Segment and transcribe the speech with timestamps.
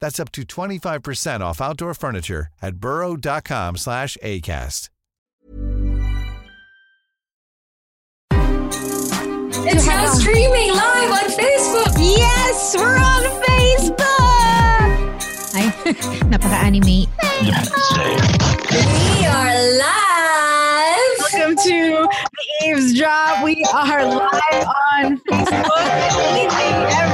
[0.00, 4.88] That's up to 25% off outdoor furniture at burrow.com slash ACAST.
[9.70, 11.94] It's now streaming live on Facebook.
[11.98, 13.98] Yes, we're on Facebook!
[15.54, 15.72] Ay,
[16.30, 17.06] napaka-anime.
[17.42, 21.16] We are live.
[21.32, 23.44] Welcome to the Eavesdrop.
[23.44, 24.66] We are live
[25.02, 27.04] on Facebook.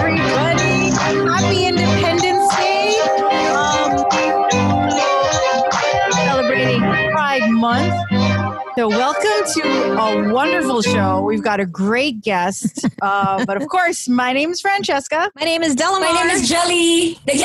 [8.75, 9.63] So, welcome to
[9.95, 11.23] a wonderful show.
[11.23, 12.85] We've got a great guest.
[13.01, 15.31] Uh, but of course, my name is Francesca.
[15.37, 16.01] My name is Delamar.
[16.01, 17.19] My name is Jelly.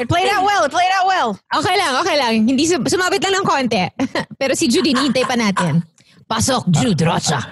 [0.00, 0.64] It played out well.
[0.64, 1.38] It played out well.
[1.54, 2.48] Okay lang, okay lang.
[2.48, 3.84] Hindi sum- sumabit lang ng konti.
[4.40, 5.84] Pero si Judy, hinihintay pa natin.
[6.24, 7.44] Pasok, Jude Rocha.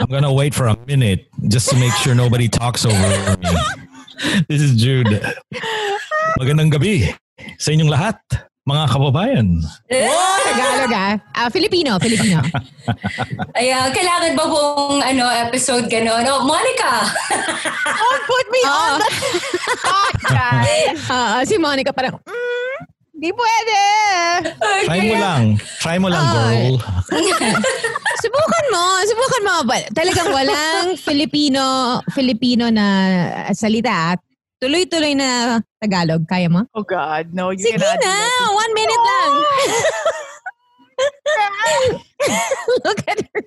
[0.00, 3.52] I'm gonna wait for a minute just to make sure nobody talks over me.
[4.48, 5.12] This is Jude.
[6.40, 7.12] Magandang gabi
[7.60, 8.16] sa inyong lahat,
[8.68, 9.48] mga kababayan.
[9.88, 11.14] Tagalog ah.
[11.32, 12.44] Ah, Filipino, Filipino.
[13.58, 16.28] Ayan, kailangan ba pong ano, episode gano'n?
[16.28, 17.08] Oh, Monica!
[17.88, 19.10] Don't put me on the
[19.72, 21.00] spot, guys.
[21.08, 22.76] Ah, ah, si Monica parang, mm,
[23.18, 23.82] Di pwede.
[24.86, 25.42] Try mo lang.
[25.82, 26.74] Try mo lang, girl.
[28.22, 29.56] subukan mo, subukan mo.
[29.66, 32.86] But talagang walang Filipino, Filipino na
[33.50, 34.14] salita.
[34.62, 36.26] Tuloy-tuloy na Tagalog.
[36.26, 36.66] Kaya mo?
[36.74, 37.50] Oh God, no.
[37.50, 38.50] You Sige na, that.
[38.50, 39.32] one minute lang.
[42.84, 43.40] Look at her.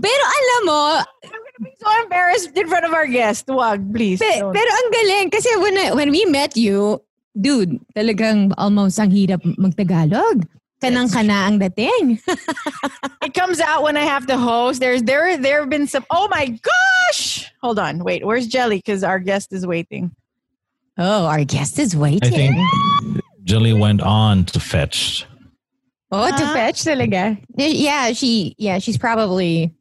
[0.00, 0.80] Pero alam mo,
[1.26, 3.44] I'm so embarrassed in front of our guest.
[3.50, 4.18] Wag, please.
[4.22, 4.54] Pe- don't.
[4.54, 7.02] pero ang galing kasi when I- when we met you,
[7.36, 10.48] dude, talagang almost ang hirap magtagalog.
[10.80, 12.16] Kanang-kana ang dating.
[13.26, 14.80] it comes out when I have to host.
[14.80, 16.08] There's there there have been some.
[16.08, 17.44] Oh my gosh!
[17.60, 18.24] Hold on, wait.
[18.24, 18.80] Where's Jelly?
[18.80, 20.08] Because our guest is waiting.
[21.02, 22.22] Oh, our guest is waiting.
[22.22, 25.24] I think Jilly went on to fetch.
[26.12, 26.52] oh, to Ah.
[26.52, 27.40] fetch talaga.
[27.56, 29.72] Yeah, she yeah, she's probably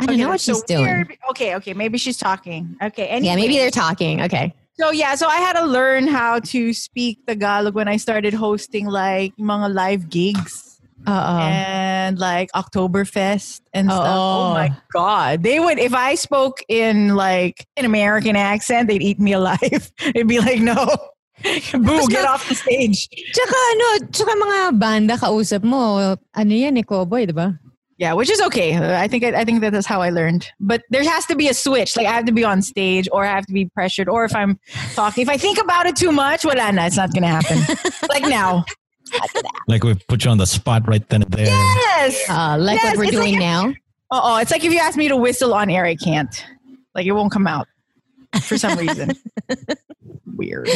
[0.00, 1.06] I don't Okay, know what that's so she's doing.
[1.30, 1.74] Okay, okay.
[1.74, 2.76] Maybe she's talking.
[2.82, 3.20] Okay.
[3.22, 4.22] Yeah, maybe they're talking.
[4.22, 4.54] Okay.
[4.80, 8.86] So yeah, so I had to learn how to speak Tagalog when I started hosting
[8.86, 10.65] like mga live gigs
[11.06, 11.38] Uh-oh.
[11.38, 14.06] and like Oktoberfest and stuff.
[14.06, 15.42] Oh my god.
[15.42, 19.92] They would if I spoke in like an American accent, they'd eat me alive.
[20.00, 20.86] It'd be like, no.
[21.72, 23.08] Boo, get off the stage.
[23.12, 27.60] Tsaka ano, tsaka mga banda kausap mo, ano yan eh, cowboy, di ba?
[27.98, 28.76] Yeah, which is okay.
[28.76, 30.48] I think I think that is how I learned.
[30.60, 31.96] But there has to be a switch.
[31.96, 34.36] Like I have to be on stage, or I have to be pressured, or if
[34.36, 34.58] I'm
[34.94, 37.58] talking, if I think about it too much, well, na, it's not gonna happen.
[38.08, 38.64] like now.
[39.68, 41.46] Like we put you on the spot right then and there.
[41.46, 42.22] Yes.
[42.28, 43.74] Uh, like Yes, what we're it's doing like- now.
[44.10, 46.44] Oh, it's like if you ask me to whistle on air, I can't.
[46.94, 47.66] Like it won't come out
[48.42, 49.12] for some reason.
[50.36, 50.68] Weird.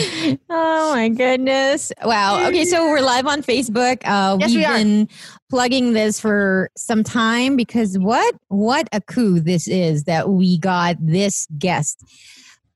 [0.48, 1.92] Oh my goodness.
[2.02, 2.46] Wow.
[2.48, 3.98] Okay, so we're live on Facebook.
[4.04, 4.78] Uh Yes, we've we are.
[4.78, 5.08] been
[5.50, 10.96] plugging this for some time because what what a coup this is that we got
[10.98, 12.02] this guest.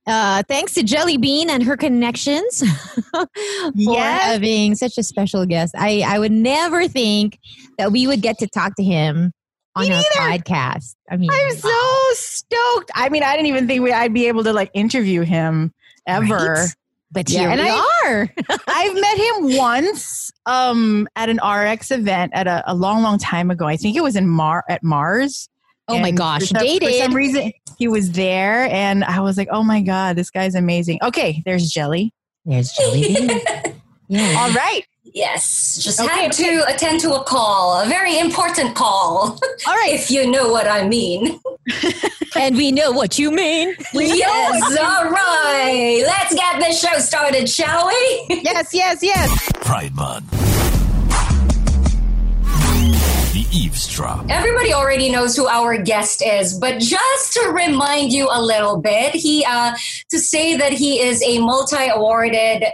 [0.07, 2.59] Uh thanks to Jelly Bean and her connections
[3.11, 3.27] for
[3.73, 4.23] Yes.
[4.23, 5.73] having such a special guest.
[5.77, 7.39] I I would never think
[7.77, 9.31] that we would get to talk to him
[9.75, 10.95] on our podcast.
[11.11, 11.69] I mean, I'm so
[12.13, 12.91] stoked.
[12.95, 15.73] I mean, I didn't even think we, I'd be able to like interview him
[16.07, 16.35] ever.
[16.53, 16.69] Right?
[17.11, 18.33] But Yeah, here and we I- are.
[18.67, 23.51] I've met him once um, at an RX event at a, a long, long time
[23.51, 23.65] ago.
[23.65, 25.49] I think it was in Mar at Mars.
[25.87, 26.89] Oh my gosh, for some, dated.
[26.89, 30.55] For some reason, he was there, and I was like, "Oh my god, this guy's
[30.55, 32.13] amazing." Okay, there's Jelly.
[32.45, 33.15] There's Jelly
[34.07, 34.35] Yeah.
[34.39, 34.85] All right,
[35.15, 39.93] Yes, just Okay, had to attend to a call, a very important call, all right.
[39.93, 41.39] if you know what I mean.
[42.35, 43.75] and we know what you mean.
[43.93, 46.03] yes, all right.
[46.05, 48.41] Let's get this show started, shall we?
[48.43, 49.51] yes, yes, yes.
[49.61, 50.74] Pride Month.
[53.55, 54.25] Eavesdrop.
[54.29, 59.15] Everybody already knows who our guest is, but just to remind you a little bit,
[59.15, 59.73] he uh,
[60.09, 62.65] to say that he is a multi-awarded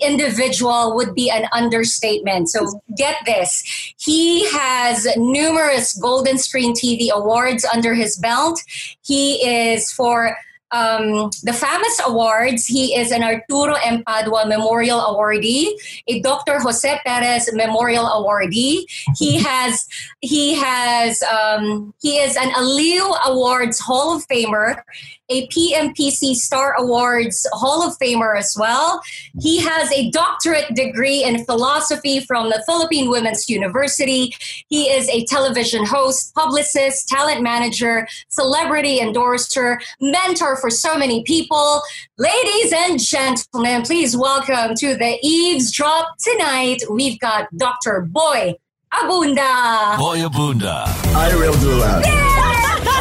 [0.00, 2.48] individual would be an understatement.
[2.48, 3.62] So get this.
[3.98, 8.62] He has numerous Golden Screen TV awards under his belt.
[9.02, 10.36] He is for
[10.72, 12.66] um, the famous awards.
[12.66, 14.02] He is an Arturo M.
[14.04, 15.70] Padua Memorial Awardee,
[16.06, 16.58] a Dr.
[16.60, 18.84] Jose Perez Memorial Awardee.
[19.16, 19.86] He has
[20.20, 24.82] he has um, he is an Aliw Awards Hall of Famer,
[25.30, 29.00] a PMPC Star Awards Hall of Famer as well.
[29.40, 34.34] He has a doctorate degree in philosophy from the Philippine Women's University.
[34.68, 41.80] He is a television host, publicist, talent manager, celebrity endorser, mentor for so many people.
[42.18, 46.82] Ladies and gentlemen, please welcome to the Eavesdrop tonight.
[46.90, 48.00] We've got Dr.
[48.00, 48.56] Boy
[48.92, 49.96] Abunda.
[49.96, 50.84] Boy Abunda
[51.14, 52.29] I will do that.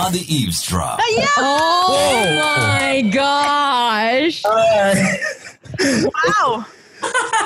[0.09, 0.99] On the Eavesdrop.
[1.37, 4.43] Oh my gosh.
[4.43, 6.65] Wow.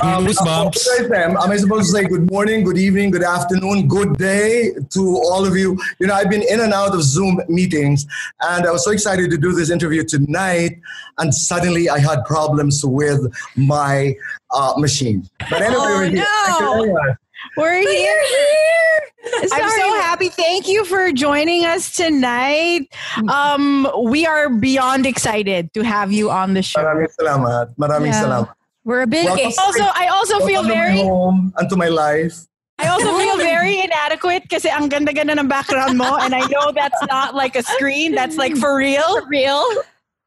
[0.01, 0.47] Um, Goosebumps.
[0.47, 1.23] what did say?
[1.23, 5.45] Am I supposed to say good morning, good evening, good afternoon, good day to all
[5.45, 5.77] of you?
[5.99, 8.07] You know, I've been in and out of Zoom meetings,
[8.41, 10.79] and I was so excited to do this interview tonight,
[11.19, 14.15] and suddenly I had problems with my
[14.51, 15.29] uh, machine.
[15.49, 17.15] But anyway, Oh, no.
[17.55, 17.85] Thank you very much.
[17.85, 19.49] We're here.
[19.53, 20.29] I'm so happy.
[20.29, 22.87] Thank you for joining us tonight.
[23.29, 26.81] Um, we are beyond excited to have you on the show.
[26.81, 27.65] Maraming salamat.
[27.79, 28.23] Maraming Yeah.
[28.23, 28.53] salamat.
[28.83, 29.53] We're a big Welcome.
[29.59, 32.35] Also, I also feel Welcome to my very, home and to my life.
[32.79, 36.99] I also feel very inadequate kasi ang ganda-ganda ng background mo, and I know that's
[37.07, 38.11] not like a screen.
[38.13, 39.21] That's like for real.
[39.23, 39.63] For real.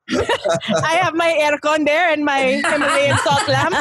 [0.86, 3.74] I have my aircon there and my Himalayan salt lamp.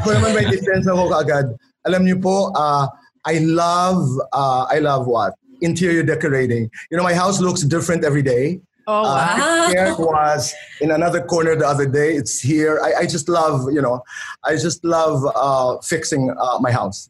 [0.00, 1.52] Ako naman may defense ako kaagad.
[1.86, 2.86] Alam niyo po, uh,
[3.26, 4.02] I love,
[4.32, 5.34] uh, I love what?
[5.60, 6.70] Interior decorating.
[6.90, 8.60] You know, my house looks different every day.
[8.86, 9.14] Oh wow.
[9.14, 12.14] Uh, here it was in another corner the other day.
[12.18, 12.80] It's here.
[12.82, 14.02] I, I just love, you know,
[14.42, 17.08] I just love uh, fixing uh, my house.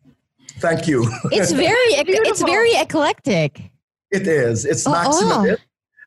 [0.61, 1.09] Thank you.
[1.33, 1.97] It's very.
[1.97, 3.73] It's very eclectic.
[4.13, 4.67] it is.
[4.69, 5.65] It's Oh, maximalist.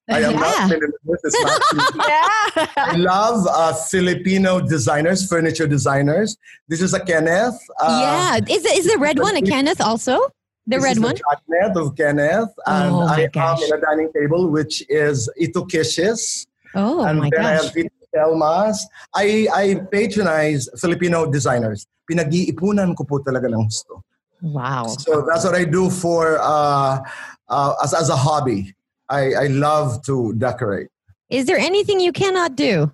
[0.09, 0.69] I am not Yeah.
[0.69, 1.23] minimalist.
[1.23, 2.05] It's maximalist.
[2.07, 2.67] Yeah.
[2.77, 6.37] I love uh, Filipino designers, furniture designers.
[6.67, 7.57] This is a Kenneth.
[7.81, 8.55] Uh, yeah.
[8.55, 10.19] Is the, is the red one a Kenneth also?
[10.67, 11.15] The This red is one.
[11.15, 13.61] The cabinet of Kenneth, and Oh, my I am gosh.
[13.63, 17.63] in a dining table which is Ito Kish's, Oh and my then I gosh.
[17.65, 18.85] have Vito Selmas.
[19.15, 21.85] I I patronize Filipino designers.
[22.09, 24.01] Pinag-iipunan ko po talaga ng gusto.
[24.41, 24.85] Wow.
[25.01, 27.01] So that's what I do for uh,
[27.49, 28.73] uh, as as a hobby.
[29.09, 30.87] I I love to decorate.
[31.29, 32.91] Is there anything you cannot do?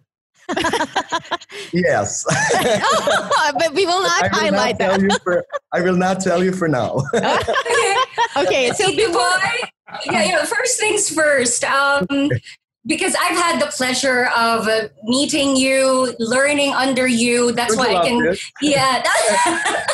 [1.73, 2.25] Yes.
[3.57, 5.01] but we will not I will highlight not tell that.
[5.01, 7.01] you for I will not tell you for now.
[7.15, 7.95] Okay,
[8.37, 8.71] okay.
[8.71, 9.19] so Tito Boy,
[10.05, 11.63] yeah, yeah, first things first.
[11.63, 12.29] Um,
[12.85, 17.51] because I've had the pleasure of uh, meeting you, learning under you.
[17.53, 18.51] That's Don't why I can, this?
[18.61, 19.87] yeah, that-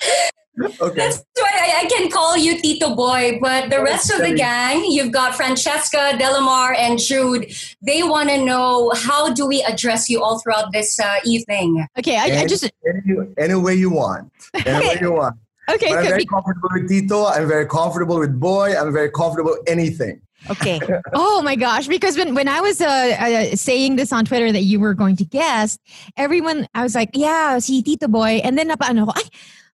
[0.58, 0.96] Okay.
[0.96, 3.38] that's why I, I can call you Tito Boy.
[3.40, 7.52] But the rest of the gang, you've got Francesca, Delamar, and Jude.
[7.82, 11.86] They want to know how do we address you all throughout this uh, evening.
[11.98, 14.32] okay, I, I just any, any way you want.
[14.64, 15.36] Any way you want.
[15.70, 15.88] okay.
[15.88, 17.26] But I'm very be- comfortable with Tito.
[17.26, 18.74] I'm very comfortable with Boy.
[18.76, 20.22] I'm very comfortable with anything.
[20.50, 20.80] Okay.
[21.14, 21.88] Oh my gosh!
[21.88, 25.16] Because when when I was uh, uh, saying this on Twitter that you were going
[25.16, 25.80] to guest,
[26.16, 29.24] everyone I was like, "Yeah, si Tito Boy," and then napaano ko, "Ay,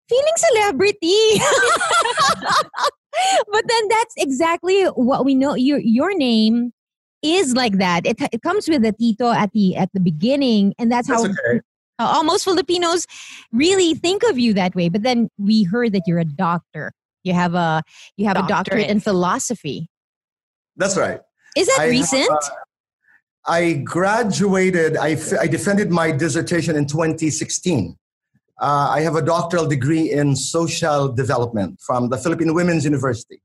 [0.09, 1.39] feeling celebrity."
[3.51, 5.55] but then that's exactly what we know.
[5.55, 6.73] Your your name
[7.23, 8.07] is like that.
[8.07, 11.61] It, it comes with a Tito at the at the beginning, and that's how okay.
[11.99, 13.07] uh, almost Filipinos
[13.53, 14.89] really think of you that way.
[14.89, 16.93] But then we heard that you're a doctor.
[17.25, 17.83] You have a
[18.17, 18.91] you have a doctorate Doctorate.
[18.91, 19.89] in philosophy.
[20.77, 21.21] That's right.
[21.57, 22.31] Is that I have, recent?
[22.31, 22.49] uh,
[23.47, 27.97] I graduated, I, f- I defended my dissertation in 2016.
[28.63, 33.43] Uh, I have a doctoral degree in social development from the Philippine Women's University.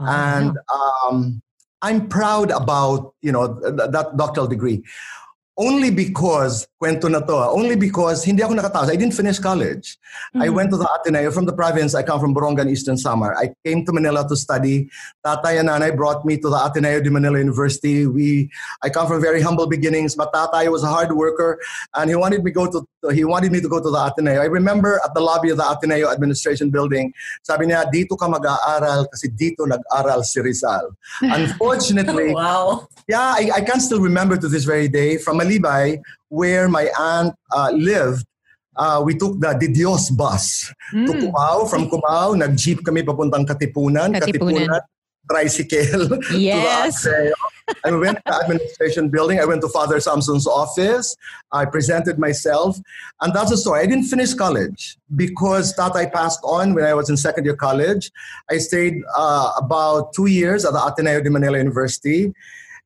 [0.00, 1.40] Oh, and um,
[1.82, 4.82] I'm proud about, you know, th- that doctoral degree.
[5.56, 8.88] only because, kwento na to, ah, only because hindi ako nakatapos.
[8.88, 10.00] I didn't finish college.
[10.34, 10.54] I Mhm.
[10.56, 11.92] went to the Ateneo from the province.
[11.94, 13.36] I come from Borongan, Eastern Samar.
[13.36, 14.88] I came to Manila to study.
[15.20, 18.06] Tatay and Nanay brought me to the Ateneo de Manila University.
[18.08, 18.48] We,
[18.82, 21.60] I come from very humble beginnings, but Tatay was a hard worker
[22.00, 22.80] and he wanted me go to,
[23.12, 24.40] he wanted me to go to the Ateneo.
[24.40, 27.12] I remember at the lobby of the Ateneo Administration Building,
[27.44, 30.96] sabi niya, dito ka mag-aaral kasi dito nag-aral si Rizal.
[31.20, 32.88] Unfortunately, wow.
[33.06, 37.34] yeah, I, I can still remember to this very day from Malibay, where my aunt
[37.52, 38.24] uh, lived.
[38.78, 41.20] Uh, we took the De Dios bus to Mm.
[41.20, 41.68] Cubao.
[41.68, 44.14] From Cubao, nag-jeep kami papuntang Katipunan.
[44.16, 44.80] Katipunan.
[45.30, 46.18] tricycle.
[46.34, 47.02] Yes.
[47.04, 47.34] to the Ateneo.
[47.84, 49.38] I went to the administration building.
[49.38, 51.14] I went to Father Samson's office.
[51.52, 52.78] I presented myself.
[53.20, 53.80] And that's the story.
[53.80, 57.54] I didn't finish college because that I passed on when I was in second year
[57.54, 58.10] college.
[58.50, 62.32] I stayed uh, about two years at the Ateneo de Manila University.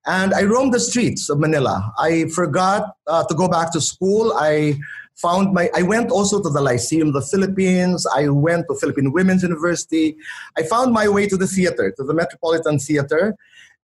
[0.07, 1.93] And I roamed the streets of Manila.
[1.99, 4.35] I forgot uh, to go back to school.
[4.37, 4.79] I
[5.15, 8.07] found my, I went also to the Lyceum of the Philippines.
[8.15, 10.17] I went to Philippine Women's University.
[10.59, 13.35] I found my way to the theater, to the Metropolitan Theater.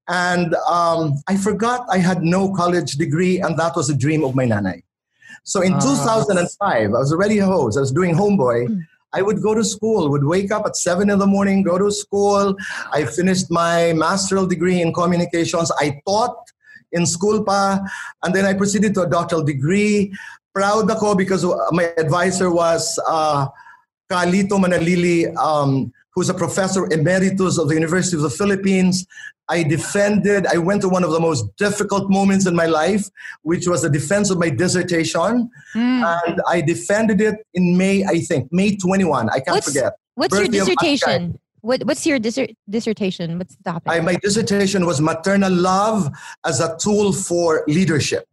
[0.09, 4.35] And um, I forgot I had no college degree, and that was a dream of
[4.35, 4.83] my nanay.
[5.45, 5.81] So in Ah.
[5.81, 7.79] 2005, I was already a host.
[7.79, 8.85] I was doing homeboy.
[9.13, 11.91] I would go to school, would wake up at seven in the morning, go to
[11.91, 12.57] school.
[12.93, 15.71] I finished my master's degree in communications.
[15.79, 16.37] I taught
[16.93, 17.81] in school pa,
[18.23, 20.13] and then I proceeded to a doctoral degree.
[20.55, 23.47] Proud ako because my advisor was uh,
[24.11, 29.07] Carlito Manalili, um, who's a professor emeritus of the University of the Philippines.
[29.49, 33.09] I defended, I went to one of the most difficult moments in my life,
[33.43, 35.51] which was the defense of my dissertation.
[35.75, 36.21] Mm.
[36.27, 39.29] And I defended it in May, I think, May 21.
[39.31, 39.95] I can't What's- forget.
[40.15, 41.39] What's your Birthday of dissertation?
[41.63, 43.39] What, what's your disser- dissertation?
[43.39, 43.93] What's the topic?
[43.93, 46.11] I, my dissertation was maternal love
[46.45, 48.27] as a tool for leadership.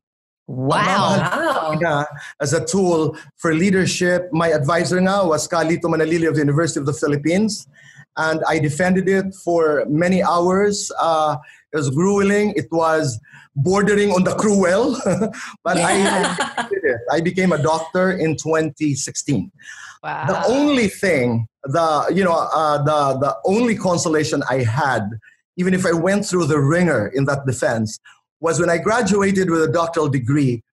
[0.48, 1.76] Wow.
[1.82, 2.06] Wow.
[2.42, 4.30] As a tool for leadership.
[4.32, 7.68] My advisor now was Carlito Manalili of the University of the Philippines.
[8.16, 10.92] And I defended it for many hours.
[11.00, 11.38] Uh,
[11.72, 12.54] it was grueling.
[12.56, 13.20] It was
[13.56, 14.98] bordering on the cruel.
[15.64, 16.36] but Yeah.
[16.58, 17.02] I, did it.
[17.12, 19.52] I became a doctor in 2016.
[20.04, 20.26] Wow.
[20.28, 25.10] The only thing, the you know, uh, the the only consolation I had,
[25.58, 28.00] even if I went through the ringer in that defense,
[28.40, 30.64] was when I graduated with a doctoral degree.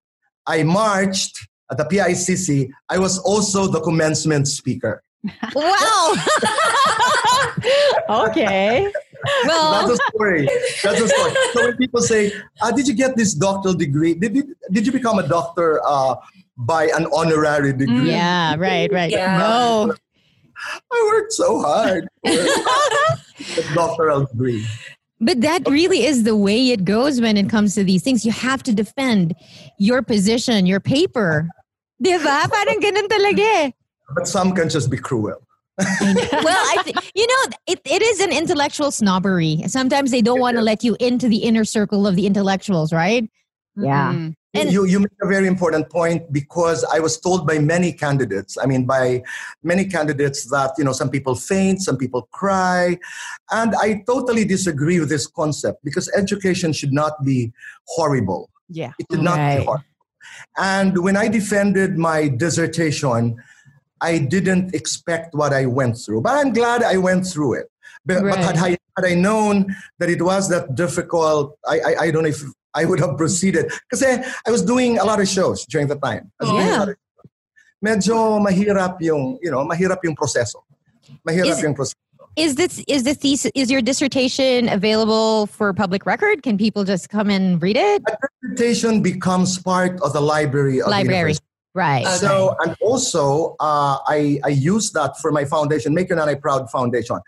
[0.47, 1.39] I marched
[1.71, 2.71] at the PICC.
[2.89, 5.03] I was also the commencement speaker.
[5.55, 6.15] Wow.
[8.29, 8.93] okay.
[9.47, 10.49] Well, That's well, the story.
[10.83, 11.33] That's the story.
[11.53, 14.13] So when people say, uh, "Did you get this doctoral degree?
[14.13, 16.17] Did you, did you become a doctor uh,
[16.59, 19.11] by an honorary degree?" yeah, right, right.
[19.11, 19.39] Yeah.
[19.39, 19.95] No.
[20.93, 24.67] I worked so hard for a doctoral degree.
[25.25, 28.27] But that really is the way it goes when it comes to these things.
[28.27, 29.35] You have to defend
[29.79, 31.49] your position, your paper.
[32.05, 32.45] Diba?
[32.53, 33.71] Parang ganun talaga eh.
[34.15, 35.41] But some can just be cruel.
[35.79, 39.65] well, I th- you know, it, it is an intellectual snobbery.
[39.67, 43.29] Sometimes they don't want to let you into the inner circle of the intellectuals, right?
[43.77, 44.13] Yeah.
[44.13, 44.35] Mm.
[44.55, 48.57] And- you, you make a very important point because I was told by many candidates,
[48.61, 49.23] I mean, by
[49.63, 52.99] many candidates that, you know, some people faint, some people cry.
[53.51, 57.53] And I totally disagree with this concept because education should not be
[57.89, 58.49] horrible.
[58.69, 58.93] Yeah.
[58.99, 59.59] It should not Right.
[59.59, 59.85] be horrible.
[60.57, 63.37] And when I defended my dissertation,
[64.01, 67.67] I didn't expect what I went through, but I'm glad I went through it.
[68.07, 72.11] But, but had, I, had I known that it was that difficult, I, I, I
[72.11, 72.43] don't know if
[72.75, 73.73] I would have proceeded.
[73.89, 74.03] Because
[74.47, 76.31] I was doing a lot of shows during the time.
[76.41, 76.79] I was doing a Yeah.
[76.79, 77.31] lot of shows.
[77.85, 80.63] Medyo mahirap yung, you know, mahirap yung proseso.
[81.29, 81.95] Mahirap Is- yung proseso.
[82.37, 86.43] Is this is the thesis is your dissertation available for public record?
[86.43, 88.03] Can people just come and read it?
[88.43, 91.39] Dissertation becomes part of the library of Library.
[91.39, 91.47] university.
[91.77, 92.05] Right.
[92.07, 92.17] Okay.
[92.17, 96.71] So, and also, uh, I, I use that for my foundation, Make Your Nanay Proud
[96.71, 97.19] Foundation.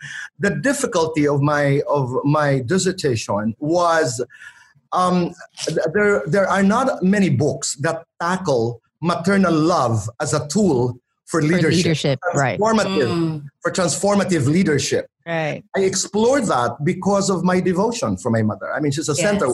[0.40, 4.24] The difficulty of my, of my dissertation was
[4.92, 5.34] um,
[5.94, 11.60] there, there are not many books that tackle maternal love as a tool for leadership,
[11.60, 11.84] for leadership.
[11.84, 12.18] leadership.
[12.34, 12.58] Right.
[12.60, 13.44] Transformative, Mm.
[13.62, 15.06] For transformative leadership.
[15.26, 15.64] Right.
[15.76, 18.72] I explored that because of my devotion for my mother.
[18.72, 19.48] I mean, she's a center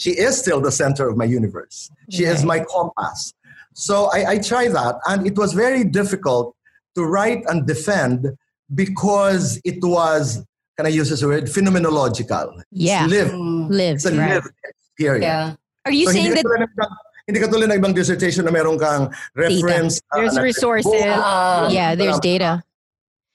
[0.00, 1.90] she is still the center of my universe.
[2.08, 3.34] She is my compass.
[3.74, 6.56] So I, I try that, and it was very difficult
[6.94, 8.26] to write and defend
[8.74, 10.42] because it was,
[10.80, 12.56] can I use this word, phenomenological.
[12.72, 13.04] It's Yeah.
[13.06, 13.32] lived.
[13.36, 13.68] Mm.
[13.68, 14.06] Lives.
[14.06, 14.30] It's a Right.
[14.32, 15.24] lived experience.
[15.24, 15.54] Yeah.
[15.84, 16.96] Are you So saying that katulad ng ibang-
[17.28, 20.00] hindi katulad ng ibang dissertation na meron kang reference.
[20.08, 20.88] uh, There's resources.
[21.04, 22.64] Uh, yeah, there's data.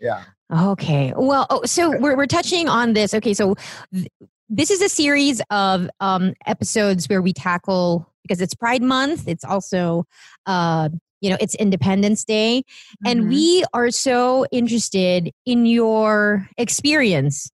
[0.01, 0.25] Yeah.
[0.49, 1.13] Okay.
[1.15, 3.13] Well, oh, so we're, we're touching on this.
[3.13, 3.33] Okay.
[3.37, 3.53] So
[3.93, 4.09] th-
[4.49, 9.27] this is a series of um, episodes where we tackle because it's Pride Month.
[9.29, 10.05] It's also,
[10.49, 10.89] uh,
[11.25, 12.61] you know, it's Independence Day.
[13.03, 13.29] And Mhm.
[13.29, 17.49] we are so interested in your experience.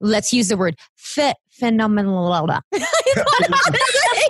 [0.00, 2.28] Let's use the word phe- phenomenal.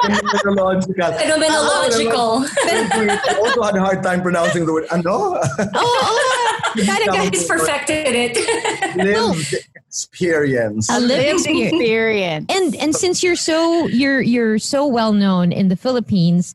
[0.03, 1.13] Phenomenological.
[1.19, 2.49] Phenomenological.
[2.49, 5.11] I also had a hard time pronouncing the word ano.
[5.11, 6.73] oh, oh, oh.
[6.77, 7.33] talaga.
[7.33, 8.97] He's perfected it.
[8.97, 9.55] Lived
[9.89, 10.89] experience.
[10.91, 12.47] A lived Lived experience.
[12.49, 16.55] and and since you're so you're you're so well known in the Philippines,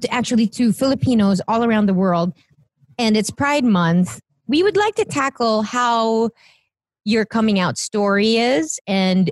[0.00, 2.32] to actually to Filipinos all around the world,
[2.98, 6.30] and it's Pride Month, we would like to tackle how
[7.04, 9.30] your coming out story is, and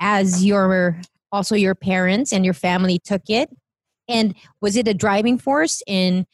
[0.00, 1.00] as your
[1.30, 3.50] also your parents and your family took it,
[4.08, 6.26] and was it a driving force in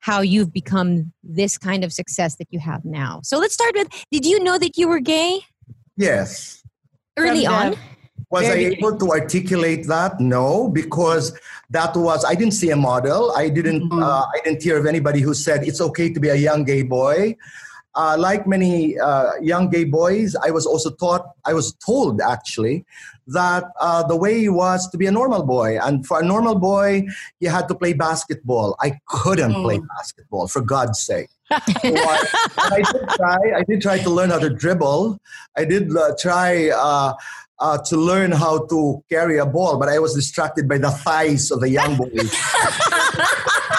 [0.00, 3.20] how you've become this kind of success that you have now?
[3.22, 5.40] So let's start with: Did you know that you were gay
[5.96, 6.62] Yes.
[7.18, 7.76] early From on?
[8.30, 10.20] Was Very I able to articulate that?
[10.20, 11.36] No, because
[11.70, 13.32] that was I didn't see a model.
[13.32, 13.90] I didn't.
[13.90, 14.02] Mhm.
[14.02, 16.82] Uh, I didn't hear of anybody who said it's okay to be a young gay
[16.82, 17.36] boy.
[17.94, 21.26] Uh, like many uh, young gay boys, I was also taught.
[21.44, 22.84] I was told actually
[23.26, 27.06] that uh, the way was to be a normal boy, and for a normal boy,
[27.40, 28.76] you had to play basketball.
[28.80, 31.30] I couldn't play basketball, for God's sake.
[31.82, 32.22] So I,
[32.58, 33.38] I did try.
[33.56, 35.18] I did try to learn how to dribble.
[35.56, 37.14] I did uh, try uh,
[37.58, 41.50] uh, to learn how to carry a ball, but I was distracted by the thighs
[41.50, 42.12] of the young boys.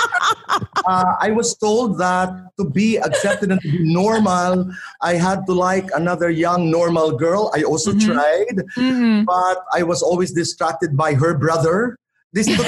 [0.87, 4.69] uh, I was told that to be accepted and to be normal,
[5.01, 7.51] I had to like another young normal girl.
[7.55, 8.05] I also Mhm.
[8.05, 9.25] tried, Mhm.
[9.25, 11.97] but I was always distracted by her brother.
[12.33, 12.59] This is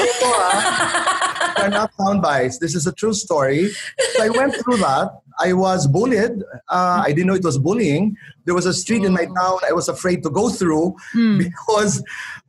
[1.58, 2.58] are not sound bites.
[2.60, 3.70] This is a true story.
[4.14, 5.10] So I went through that.
[5.40, 6.44] I was bullied.
[6.70, 8.16] Uh, I didn't know it was bullying.
[8.46, 11.38] There was a street in my town I was afraid to go through Mm.
[11.40, 12.04] because,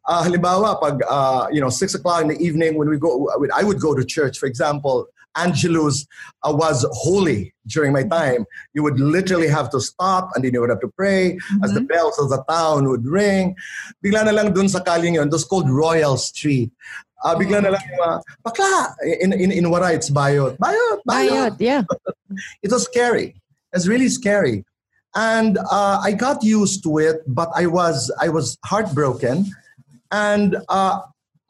[0.09, 3.63] uh, halimbawa, pag, uh, you know, six o'clock in the evening when we go, I
[3.63, 6.07] would go to church, for example, Angelus
[6.43, 8.45] uh, was holy during my time.
[8.73, 11.81] You would literally have to stop and then you would have to pray as the
[11.81, 13.57] bells of the town would ring.
[14.05, 16.71] Bigla na lang dun sa kaling yun, was called Royal Street.
[17.25, 18.73] Uh, bigla na lang yung mga, bakla!
[19.21, 20.59] In, in, in Waray, it's bayot.
[20.59, 21.01] Bayot!
[21.09, 21.57] Bayot!
[21.57, 21.83] Bayot, yeah.
[22.63, 23.41] It was scary.
[23.73, 24.65] It's really scary.
[25.15, 29.47] And uh, I got used to it, but I was, I was heartbroken.
[30.11, 31.01] And uh,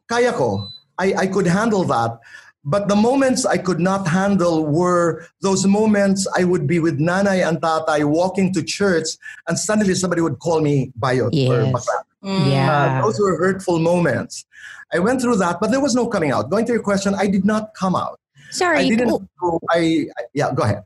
[0.09, 2.19] kaya ko, I, I could handle that.
[2.65, 7.47] But the moments I could not handle were those moments I would be with nanay
[7.47, 9.09] and tatay walking to church,
[9.49, 11.73] and suddenly somebody would call me bayot or Yes.
[11.75, 11.97] bakla.
[12.25, 12.51] Mm.
[12.51, 12.99] Yeah.
[13.01, 14.47] Uh, those were hurtful moments.
[14.95, 16.49] I went through that, but there was no coming out.
[16.49, 18.19] Going to your question, I did not come out.
[18.51, 18.79] Sorry.
[18.79, 19.09] I didn't.
[19.09, 20.53] w- go- I, I yeah.
[20.55, 20.85] Go ahead.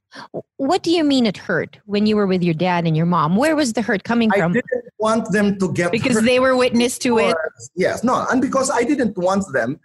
[0.56, 3.36] What do you mean it hurt when you were with your dad and your mom?
[3.36, 4.52] Where was the hurt coming from?
[4.52, 6.24] I didn't want them to get Because hurt.
[6.24, 7.36] they were witness to it.
[7.76, 9.78] Yes, no, and because I didn't want them,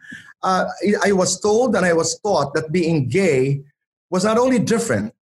[0.43, 3.63] uh, I- I was told and I was taught that being gay
[4.09, 5.13] was not only different.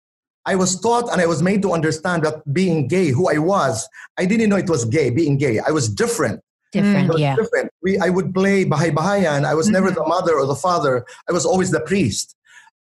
[0.44, 3.88] I was taught and I was made to understand that being gay, who I was,
[4.18, 5.10] I didn't know it was gay.
[5.10, 6.40] Being gay, I was different.
[6.72, 7.36] Different, I was yeah.
[7.36, 7.70] different.
[7.82, 9.44] We, I would play bahay bahayan.
[9.44, 11.04] I was never the mother or the father.
[11.28, 12.34] I was always the priest.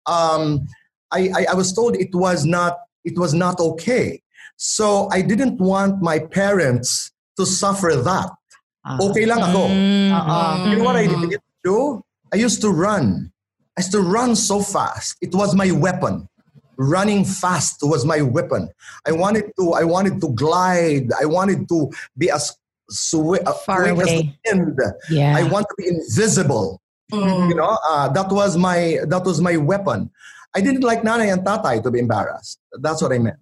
[0.06, 0.66] Um,
[1.10, 4.22] I, I, I was told it was not it was not okay.
[4.56, 8.30] So I didn't want my parents to suffer that.
[9.00, 9.68] Okay lang ako.
[9.68, 10.70] Mm, Uh-uh.
[10.70, 11.28] You know what I mm-hmm.
[11.28, 12.00] did do?
[12.32, 13.32] I used to run.
[13.76, 15.16] I used to run so fast.
[15.20, 16.28] It was my weapon.
[16.76, 18.68] Running fast was my weapon.
[19.06, 19.72] I wanted to.
[19.74, 21.12] I wanted to glide.
[21.20, 22.56] I wanted to be as
[22.90, 24.80] swi- uh, Far quick as the wind.
[25.10, 25.36] Yeah.
[25.36, 26.80] I want to be invisible.
[27.12, 27.48] Mm.
[27.50, 30.10] You know, uh, that was my that was my weapon.
[30.54, 32.58] I didn't like nanay and tatay to be embarrassed.
[32.80, 33.36] That's what I meant.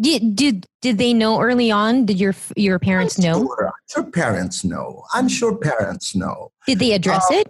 [0.00, 2.06] Did, did did they know early on?
[2.06, 3.38] Did your your parents I'm know?
[3.44, 5.04] Sure, I'm sure parents know.
[5.12, 6.52] I'm sure parents know.
[6.66, 7.48] Did they address Uh, it?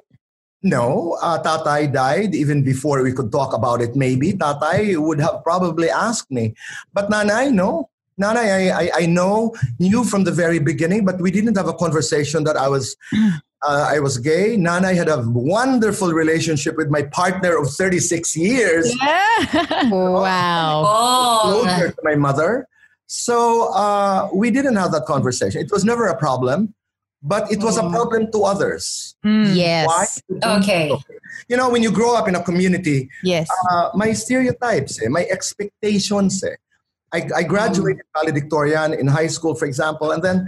[0.62, 3.96] No, uh, Tatay died even before we could talk about it.
[3.96, 6.54] Maybe Tatay would have probably asked me,
[6.92, 7.88] but Nanay, no.
[8.20, 11.72] Nanay, I, I, I know knew from the very beginning, but we didn't have a
[11.72, 12.94] conversation that I was
[13.62, 14.56] uh, I was gay.
[14.56, 19.88] Nanay had a wonderful relationship with my partner of 36 years, Yeah.
[19.90, 20.84] Wow.
[20.86, 21.62] Oh.
[21.64, 22.68] closer to my mother.
[23.06, 25.60] So uh, we didn't have that conversation.
[25.62, 26.74] It was never a problem,
[27.22, 27.92] but it was a Mm.
[27.92, 29.14] problem to others.
[29.24, 29.54] Mm.
[29.54, 29.86] Yes.
[29.86, 30.06] Why?
[30.58, 30.92] Okay.
[31.48, 33.48] You know, when you grow up in a community, Yes.
[33.70, 36.42] uh, my stereotypes, eh, my expectations.
[36.44, 36.56] Eh.
[37.12, 40.46] I, I graduated valedictorian in high school, for example, and then,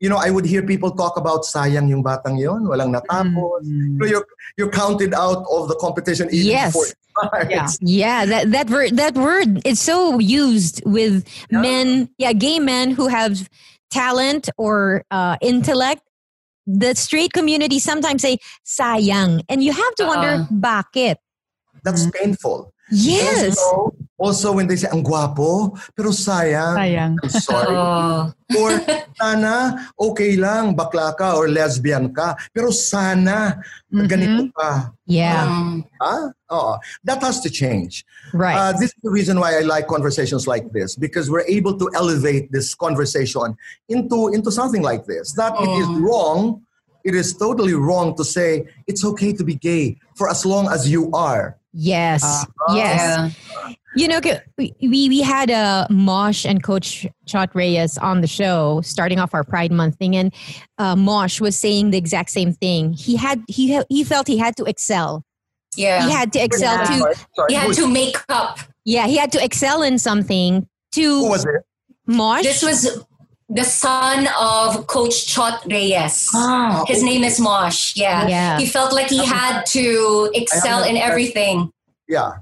[0.00, 3.64] you know, I would hear people talk about sayang yung batang yon, walang natapos.
[3.66, 6.72] You know, you're, you're counted out of the competition even Yes.
[6.72, 6.86] before.
[7.48, 7.68] Yeah.
[7.80, 11.60] Yeah, that that word that word is so used with Yeah.
[11.62, 13.46] men, yeah, gay men who have
[13.94, 16.02] talent or uh, intellect,
[16.66, 20.46] the straight community sometimes say sayang, and you have to wonder Uh-uh.
[20.50, 21.16] bakit.
[21.82, 22.73] That's painful.
[22.90, 23.56] Yes.
[23.58, 26.76] Also, also when they say, ang guwapo, pero sayang.
[26.76, 27.12] Sayang.
[27.22, 27.74] I'm sorry.
[27.76, 28.32] Oh.
[28.60, 28.70] or
[29.16, 33.56] sana, okay lang, bakla ka or lesbian ka, pero sana,
[33.92, 34.06] Mhm.
[34.08, 34.92] ganito ka.
[35.06, 35.44] Yeah.
[35.48, 36.76] Um, Ah, Oo.
[37.04, 38.04] That has to change.
[38.36, 38.54] Right.
[38.54, 41.88] Uh, this is the reason why I like conversations like this because we're able to
[41.96, 43.56] elevate this conversation
[43.88, 45.32] into into something like this.
[45.34, 46.04] That it is Mm.
[46.04, 46.60] wrong.
[47.04, 50.88] It is totally wrong to say it's okay to be gay for as long as
[50.90, 51.56] you are.
[51.72, 52.22] yes.
[52.24, 52.74] Uh-huh.
[52.76, 53.36] yes.
[53.48, 53.72] yeah.
[53.96, 54.20] You know,
[54.58, 59.34] we we we had uh, Mosh and Coach Chot Reyes on the show, starting off
[59.34, 60.34] our Pride Month thing, and
[60.78, 62.92] uh, Mosh was saying the exact same thing.
[62.94, 65.22] He had he he felt he had to excel.
[65.76, 66.06] Yeah.
[66.06, 66.86] He had to excel Yeah.
[66.86, 67.46] to Sorry, sorry.
[67.50, 68.58] He had to make up.
[68.84, 70.66] yeah he had to excel in something.
[70.96, 71.62] who To was it?
[72.06, 73.04] Mosh, This was
[73.48, 76.28] the son of Coach Chot Reyes.
[76.34, 77.92] Ah, His name is Mosh.
[77.96, 78.26] Yeah.
[78.26, 78.58] Yeah.
[78.58, 81.70] He felt like he had to excel in everything.
[82.08, 82.40] Yeah.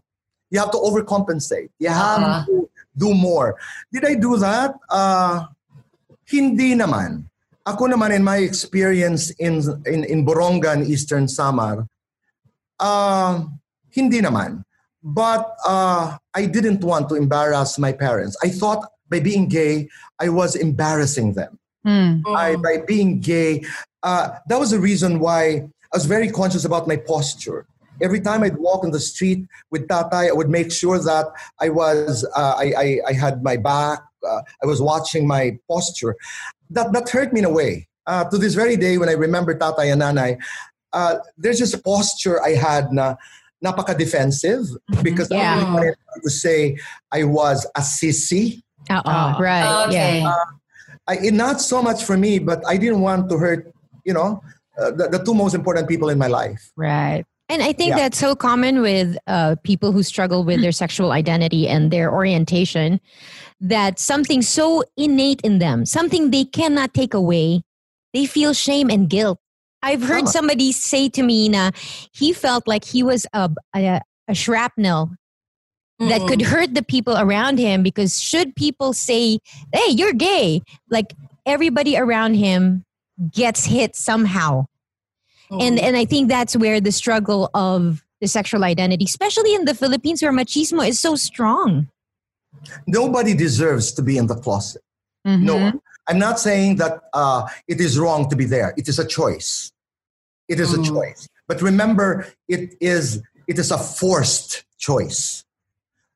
[0.51, 1.71] You have to overcompensate.
[1.79, 2.45] You have Uh-huh.
[2.47, 3.57] to do more.
[3.93, 4.75] Did I do that?
[4.91, 5.47] Uh,
[6.29, 7.25] hindi naman.
[7.67, 11.87] Ako naman in my experience in in, in Borongan, Eastern Samar,
[12.81, 13.47] uh,
[13.91, 14.65] hindi naman.
[15.03, 18.37] But uh, I didn't want to embarrass my parents.
[18.43, 21.59] I thought by being gay, I was embarrassing them.
[21.87, 22.23] Mm.
[22.45, 23.63] I, by being gay,
[24.03, 25.43] uh, that was the reason why
[25.93, 27.67] I was very conscious about my posture.
[28.01, 31.27] Every time I'd walk on the street with Tatay, I would make sure that
[31.61, 36.17] I was, uh, I, I, I had my back, uh, I was watching my posture.
[36.71, 37.87] That, that hurt me in a way.
[38.07, 40.41] Uh, to this very day, when I remember Tatay and Nanay,
[40.93, 43.17] uh, there's just a posture I had na
[43.65, 44.65] napaka-defensive
[45.03, 45.55] because Yeah.
[45.55, 46.79] I really wanted to say
[47.13, 48.63] I was a sissy.
[48.91, 49.37] Uh-uh, Ah.
[49.39, 49.87] right?
[49.89, 50.21] Okay.
[50.21, 50.35] Yeah.
[51.09, 53.73] I, it, not so much for me, but I didn't want to hurt,
[54.05, 54.41] you know,
[54.79, 56.71] uh, the, the two most important people in my life.
[56.77, 57.25] Right.
[57.49, 57.97] And I think Yeah.
[57.97, 63.01] that's so common with uh, people who struggle with their sexual identity and their orientation
[63.61, 67.63] that something so innate in them, something they cannot take away,
[68.15, 69.39] they feel shame and guilt.
[69.83, 71.73] I've heard somebody say to me na
[72.13, 75.11] he felt like he was a, a, a shrapnel
[76.09, 76.29] that Mm.
[76.29, 79.39] could hurt the people around him because should people say,
[79.73, 81.13] hey, you're gay, like
[81.47, 82.85] everybody around him
[83.31, 84.67] gets hit somehow
[85.51, 85.83] and Mm.
[85.83, 90.23] and I think that's where the struggle of the sexual identity, especially in the Philippines,
[90.23, 91.89] where machismo is so strong.
[92.87, 94.83] Nobody deserves to be in the closet.
[95.27, 95.43] Mhm.
[95.43, 95.81] No one.
[96.09, 98.75] I'm not saying that uh, it is wrong to be there.
[98.77, 99.71] It is a choice.
[100.49, 100.87] It is a Mm.
[100.87, 101.29] choice.
[101.49, 105.45] But remember, it is it is a forced choice.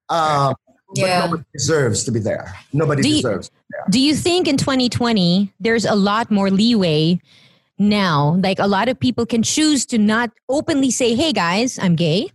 [0.08, 0.54] Uh,
[0.94, 1.20] But Yeah.
[1.26, 2.54] nobody deserves to be there.
[2.72, 3.50] Nobody Do you- deserves.
[3.90, 7.18] Do you think in 2020 there's a lot more leeway
[7.76, 8.38] now?
[8.40, 12.30] Like a lot of people can choose to not openly say, "Hey guys, I'm gay,"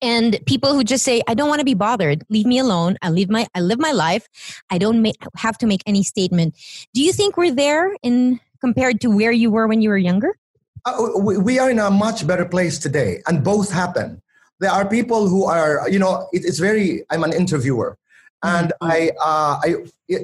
[0.00, 2.24] and people who just say, "I don't want to be bothered.
[2.30, 2.96] Leave me alone.
[3.02, 4.26] I live my I live my life.
[4.70, 6.54] I don't make, have to make any statement."
[6.94, 10.38] Do you think we're there in compared to where you were when you were younger?
[10.86, 14.22] Uh, we, we are in a much better place today, and both happen.
[14.60, 17.04] There are people who are, you know, it, it's very.
[17.10, 17.96] I'm an interviewer,
[18.42, 19.74] and I, uh, I,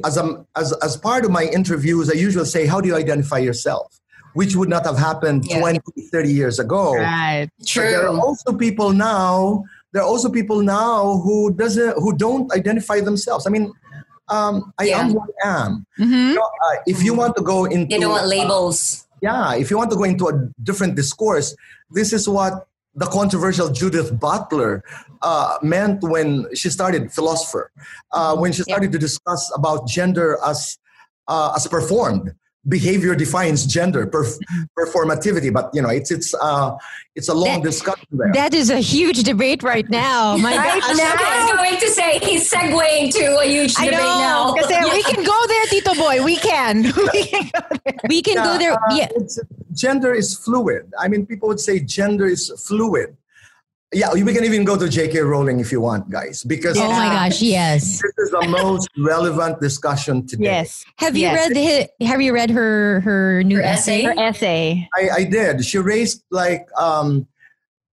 [0.04, 3.38] as a, as as part of my interviews, I usually say, "How do you identify
[3.38, 4.00] yourself?"
[4.34, 5.60] Which would not have happened Yeah.
[5.60, 5.78] 20,
[6.10, 6.96] 30 years ago.
[6.98, 7.46] Right.
[7.58, 9.62] But there are also people now.
[9.92, 13.46] There are also people now who doesn't, who don't identify themselves.
[13.46, 13.70] I mean,
[14.28, 14.98] um, I Yeah.
[15.06, 15.86] am who I am.
[16.00, 16.28] Mhm.
[16.30, 19.06] You know, uh, if you want to go into, They don't want uh, labels.
[19.22, 21.54] yeah, if you want to go into a different discourse,
[21.92, 24.82] this is what the controversial Judith Butler
[25.22, 27.70] uh, meant when she started philosopher,
[28.12, 28.74] uh, when she Yeah.
[28.74, 30.78] started to discuss about gender as
[31.26, 32.34] uh, as performed.
[32.66, 34.38] Behavior defines gender, perf-
[34.78, 36.72] performativity, but you know it's it's uh,
[37.14, 38.32] it's a long That- discussion there.
[38.32, 40.36] That is a huge debate right now.
[40.38, 40.88] My I gosh.
[40.88, 44.18] was going to say he's segueing to a huge I debate know.
[44.18, 44.54] now.
[44.54, 46.24] Kasi we can go there, Tito Boy.
[46.24, 46.82] We can.
[47.12, 47.94] we can go there.
[48.08, 48.72] We can go there.
[48.72, 49.08] uh, Yeah.
[49.14, 49.38] it's,
[49.72, 50.90] gender is fluid.
[50.98, 53.16] I mean, people would say gender is fluid.
[53.94, 55.20] Yeah, we can even go to J.K.
[55.20, 58.02] Rowling if you want, guys, because Oh my gosh, yes.
[58.02, 60.44] this is the most relevant discussion today.
[60.44, 60.84] Yes.
[60.98, 61.48] Have you Yes.
[61.48, 61.56] read
[62.00, 64.04] the, have you read her her new Her essay?
[64.04, 64.04] essay?
[64.04, 64.88] Her essay.
[64.96, 65.64] I, I did.
[65.64, 67.26] She raised like, um,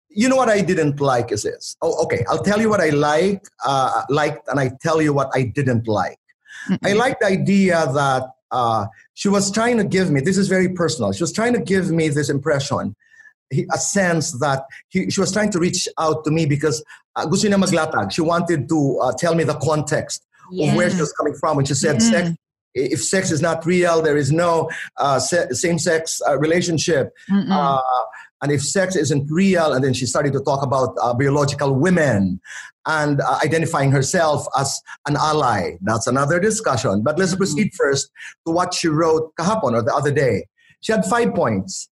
[0.08, 1.76] you know what I didn't like is this.
[1.82, 2.24] Oh, okay.
[2.28, 5.87] I'll tell you what I like, uh, liked, and I tell you what I didn't
[5.88, 6.18] like.
[6.84, 10.20] I like the idea that uh, she was trying to give me.
[10.20, 11.12] This is very personal.
[11.12, 12.94] She was trying to give me this impression,
[13.50, 16.82] he- a sense that he, she was trying to reach out to me because
[17.16, 18.12] uh, gusto niya maglatag.
[18.12, 20.24] She wanted to uh, tell me the context
[20.70, 22.30] of where she was coming from when she said sex
[22.74, 27.12] if sex is not real, there is no uh, se- same-sex uh, relationship.
[27.50, 27.80] Uh,
[28.42, 32.40] and if sex isn't real, and then she started to talk about uh, biological women
[32.87, 35.72] and uh, identifying herself as an ally.
[35.80, 37.02] That's another discussion.
[37.02, 38.11] But let's proceed first
[38.46, 40.46] to what she wrote kahapon or the other day.
[40.80, 41.88] She had five points.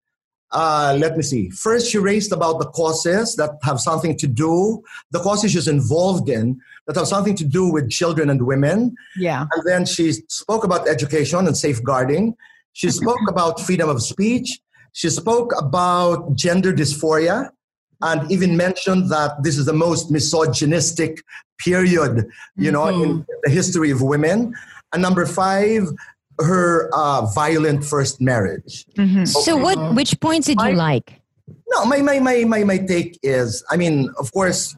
[0.52, 1.50] Uh, let me see.
[1.50, 6.28] First, she raised about the causes that have something to do, the causes she's involved
[6.30, 8.96] in that have something to do with children and women.
[9.16, 9.46] Yeah.
[9.54, 12.36] And then she spoke about education and safeguarding.
[12.74, 14.60] She spoke about freedom of speech.
[14.94, 17.50] She spoke about gender dysphoria
[18.02, 21.24] and even mentioned that this is the most misogynistic
[21.60, 24.54] period, you know, in the history of women.
[24.92, 25.84] And number five,
[26.44, 28.86] her uh, violent first marriage.
[29.26, 29.96] So what?
[29.96, 31.22] Which points did you like?
[31.70, 34.76] No, my my my my my take is, I mean, of course,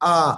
[0.00, 0.36] uh,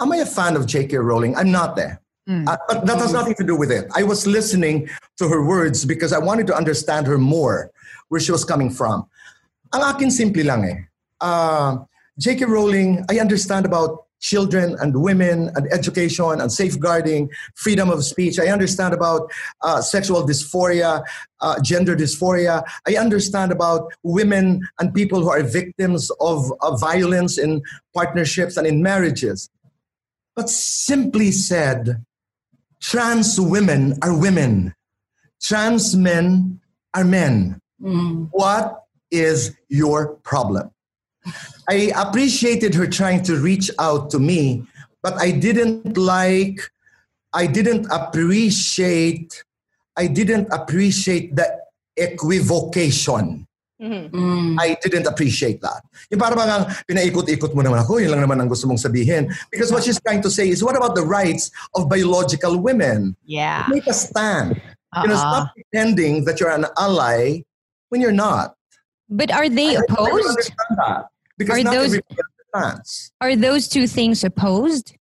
[0.00, 0.96] am I a fan of J.K.
[0.98, 1.36] Rowling?
[1.36, 2.00] I'm not there.
[2.28, 3.86] Uh, but that has nothing to do with it.
[3.94, 7.70] I was listening to her words because I wanted to understand her more,
[8.08, 9.06] where she was coming from.
[9.72, 10.78] Ang akin simple lang eh.
[11.20, 11.78] Uh,
[12.18, 12.46] J.K.
[12.46, 18.38] Rowling, I understand about children and women and education and safeguarding freedom of speech.
[18.38, 19.30] I understand about
[19.62, 21.02] uh, sexual dysphoria,
[21.40, 22.64] uh, gender dysphoria.
[22.86, 27.62] I understand about women and people who are victims of, of violence in
[27.94, 29.50] partnerships and in marriages.
[30.34, 32.04] But simply said,
[32.80, 34.74] trans women are women,
[35.42, 36.60] trans men
[36.94, 37.60] are men.
[38.32, 40.70] What is your problem?
[41.68, 44.64] I appreciated her trying to reach out to me,
[45.02, 46.60] but I didn't like,
[47.32, 49.42] I didn't appreciate,
[49.96, 51.46] I didn't appreciate the
[51.96, 53.46] equivocation.
[53.76, 54.08] Mm-hmm.
[54.16, 54.56] Mm.
[54.58, 55.84] I didn't appreciate that.
[56.08, 59.28] Yung parang bang pinaikot-ikot mo naman ako, yun lang naman ang gusto mong sabihin.
[59.52, 63.14] Because what she's trying to say is, what about the rights of biological women?
[63.28, 63.68] Yeah.
[63.68, 64.56] Make a stand.
[65.04, 65.20] You know, Uh-uh.
[65.20, 67.44] stop pretending that you're an ally
[67.92, 68.56] when you're not.
[69.12, 70.24] But are they I- I opposed?
[70.24, 71.00] understand that.
[71.38, 71.86] Because Are not those-
[72.54, 72.80] everybody.
[73.20, 74.94] Are those two things opposed?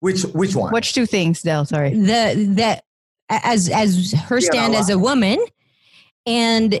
[0.00, 0.72] Which which one?
[0.72, 1.64] Which two things, Del?
[1.64, 1.94] Sorry.
[1.94, 2.84] The that
[3.30, 5.38] as as her stand well, as a woman,
[6.26, 6.78] and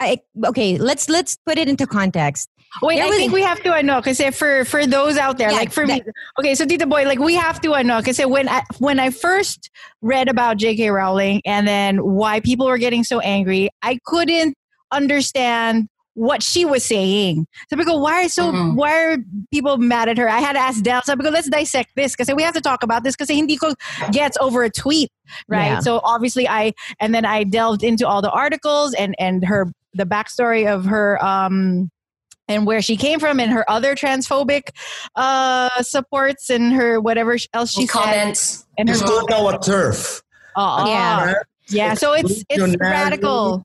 [0.00, 2.48] I, okay, let's let's put it into context.
[2.82, 5.50] Wait, There I was- think we have to ano kasi for for those out there
[5.50, 6.02] Yeah, like for me
[6.38, 9.70] okay so Tita Boy like we have to ano kasi when I when I first
[10.02, 10.90] read about J.K.
[10.90, 14.54] Rowling and then why people were getting so angry I couldn't
[14.92, 17.46] understand what she was saying.
[17.70, 18.74] So because why are so Mhm.
[18.74, 19.16] why are
[19.52, 20.28] people mad at her?
[20.28, 21.00] I had to ask Del.
[21.02, 23.74] So because let's dissect this because we have to talk about this because hindi ko
[24.10, 25.10] gets over a tweet,
[25.48, 25.66] right?
[25.66, 25.78] Yeah.
[25.80, 30.04] So obviously I and then I delved into all the articles and and her the
[30.04, 31.88] backstory of her um
[32.48, 34.70] and where she came from and her other transphobic
[35.14, 38.66] uh supports and her whatever else she said comments.
[38.76, 40.22] and her Just call now a TERF.
[40.56, 41.34] uh, Yeah.
[41.68, 43.64] yeah so it's it's radical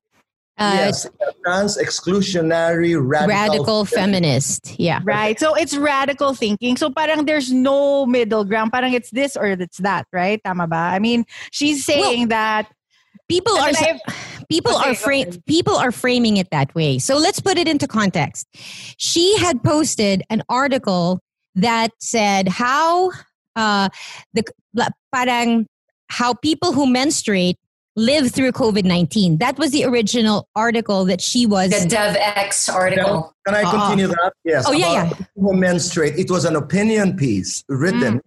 [0.58, 1.08] Uh, yes,
[1.44, 4.80] trans exclusionary radical, radical feminist.
[4.80, 5.00] Yeah.
[5.04, 9.48] right so it's radical thinking so parang there's no middle ground parang it's this or
[9.48, 12.70] it's that right tama ba i mean she's saying that
[13.30, 14.00] People are And then
[14.50, 15.42] people Okay, are frame okay.
[15.48, 17.00] people are framing it that way.
[17.00, 18.48] So let's put it into context.
[18.98, 21.22] She had posted an article
[21.56, 23.12] that said how
[23.56, 23.90] uh
[24.34, 25.68] the la- parang
[26.10, 27.58] how people who menstruate
[27.96, 29.40] live through COVID-19.
[29.40, 33.36] That was the original article that she was The Devex article.
[33.46, 33.72] Can I Uh-uh.
[33.72, 34.34] continue that?
[34.44, 34.66] Yes.
[34.68, 36.18] Oh, yeah, about Who menstruate.
[36.18, 38.16] It was an opinion piece written.
[38.16, 38.22] Mm.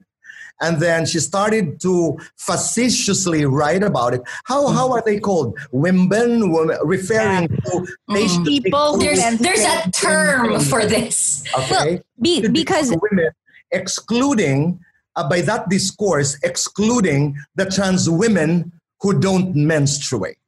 [0.62, 4.22] And then she started to facetiously write about it.
[4.46, 5.58] How how are they called?
[5.70, 9.92] Women, women referring to patient- People There's there's a menstruate.
[9.92, 11.44] term for this.
[11.58, 12.00] Okay.
[12.22, 13.28] be, Should be because women,
[13.70, 14.80] excluding
[15.16, 20.38] uh, by that discourse, excluding the trans women who don't menstruate.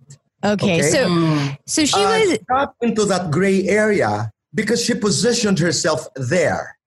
[0.44, 0.90] okay, Okay.
[0.90, 1.56] so Mm.
[1.66, 6.78] so she uh, was got into that gray area because she positioned herself there.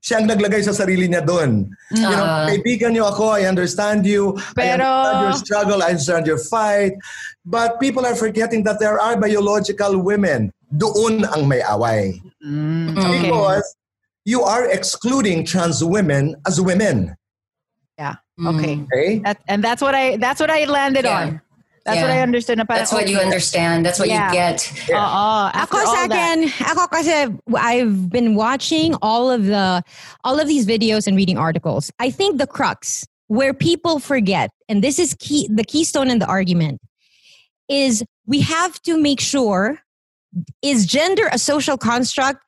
[0.00, 1.68] Siya ang naglagay sa sarili niya doon.
[1.92, 2.48] You know, Ah.
[2.48, 4.32] kaibigan niyo ako, I understand you.
[4.56, 6.96] I Pero- understand your struggle, I understand your fight.
[7.44, 10.56] But people are forgetting that there are biological women.
[10.72, 12.16] Doon ang may away.
[12.40, 12.96] Mm.
[12.96, 13.66] okay Because
[14.24, 17.12] you are excluding trans women as women.
[18.46, 18.86] Okay mm.
[18.92, 19.18] Okay?
[19.20, 21.20] that, and that's what i that's what i landed Yeah.
[21.20, 21.40] on
[21.84, 23.84] that's what i understood na parang, That's what you understand.
[23.86, 24.28] That's what Yeah.
[24.28, 24.68] you get.
[24.92, 27.16] Oo, uh, uh, after Ako all sa akin, ako kasi
[27.56, 29.82] I've been watching all of the
[30.22, 31.90] all of these videos and reading articles.
[31.98, 36.28] I think the crux where people forget, and this is key the keystone in the
[36.28, 36.84] argument,
[37.66, 39.80] is we have to make sure
[40.60, 42.44] is gender a social construct?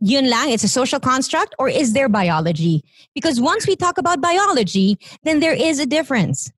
[0.00, 2.84] Yun lang, it's a social construct, or is there biology?
[3.14, 6.52] Because once we talk about biology, then there is a difference.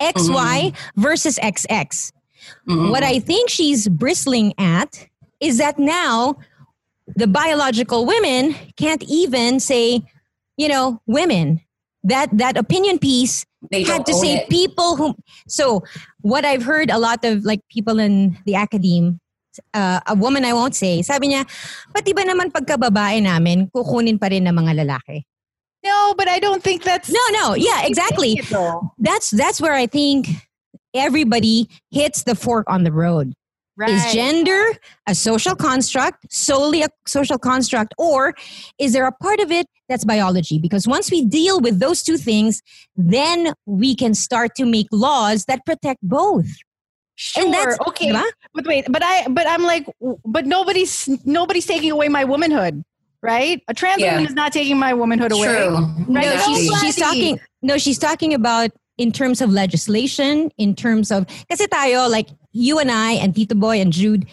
[0.00, 1.00] XY mm-hmm.
[1.00, 2.12] versus XX.
[2.68, 2.90] Mm-hmm.
[2.90, 5.06] What I think she's bristling at
[5.40, 6.36] is that now
[7.06, 10.02] the biological women can't even say,
[10.56, 11.60] you know, women.
[12.04, 14.50] That that opinion piece They had to say it.
[14.50, 15.14] people who.
[15.46, 15.84] So
[16.20, 19.20] what I've heard a lot of like people in the academe,
[19.74, 21.48] uh, a woman I won't say, sabi niya,
[21.92, 25.24] pati ba naman pagkababae namin, kukunin pa rin ng mga lalaki.
[25.84, 28.40] No, but I don't think that's No, no, yeah, exactly.
[28.98, 30.28] That's that's where I think
[30.94, 33.34] everybody hits the fork on the road.
[33.88, 34.74] Is gender
[35.08, 38.34] a social construct, solely a social construct, or
[38.78, 40.60] is there a part of it that's biology?
[40.60, 42.62] Because once we deal with those two things,
[42.94, 46.46] then we can start to make laws that protect both.
[47.22, 47.44] Sure.
[47.44, 48.10] And that's- okay.
[48.54, 49.86] But wait, but I but I'm like
[50.26, 52.82] but nobody's nobody's taking away my womanhood,
[53.22, 53.62] right?
[53.68, 54.14] A trans Yeah.
[54.18, 55.46] woman is not taking my womanhood away.
[55.46, 55.76] True.
[56.10, 56.26] Right?
[56.34, 57.38] No, she's, she's talking.
[57.62, 62.82] No, she's talking about in terms of legislation, in terms of kasi tayo like you
[62.82, 64.26] and I and Tito Boy and Jude,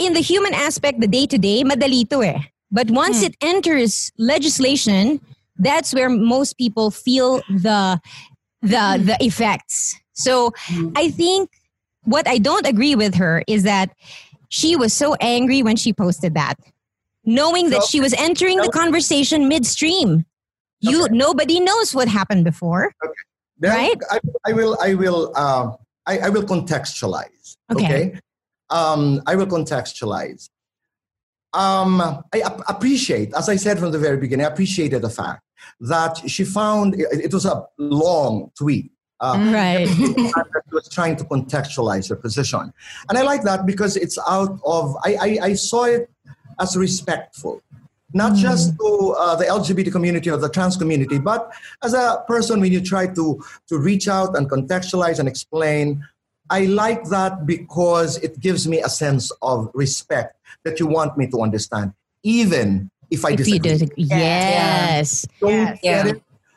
[0.00, 2.40] in the human aspect, the day to day, madali to eh.
[2.72, 5.20] But once it enters legislation,
[5.60, 8.00] that's where most people feel the
[8.64, 9.94] the the effects.
[10.16, 10.50] So
[10.96, 11.50] I think
[12.04, 13.90] what I don't agree with her is that
[14.48, 16.54] she was so angry when she posted that,
[17.24, 20.24] knowing that So- she was entering the conversation midstream.
[20.80, 21.14] You Okay.
[21.16, 22.92] nobody knows what happened before.
[23.58, 23.96] Then Right?
[24.10, 24.76] I, I will.
[24.82, 25.32] I will.
[25.34, 25.72] Uh,
[26.06, 27.56] I, I will contextualize.
[27.72, 28.18] Okay.
[28.68, 30.48] Um, I will contextualize.
[31.54, 32.00] Um,
[32.34, 35.42] I ap- appreciate, as I said from the very beginning, I appreciated the fact
[35.80, 38.90] that she found it was a long tweet.
[39.20, 39.86] Uh, Right.
[39.88, 42.72] that was trying to contextualize your position.
[43.08, 46.10] And I like that because it's out of, I, I, I saw it
[46.60, 47.62] as respectful,
[48.12, 51.50] not just to uh, the LGBT community or the trans community, but
[51.82, 56.04] as a person when you try to, to reach out and contextualize and explain.
[56.50, 61.26] I like that because it gives me a sense of respect that you want me
[61.30, 64.04] to understand, even if I If you disagree.
[64.04, 65.26] do, yes.
[65.40, 66.12] Don't Yes.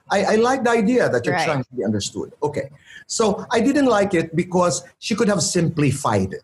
[0.10, 0.24] Get Yeah.
[0.24, 0.30] it?
[0.30, 1.46] I, I like the idea that you're Right.
[1.46, 2.34] trying to be understood.
[2.44, 2.70] Okay.
[3.08, 6.44] So I didn't like it because she could have simplified it.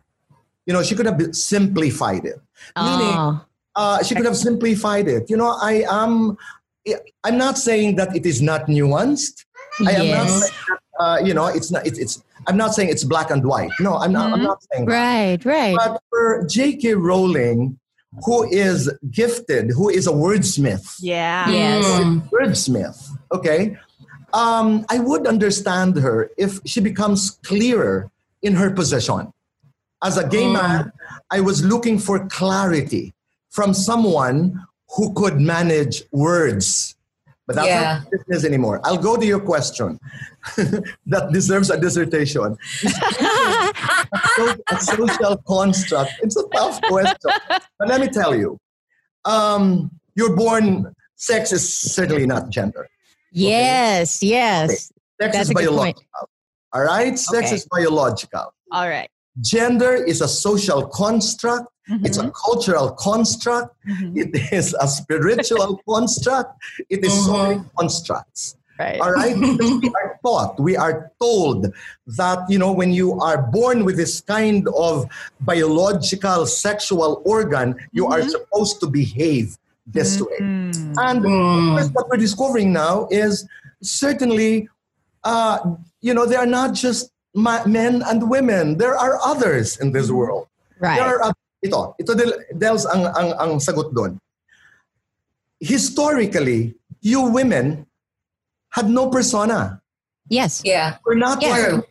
[0.65, 2.39] You know, she could have simplified it.
[2.77, 3.41] Meaning, Oh,
[3.75, 5.29] uh, she could have simplified it.
[5.29, 6.37] You know, I am,
[7.23, 9.45] I'm not saying that it is not nuanced.
[9.85, 10.39] I am not yes.
[10.41, 13.43] saying that, uh, you know, it's not, it's, it's, I'm not saying it's black and
[13.43, 13.71] white.
[13.79, 14.93] No, I'm not, I'm not saying that.
[14.93, 15.75] Right, right.
[15.75, 16.93] But for J.K.
[16.93, 17.79] Rowling,
[18.25, 21.49] who is gifted, who is a wordsmith, Yeah.
[21.49, 21.83] Yes.
[22.31, 23.77] Wordsmith, okay,
[24.33, 28.09] um, I would understand her if she becomes clearer
[28.41, 29.31] in her position.
[30.03, 30.91] As a gay man,
[31.31, 33.13] I was looking for clarity
[33.51, 34.65] from someone
[34.95, 36.95] who could manage words.
[37.47, 37.99] But that's Yeah.
[37.99, 38.79] not business anymore.
[38.83, 39.99] I'll go to your question
[41.07, 42.57] that deserves a dissertation.
[44.71, 46.11] a social construct.
[46.21, 47.31] It's a tough question.
[47.79, 48.57] But let me tell you,
[49.25, 52.87] um, you're born, sex is certainly not gender.
[53.33, 54.69] Yes, yes.
[54.69, 55.97] Sex That's is a good point.
[55.97, 56.29] biological.
[56.73, 57.19] All right?
[57.19, 57.55] Sex Okay.
[57.55, 58.53] is biological.
[58.71, 59.09] All right.
[59.41, 61.67] Gender is a social construct.
[61.89, 62.05] Mm-hmm.
[62.05, 63.75] It's a cultural construct.
[63.87, 64.17] Mhm.
[64.17, 66.51] It is a spiritual construct.
[66.89, 67.77] It is so many mm-hmm.
[67.77, 68.57] constructs.
[68.79, 68.99] Right.
[68.99, 69.37] All right?
[69.37, 71.73] We are taught, we are told
[72.07, 75.05] that, you know, when you are born with this kind of
[75.41, 78.29] biological sexual organ, you are mm-hmm.
[78.29, 80.37] supposed to behave this way.
[80.39, 80.95] Mm.
[80.97, 83.47] And of course, what we're discovering now is
[83.81, 84.69] certainly,
[85.23, 85.59] uh,
[86.01, 88.77] you know, they are not just ma- men and women.
[88.77, 90.47] There are others in this world.
[90.79, 90.95] Right.
[90.95, 94.19] There are oth- ito, ito del, Dels ang, ang, ang sagot doon.
[95.59, 97.85] Historically, you women
[98.69, 99.81] had no persona.
[100.27, 100.61] Yes.
[100.65, 100.97] Yeah.
[101.05, 101.73] We're not Yes.
[101.73, 101.85] like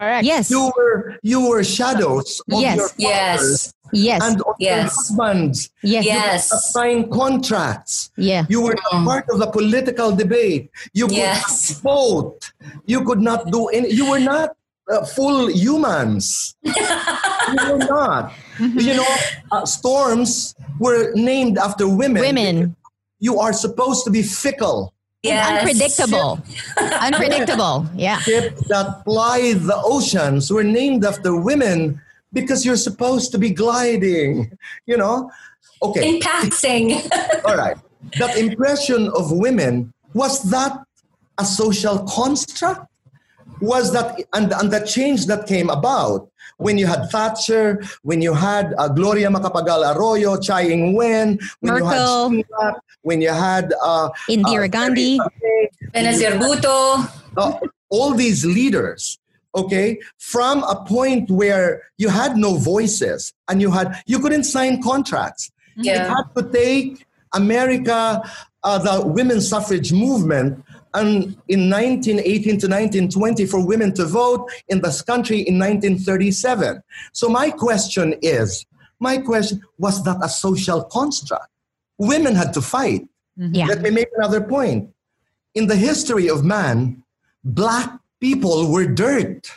[0.00, 0.24] Correct.
[0.24, 0.50] Yes.
[0.50, 2.76] you were you were shadows of Yes.
[2.76, 3.74] your fathers Yes.
[3.92, 4.20] Yes.
[4.24, 4.94] and of your Yes.
[4.96, 5.56] husbands.
[5.82, 6.04] Yes.
[6.06, 6.72] Yes.
[6.72, 8.08] Sign contracts.
[8.16, 8.46] Yeah.
[8.48, 10.70] You were not part of the political debate.
[10.94, 11.44] You could Yes.
[11.44, 12.40] not vote.
[12.86, 13.92] You could not do any.
[13.92, 14.56] You were not
[14.90, 16.56] uh, full humans.
[16.64, 18.32] you were not.
[18.58, 19.12] You know,
[19.52, 22.22] uh, storms were named after women.
[22.22, 22.56] Women.
[23.20, 24.94] You are supposed to be fickle.
[25.22, 25.60] Yes.
[25.60, 26.40] Unpredictable.
[27.00, 27.86] Unpredictable.
[27.94, 28.18] Yeah.
[28.20, 32.00] Ships that ply the oceans were named after women
[32.32, 34.56] because you're supposed to be gliding.
[34.86, 35.30] You know.
[35.82, 36.16] Okay.
[36.16, 36.92] In passing.
[37.44, 37.76] All right.
[38.18, 40.78] That impression of women was that
[41.38, 42.89] a social construct?
[43.60, 48.34] Was that and, and the change that came about when you had Thatcher, when you
[48.34, 52.42] had uh, Gloria Macapagal Arroyo, Tsai Ing-wen, when you had Merkel.
[53.02, 55.18] When you had uh, Indira uh, Gandhi.
[55.94, 57.08] Benazir Bhutto.
[57.36, 57.58] uh,
[57.88, 59.18] all these leaders
[59.54, 64.82] okay, from a point where you had no voices and you had you couldn't sign
[64.82, 65.50] contracts.
[65.76, 68.22] It had to take America,
[68.62, 70.62] uh, the women's suffrage movement,
[70.94, 76.82] and in 1918 to 1920 for women to vote in this country in 1937.
[77.12, 78.66] So my question is,
[78.98, 81.48] my question was that a social construct?
[81.98, 83.08] Women had to fight.
[83.38, 83.54] Mm-hmm.
[83.54, 83.66] Yeah.
[83.66, 84.90] Let me make another point.
[85.54, 87.02] In the history of man,
[87.44, 89.50] black people were dirt.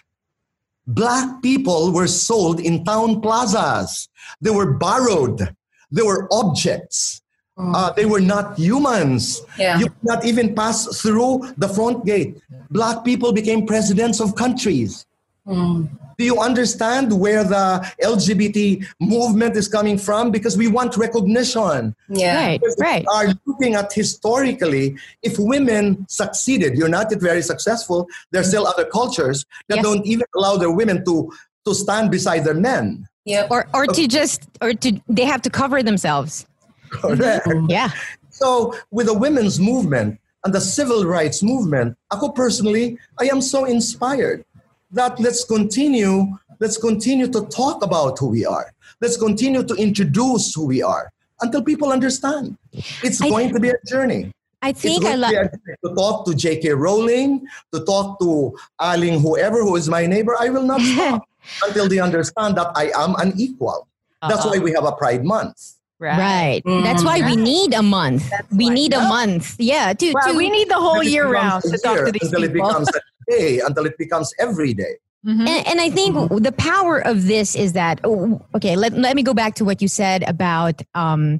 [0.85, 4.09] Black people were sold in town plazas.
[4.41, 5.55] They were borrowed.
[5.91, 7.22] They were objects.
[7.57, 9.41] Uh, they were not humans.
[9.59, 9.77] Yeah.
[9.77, 12.41] You could not even pass through the front gate.
[12.71, 15.05] Black people became presidents of countries.
[15.45, 20.31] Do you understand where the LGBT movement is coming from?
[20.31, 21.95] Because we want recognition.
[22.07, 22.35] Yeah.
[22.35, 22.59] Right.
[22.61, 23.05] Because we Right.
[23.11, 28.07] are looking at historically, if women succeeded, you're not yet very successful.
[28.31, 29.83] There are still other cultures that Yes.
[29.83, 31.31] don't even allow their women to,
[31.65, 33.07] to stand beside their men.
[33.25, 33.47] Yep.
[33.51, 36.45] Or or to just or to they have to cover themselves.
[37.01, 37.47] Correct.
[37.67, 37.89] Yeah.
[38.29, 43.65] So with the women's movement and the civil rights movement, ako personally, I am so
[43.65, 44.45] inspired
[44.91, 48.73] that let's continue, let's continue to talk about who we are.
[49.01, 52.57] Let's continue to introduce who we are until people understand.
[53.03, 54.31] It's I- going to be a journey.
[54.63, 55.49] I think I going
[55.83, 56.71] to talk to J.K.
[56.71, 60.37] Rowling, to talk to Aling whoever who is my neighbor.
[60.39, 61.27] I will not stop
[61.67, 63.89] until they understand that I am an equal.
[64.21, 64.55] That's uh-huh.
[64.55, 65.82] why we have a Pride Month.
[65.99, 66.61] Right.
[66.65, 68.29] That's why we need a month.
[68.51, 69.55] we need a month.
[69.59, 69.93] Yeah.
[69.93, 72.43] To, Well, to we need the whole year round to talk to these until people.
[72.43, 74.97] it becomes a day, until it becomes every day.
[75.25, 75.47] Mhm.
[75.47, 78.75] and, and I think the power of this is that oh, okay.
[78.75, 81.39] Let, let me go back to what you said about um,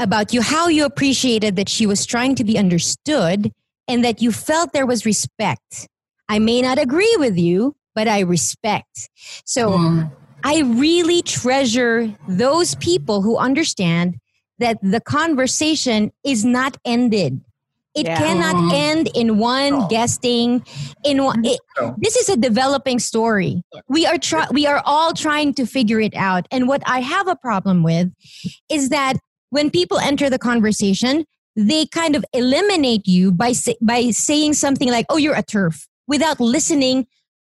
[0.00, 3.52] about you how you appreciated that she was trying to be understood
[3.86, 5.88] and that you felt there was respect.
[6.28, 9.08] I may not agree with you, but I respect.
[9.44, 10.10] So Mm.
[10.44, 14.16] I really treasure those people who understand
[14.58, 17.40] that the conversation is not ended.
[17.94, 18.18] It Yeah.
[18.18, 18.72] cannot Mhm.
[18.72, 19.86] end in one No.
[19.88, 20.64] guesting.
[21.04, 21.94] In one, it, No.
[21.98, 23.62] this is a developing story.
[23.88, 26.46] We are try, we are all trying to figure it out.
[26.50, 28.12] And what I have a problem with
[28.68, 29.16] is that
[29.50, 31.24] when people enter the conversation,
[31.56, 35.86] they kind of eliminate you by say, by saying something like, "Oh, you're a TERF,"
[36.06, 37.06] without listening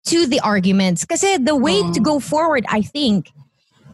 [0.05, 1.05] to the arguments.
[1.05, 2.03] Because the way to mm.
[2.03, 3.31] go forward, I think,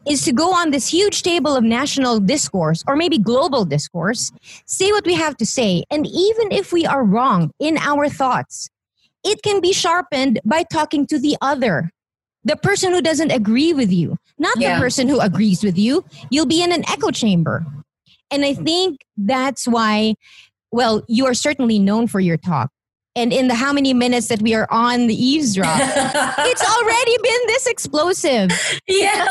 [0.07, 4.31] is to go on this huge table of national discourse or maybe global discourse,
[4.65, 8.69] say what we have to say, and even if we are wrong in our thoughts,
[9.23, 11.91] it can be sharpened by talking to the other.
[12.43, 14.75] The person who doesn't agree with you, not Yeah.
[14.75, 16.03] the person who agrees with you.
[16.31, 17.63] You'll be in an echo chamber.
[18.31, 20.15] And I think that's why,
[20.71, 22.71] well, you are certainly known for your talk.
[23.15, 27.39] And in the how many minutes that we are on the eavesdrop, it's already been
[27.47, 28.49] this explosive.
[28.87, 29.25] yeah.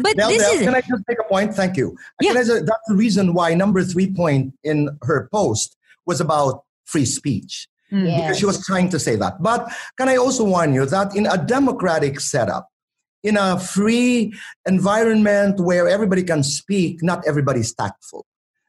[0.00, 1.52] But Now, this Del, is can I just make a point?
[1.54, 1.96] Thank you.
[2.20, 2.34] Yeah.
[2.34, 7.04] Can I that's the reason why number three point in her post was about free
[7.04, 7.66] speech.
[7.92, 8.04] Mm.
[8.04, 9.42] Because she was trying to say that.
[9.42, 12.68] But can I also warn you that in a democratic setup,
[13.24, 14.32] in a free
[14.66, 18.24] environment where everybody can speak, not everybody's tactful.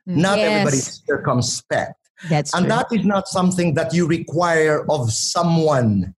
[0.09, 0.15] Mm.
[0.17, 0.49] Not Yes.
[0.49, 2.00] everybody's circumspect.
[2.29, 2.69] That's and true.
[2.75, 6.13] that is not something that you require of someone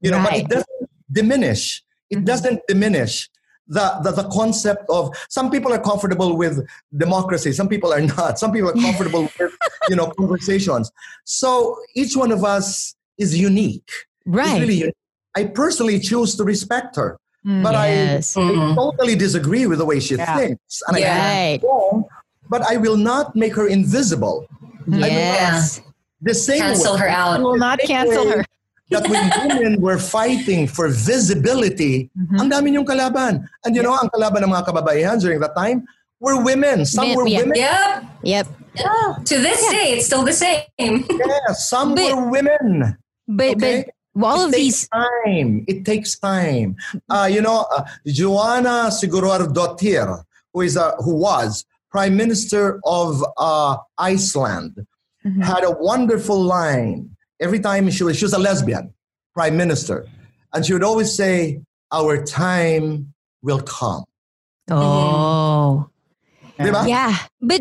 [0.00, 3.28] you know but it doesn't diminish it doesn't diminish
[3.68, 8.38] the, the the concept of some people are comfortable with democracy some people are not
[8.38, 9.52] some people are comfortable with
[9.88, 10.90] you know conversations
[11.24, 13.90] so each one of us is unique
[14.26, 14.60] right.
[14.60, 14.94] really unique.
[15.36, 17.60] i personally choose to respect her Mm.
[17.60, 18.36] but yes.
[18.36, 18.74] I, I Mhm.
[18.76, 20.36] totally disagree with the way she Yeah.
[20.36, 21.10] thinks and Yeah.
[21.10, 21.60] i Right.
[21.64, 22.04] wrong
[22.48, 24.46] but i will not make her invisible
[24.86, 25.80] Yes.
[26.20, 27.38] the same Cancel way- her out.
[27.38, 28.44] We will not cancel her.
[28.90, 32.40] that when women were fighting for visibility, Mhm.
[32.40, 33.48] ang dami yung kalaban.
[33.64, 35.82] And you know, ang kalaban ng mga kababaihan during that time
[36.20, 36.84] were women.
[36.84, 37.38] Some Men- were yeah.
[37.40, 37.56] women.
[37.56, 38.04] Yep.
[38.22, 38.46] Yep.
[39.32, 40.64] To this day, it's still the same.
[41.08, 42.96] Yeah, some But- were women.
[43.26, 43.88] But Okay.
[44.14, 45.64] but all it of takes these time.
[45.66, 46.76] It takes time.
[47.08, 50.20] Uh, you know, uh, Joanna Sigurðardóttir,
[50.52, 54.86] who is a, who was prime minister of uh, Iceland,
[55.24, 55.42] Mm-hmm.
[55.42, 57.08] had a wonderful line.
[57.40, 58.92] Every time she was she was a lesbian
[59.34, 60.04] prime minister,
[60.52, 61.62] and she would always say,
[61.92, 64.02] "Our time will come."
[64.68, 65.88] Oh.
[66.58, 66.88] Diba?
[66.88, 67.16] Yeah.
[67.40, 67.60] But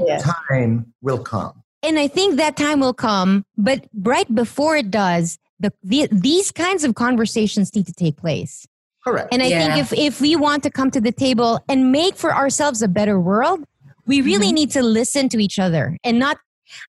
[0.49, 1.53] Time will come.
[1.83, 6.51] and I think that time will come, but right before it does, the, the these
[6.51, 8.67] kinds of conversations need to take place.
[9.05, 9.29] Correct.
[9.31, 9.59] And I Yeah.
[9.61, 12.87] think if if we want to come to the table and make for ourselves a
[12.87, 13.59] better world,
[14.11, 14.55] we really mm-hmm.
[14.55, 16.37] need to listen to each other and not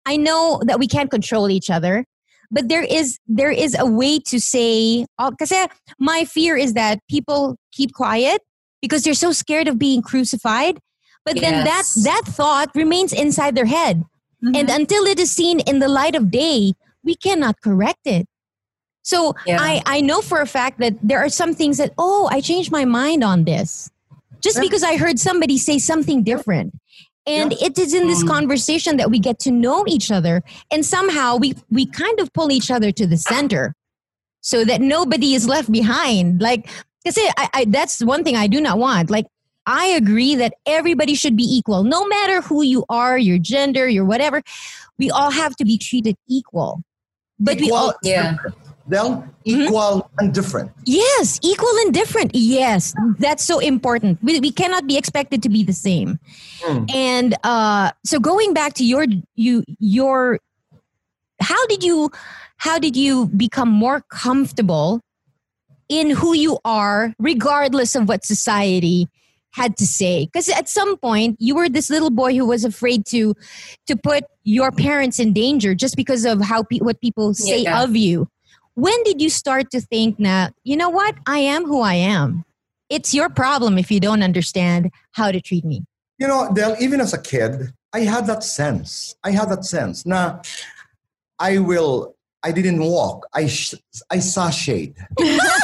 [0.07, 2.05] I know that we can't control each other,
[2.51, 5.67] but there is there is a way to say oh, because eh,
[5.99, 8.43] my fear is that people keep quiet
[8.81, 10.79] because they're so scared of being crucified
[11.25, 14.05] but then that that thought remains inside their head.
[14.43, 14.81] And mm-hmm.
[14.81, 18.27] until it is seen in the light of day we cannot correct it.
[19.03, 19.59] So Yeah.
[19.61, 22.71] i i know for a fact that there are some things that oh i changed
[22.71, 23.91] my mind on this
[24.47, 26.71] just because i heard somebody say something different
[27.27, 28.29] and it is in this mm.
[28.29, 32.51] conversation that we get to know each other and somehow we we kind of pull
[32.51, 33.75] each other to the center
[34.41, 36.41] so that nobody is left behind.
[36.41, 36.69] Like
[37.05, 39.11] because I, I that's one thing i do not want.
[39.11, 39.27] Like
[39.67, 41.85] i agree that everybody should be equal.
[41.85, 44.43] No matter who you are your gender your whatever
[44.99, 46.83] we all have to be treated equal.
[47.39, 48.37] But we all Yeah.
[48.89, 50.71] Del, equal and different.
[50.85, 52.33] Yes, equal and different.
[52.35, 54.19] Yes, that's so important.
[54.23, 56.19] We, we cannot be expected to be the same.
[56.93, 60.39] And uh, so going back to your you your
[61.41, 62.11] how did you
[62.57, 65.01] how did you become more comfortable
[65.89, 69.09] in who you are regardless of what society
[69.55, 73.05] had to say because at some point you were this little boy who was afraid
[73.05, 73.35] to
[73.87, 77.83] to put your parents in danger just because of how pe- what people say Yeah.
[77.83, 78.29] of you
[78.75, 82.45] when did you start to think now you know what i am who i am
[82.89, 85.85] it's your problem if you don't understand how to treat me
[86.19, 89.17] You know, Del, even as a kid, I had that sense.
[89.25, 90.07] I had that sense.
[90.07, 90.41] Now,
[91.39, 92.15] I will,
[92.45, 93.27] I didn't walk.
[93.35, 93.75] I, sh-
[94.09, 94.95] I sashayed.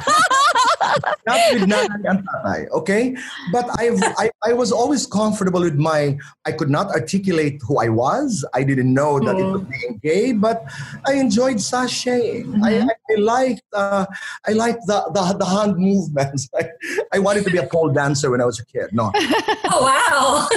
[1.27, 3.17] Not with nanay and tatay, okay?
[3.53, 7.89] But I've, I, I was always comfortable with my, I could not articulate who I
[7.89, 8.45] was.
[8.55, 10.65] I didn't know that it was being gay, but
[11.07, 12.63] I enjoyed sashaying.
[12.63, 14.07] I, I, I liked, uh,
[14.47, 16.49] I liked the, the, the hand movements.
[16.57, 16.71] I,
[17.13, 18.91] I wanted to be a pole dancer when I was a kid.
[18.93, 19.13] No.
[19.71, 20.49] Oh,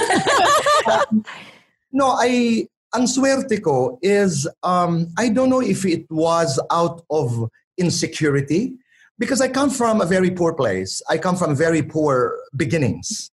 [0.86, 1.12] wow.
[1.92, 2.66] No, I
[2.96, 8.76] ang swerte ko is um, I don't know if it was out of insecurity
[9.18, 11.02] because I come from a very poor place.
[11.08, 13.30] I come from very poor beginnings.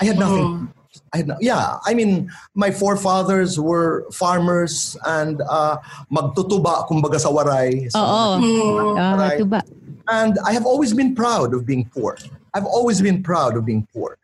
[0.00, 0.72] I had nothing.
[1.12, 5.78] I had no, yeah, I mean, my forefathers were farmers and uh,
[6.10, 7.90] magtutuba kumbaga sa waray.
[7.90, 8.94] So, Oo.
[8.98, 9.38] Ah, Right.
[9.38, 9.62] tuba.
[10.08, 12.18] and I have always been proud of being poor.
[12.54, 14.16] I've always been proud of being poor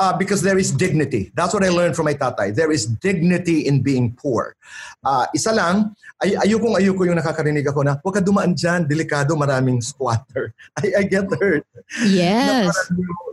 [0.00, 1.30] uh, because there is dignity.
[1.36, 2.56] That's what I learned from my tatay.
[2.56, 4.56] There is dignity in being poor.
[5.04, 9.36] Uh, isa lang, ay ayokong ayoko yung nakakarinig ako na, huwag ka dumaan dyan, delikado,
[9.36, 10.56] maraming squatter.
[10.80, 11.68] I, I get hurt.
[12.00, 12.72] Yes.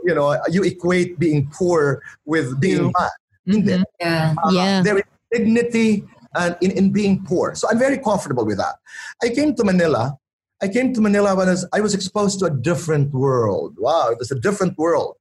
[0.03, 3.15] You know, you equate being poor with being bad.
[3.47, 3.79] Hindi.
[3.99, 4.35] Yeah.
[4.43, 4.83] Uh, Yeah.
[4.83, 6.03] There is dignity
[6.35, 7.55] and in, in being poor.
[7.55, 8.75] So I'm very comfortable with that.
[9.23, 10.17] I came to Manila.
[10.63, 13.75] I came to Manila when I was, I was exposed to a different world.
[13.77, 15.17] Wow, it was a different world.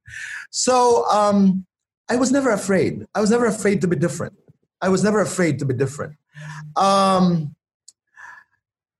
[0.51, 1.65] So um,
[2.09, 3.05] I was never afraid.
[3.13, 4.33] I was never afraid to be different.
[4.81, 6.15] I was never afraid to be different.
[6.77, 7.55] Um,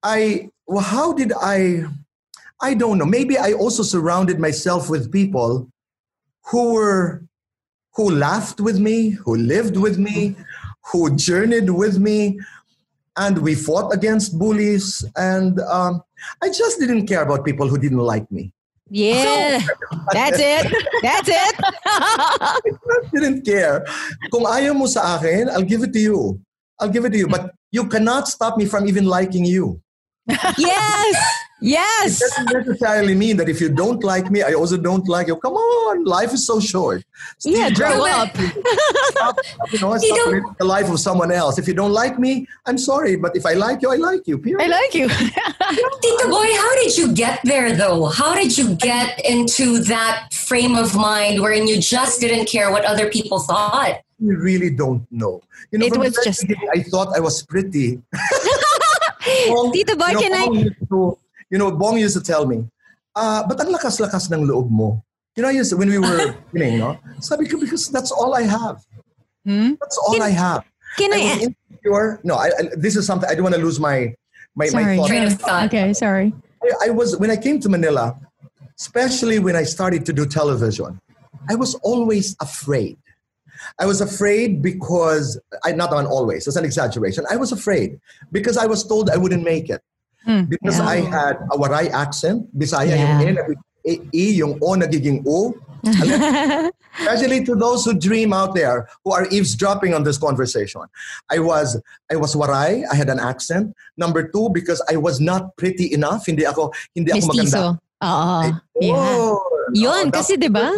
[0.04, 1.86] I well, how did I?
[2.62, 3.06] I don't know.
[3.06, 5.70] Maybe I also surrounded myself with people
[6.48, 7.24] who were
[7.96, 10.36] who laughed with me, who lived with me,
[10.92, 12.40] who journeyed with me,
[13.16, 15.06] and we fought against bullies.
[15.16, 16.02] And um,
[16.42, 18.54] I just didn't care about people who didn't like me.
[18.90, 19.62] Yeah.
[20.12, 20.66] That's it.
[21.02, 21.56] That's it.
[21.86, 22.60] I
[23.12, 23.84] didn't care.
[24.32, 26.40] Kung ayaw mo sa akin, I'll give it to you.
[26.80, 27.28] I'll give it to you.
[27.28, 29.83] But you cannot stop me from even liking you.
[30.28, 31.16] Yes.
[31.62, 32.22] Yes.
[32.22, 35.38] It doesn't necessarily mean that if you don't like me, I also don't like you.
[35.38, 37.04] Come on, life is so short.
[37.46, 38.36] Yeah, Steve grow Jobs- up.
[38.36, 39.38] Stop,
[39.72, 41.58] you know, You stop don't- the life of someone else.
[41.58, 43.16] If you don't like me, I'm sorry.
[43.16, 44.38] But if I like you, I like you.
[44.40, 44.62] Period.
[44.62, 45.08] I like you.
[46.02, 48.06] Tito Boy, how did you get there though?
[48.08, 52.84] How did you get into that frame of mind wherein you just didn't care what
[52.84, 54.02] other people thought?
[54.20, 55.42] You really don't know.
[55.72, 56.46] You know, It was just-
[56.76, 58.02] I thought I was pretty.
[59.50, 61.18] Bong, Tito Boy, you know, can I- Bong used to,
[61.52, 62.66] you know, Bong used to tell me,
[63.16, 65.04] uh, but ang lakas-lakas ng loob mo.
[65.36, 66.98] You know, I used to- when we were beginning, no?
[67.20, 68.80] Sabi ko, because that's all I have.
[69.46, 69.74] Hmm?
[69.82, 70.64] That's all I have.
[70.98, 71.24] Can I I?
[71.24, 72.20] was insecure.
[72.24, 74.14] No, I, I, this is something I don't want to lose my
[74.56, 74.98] my, my Sorry.
[74.98, 75.08] thought.
[75.10, 75.66] Train of thought.
[75.68, 76.30] Okay, sorry.
[76.62, 78.16] I, I was when I came to Manila,
[78.80, 81.02] especially when I started to do television,
[81.50, 82.98] I was always afraid.
[83.80, 86.48] I was afraid because I not on always.
[86.48, 87.26] It's an exaggeration.
[87.30, 88.00] I was afraid
[88.32, 89.82] because I was told I wouldn't make it
[90.24, 90.88] Hmm, because yeah.
[90.88, 93.20] I had a Waray accent, Bisaya Yeah.
[93.20, 95.52] yung E, nagiging E, yung O nagiging O.
[97.00, 100.82] Especially to those who dream out there who are eavesdropping on this conversation.
[101.30, 101.76] I was
[102.08, 103.76] I was waray, I had an accent.
[103.98, 106.24] Number two, because I was not pretty enough.
[106.26, 107.44] Hindi ako hindi ako maganda.
[107.44, 107.64] Mestizo.
[108.80, 108.96] Yeah.
[108.96, 109.44] Oh,
[109.76, 110.72] Yun, that kasi 'di ba?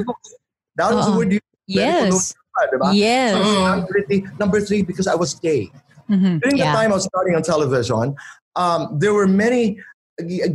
[0.77, 2.33] That was the word you Yes.
[2.71, 2.89] Diba?
[2.95, 3.33] Yes.
[3.33, 4.39] So, I'm.
[4.39, 5.71] Number three, because I was gay.
[6.09, 6.39] Mhm.
[6.41, 8.15] During the time I was starting on television,
[8.55, 9.79] um, there were many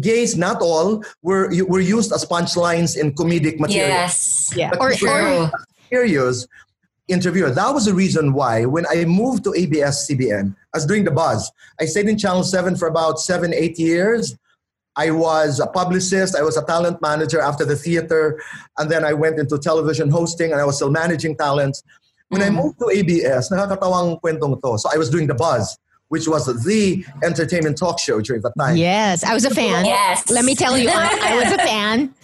[0.00, 3.88] gays, not all, were were used as punchlines in comedic material.
[3.88, 4.50] Yes.
[4.56, 4.70] Yeah.
[4.70, 5.50] But Or- if you're or-
[5.90, 6.46] serious
[7.08, 7.50] interviewer.
[7.50, 11.10] That was the reason why when I moved to ABS CBN, I was doing the
[11.10, 11.50] buzz.
[11.80, 14.36] I stayed in Channel 7 for about seven, eight years.
[14.96, 16.36] I was a publicist.
[16.36, 18.40] I was a talent manager after the theater.
[18.78, 21.82] And then I went into television hosting and I was still managing talents.
[22.28, 22.56] When I mm-hmm.
[22.56, 24.78] moved to ABS, nakakatawang kwentong to.
[24.78, 25.78] So I was doing the buzz,
[26.08, 28.76] which was the entertainment talk show during that time.
[28.76, 29.84] Yes, I was a fan.
[29.84, 30.30] Yes.
[30.30, 32.14] Let me tell you, I, I was a fan.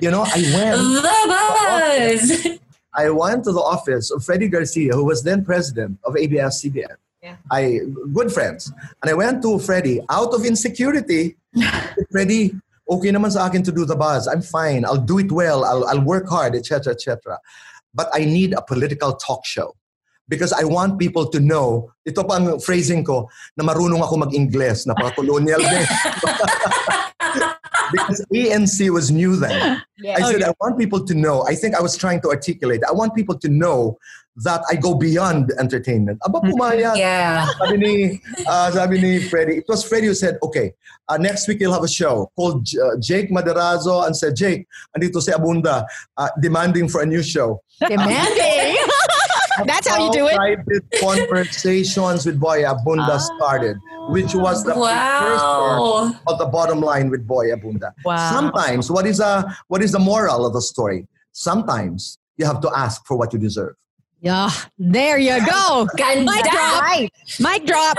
[0.00, 0.76] You know, I went.
[0.80, 2.58] The buzz.
[2.94, 6.96] I went to the office of Freddie Garcia, who was then president of ABS CBN.
[7.22, 7.36] Yeah.
[7.50, 7.80] I
[8.12, 8.72] good friends.
[9.02, 11.36] And I went to Freddie out of insecurity.
[12.10, 12.54] Freddie,
[12.88, 14.26] okay naman sa akin to do the buzz.
[14.26, 14.84] I'm fine.
[14.84, 15.64] I'll do it well.
[15.64, 17.38] I'll, I'll work hard, etc., etc.
[17.94, 19.74] But I need a political talk show.
[20.28, 23.26] Because I want people to know, ito pang phrasing ko,
[23.58, 25.86] na marunong ako mag-Ingles, na colonial din.
[27.92, 29.82] because ANC was new then.
[30.06, 31.44] I oh, said, I want people to know.
[31.46, 32.82] I think I was trying to articulate.
[32.88, 33.98] I want people to know
[34.36, 36.18] that I go beyond entertainment.
[36.24, 36.96] Aba, pumayag.
[36.96, 37.46] Yeah.
[37.58, 39.56] Sabi ni, uh, sabi ni Freddie.
[39.58, 40.72] It was Freddie who said, okay,
[41.08, 44.66] uh, next week you'll have a show called J- uh, Jake Maderazo and said, Jake,
[44.96, 45.84] andito si Abunda
[46.16, 47.60] uh, demanding for a new show.
[47.86, 48.76] Demanding.
[49.66, 50.36] That's how you do it.
[50.36, 53.76] Private conversations with Boy Abunda started,
[54.08, 56.14] which was the precursor Wow.
[56.28, 57.92] of the bottom line with Boy Abunda.
[58.04, 58.30] Wow.
[58.30, 61.06] Sometimes, what is a what is the moral of the story?
[61.32, 63.74] Sometimes you have to ask for what you deserve.
[64.20, 65.88] Yeah, there you go.
[65.96, 66.28] Ganda.
[66.30, 67.08] Mic drop.
[67.40, 67.96] Mic drop.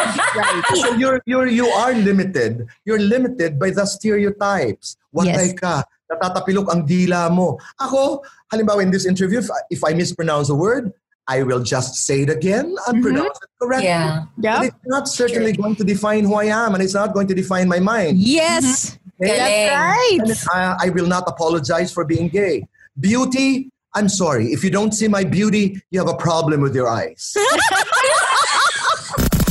[0.78, 2.68] So you're you're you are limited.
[2.86, 4.98] You're limited by the stereotypes.
[5.10, 5.54] Waray Yes.
[5.58, 5.82] ka.
[6.12, 7.58] Natatapilok ang dila mo.
[7.82, 8.22] Ako,
[8.54, 10.92] halimbawa in this interview, if I, if I mispronounce a word,
[11.26, 13.02] I will just say it again and Mhm.
[13.02, 13.88] pronounce it correctly.
[13.90, 14.28] Yeah.
[14.38, 14.68] But Yeah.
[14.70, 17.66] it's not certainly going to define who I am, and it's not going to define
[17.72, 18.20] my mind.
[18.22, 19.40] Yes, Okay?
[19.40, 19.72] Galing.
[19.72, 20.28] right.
[20.54, 22.68] I, I will not apologize for being gay.
[23.00, 24.54] Beauty, I'm sorry.
[24.54, 27.34] If you don't see my beauty, you have a problem with your eyes.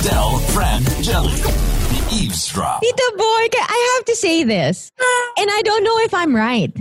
[0.02, 1.34] Del, Fran, Jelly.
[1.36, 2.80] The Eavesdrop.
[2.80, 4.90] Tita Boy, I have to say this,
[5.36, 6.72] and I don't know if I'm right.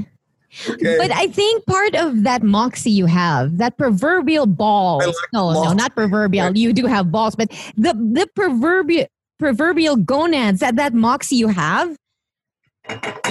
[0.69, 0.97] Okay?
[0.97, 5.05] But I think part of that moxie you have, that proverbial balls.
[5.05, 6.57] Like no, no, not proverbial.
[6.57, 9.07] You do have balls, but the the proverbial
[9.37, 11.95] proverbial gonads that that moxie you have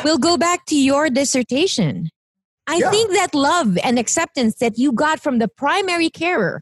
[0.04, 2.08] will go back to your dissertation.
[2.68, 2.90] I Yeah.
[2.90, 6.60] think that love and acceptance that you got from the primary carer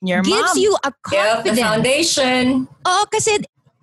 [0.00, 0.58] Your gives mom.
[0.58, 1.44] you a confidence.
[1.46, 2.68] Yep, the foundation.
[2.86, 3.38] Oh, kasi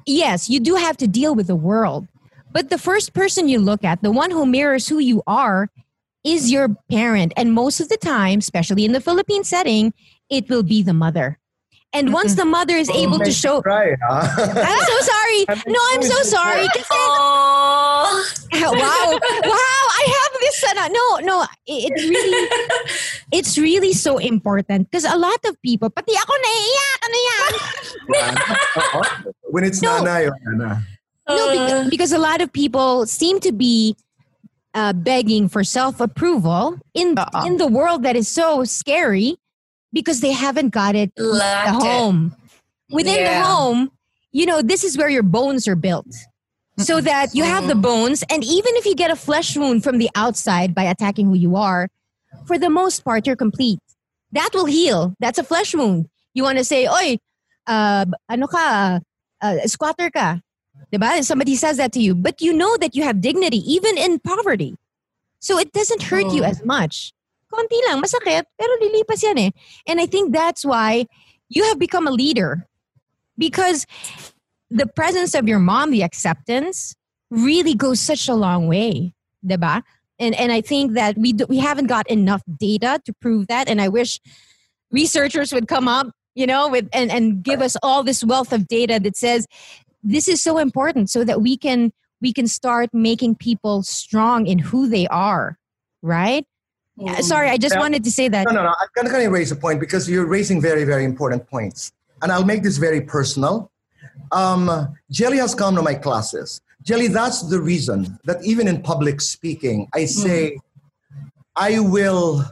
[0.07, 2.07] yes, you do have to deal with the world.
[2.53, 5.67] But the first person you look at, the one who mirrors who you are,
[6.23, 7.33] is your parent.
[7.35, 9.93] And most of the time, especially in the Philippine setting,
[10.31, 11.37] it will be the mother.
[11.95, 14.27] And once the mother is able to show, Right, huh?
[14.51, 15.41] I'm so sorry.
[15.71, 16.67] No, I'm so sorry.
[16.75, 18.23] Kasi, Oh.
[18.55, 19.07] wow,
[19.47, 20.57] wow, I have this.
[20.63, 21.35] Uh, no, no,
[21.65, 22.43] it, it really,
[23.31, 27.51] it's really so important because a lot of people, pati ako naiiyak, ano yan?
[29.51, 30.03] when it's No.
[30.03, 30.83] nanay or nana.
[31.27, 33.95] No, Uh, because, because a lot of people seem to be
[34.75, 37.45] uh, begging for self approval in Uh-uh.
[37.47, 39.39] in the world that is so scary
[39.95, 41.87] because they haven't got it in the Lacked it.
[41.87, 42.35] home.
[42.91, 43.89] Within the home,
[44.31, 46.05] you know, this is where your bones are built.
[46.77, 49.97] So that you have the bones, and even if you get a flesh wound from
[49.97, 51.87] the outside by attacking who you are,
[52.45, 53.79] for the most part, you're complete.
[54.33, 55.15] That will heal.
[55.21, 56.09] That's a flesh wound.
[56.35, 57.15] You want to say, "Oi,
[57.65, 58.99] uh, ano ka,
[59.41, 60.43] uh, squatter ka,"
[60.91, 61.23] Diba?
[61.23, 64.75] Somebody says that to you, but you know that you have dignity even in poverty.
[65.39, 66.51] So it doesn't hurt you Oh.
[66.51, 67.13] as much.
[67.55, 69.51] Konti lang, masakit, pero lilipas yan eh.
[69.87, 71.07] And I think that's why
[71.47, 72.67] you have become a leader.
[73.37, 73.85] Because
[74.69, 76.95] the presence of your mom, the acceptance,
[77.31, 79.13] really goes such a long way.
[79.45, 79.83] Diba?
[80.19, 83.69] And, and I think that we, do, we haven't got enough data to prove that.
[83.69, 84.19] And I wish
[84.91, 88.67] researchers would come up, you know, with and, and give us all this wealth of
[88.67, 89.47] data that says
[90.03, 91.91] this is so important so that we can
[92.21, 95.57] we can start making people strong in who they are
[96.01, 96.45] right
[96.97, 97.81] Uh, sorry i just Yeah.
[97.81, 98.73] wanted to say that No, no, no.
[98.97, 101.91] I'm going to raise a point because you're raising very, very important points.
[102.21, 103.69] And I'll make this very personal.
[104.31, 106.61] Um, Jelly has come to my classes.
[106.83, 110.57] Jelly, that's the reason that even in public speaking, I say,
[111.55, 112.45] I will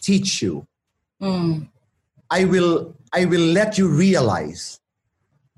[0.00, 0.66] teach you.
[1.20, 1.68] Mm.
[2.30, 4.80] I will, I will let you realize,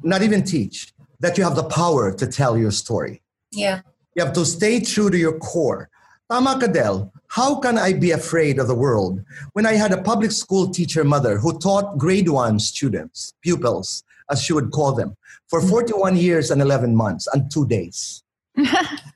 [0.03, 3.21] not even teach, that you have the power to tell your story.
[3.51, 3.81] Yeah.
[4.15, 5.91] You have to stay true to your core.
[6.31, 7.13] Tama ka, Del.
[7.29, 11.05] How can I be afraid of the world when I had a public school teacher
[11.05, 15.17] mother who taught grade one students, pupils, as she would call them,
[15.49, 15.69] for hmm.
[15.69, 18.23] 41 years and 11 months and two days.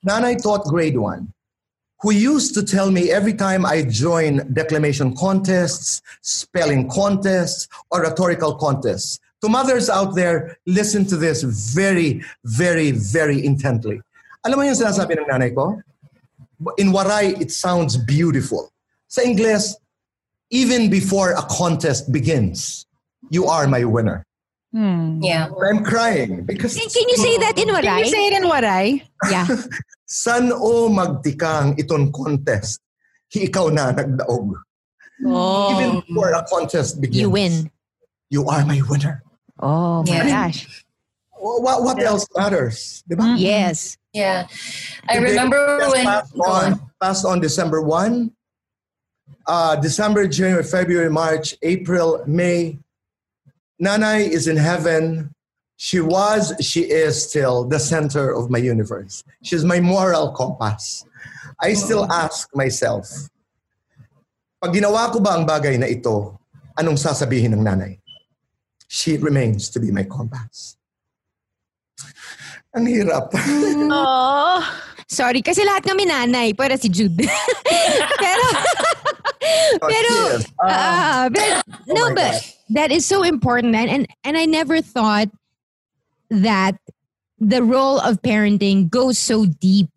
[0.07, 1.33] Nanay taught grade one,
[2.01, 8.57] who used to tell me every time I join declamation contests, spelling contests, or rhetorical
[8.57, 9.21] contests.
[9.43, 14.01] To mothers out there, listen to this very, very, very intently.
[14.45, 15.81] Alam mo yung sinasabi ng nanay ko?
[16.79, 18.73] In Waray, it sounds beautiful.
[19.09, 19.77] Sa Ingles,
[20.51, 22.87] even before a contest begins,
[23.31, 24.25] you are my winner.
[24.73, 25.21] Hmm.
[25.23, 25.49] Yeah.
[25.53, 27.83] I'm crying because Can, can you say that in Waray?
[27.83, 29.03] Can you say it in Waray?
[29.31, 29.47] Yeah.
[30.07, 32.81] san o magtikang iton contest,
[33.33, 34.55] hi ikaw na nagdaog.
[35.27, 35.73] Oh.
[35.73, 37.71] Even before a contest begins, You win.
[38.29, 39.23] You are my winner.
[39.61, 40.29] Oh my Yeah.
[40.49, 40.85] gosh.
[41.37, 43.05] What, what else matters?
[43.09, 43.23] Di ba?
[43.23, 43.39] Mm-hmm.
[43.41, 43.97] Yes.
[44.17, 44.49] Yeah.
[45.13, 46.09] I remember when.
[46.09, 48.33] passed on, passed on December 1,
[49.47, 52.79] uh, December, January, February, March, April, May.
[53.77, 55.35] Nanay is in heaven.
[55.77, 59.23] She was, she is still the center of my universe.
[59.45, 61.05] She's my moral compass.
[61.61, 63.05] I still ask myself,
[64.65, 66.41] pag ginawa ko ba ang bagay na ito,
[66.81, 68.01] anong sasabihin ng nanay?
[68.89, 70.81] She remains to be my compass.
[72.77, 73.33] Ang hirap.
[73.89, 74.61] Oh.
[75.09, 76.53] Sorry, kasi lahat kami nanay.
[76.53, 77.17] Para si Jude.
[78.21, 78.47] pero,
[79.81, 80.45] pero, Yes.
[80.61, 82.35] Ah, ah, but, no, my but
[82.71, 83.75] that is so important.
[83.75, 85.29] And, and, and I never thought
[86.29, 86.77] that
[87.39, 89.89] the role of parenting goes so deep.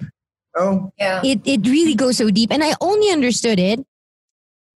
[0.55, 1.21] oh, Yeah.
[1.23, 2.51] It, it really goes so deep.
[2.53, 3.83] And I only understood it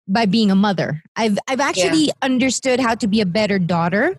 [0.07, 1.03] by being a mother.
[1.16, 4.16] I've, I've actually understood how to be a better daughter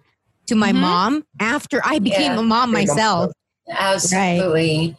[0.48, 0.82] to my Mhm.
[0.82, 2.40] mom after I became Yeah.
[2.40, 3.32] a mom myself.
[3.70, 4.96] Absolutely.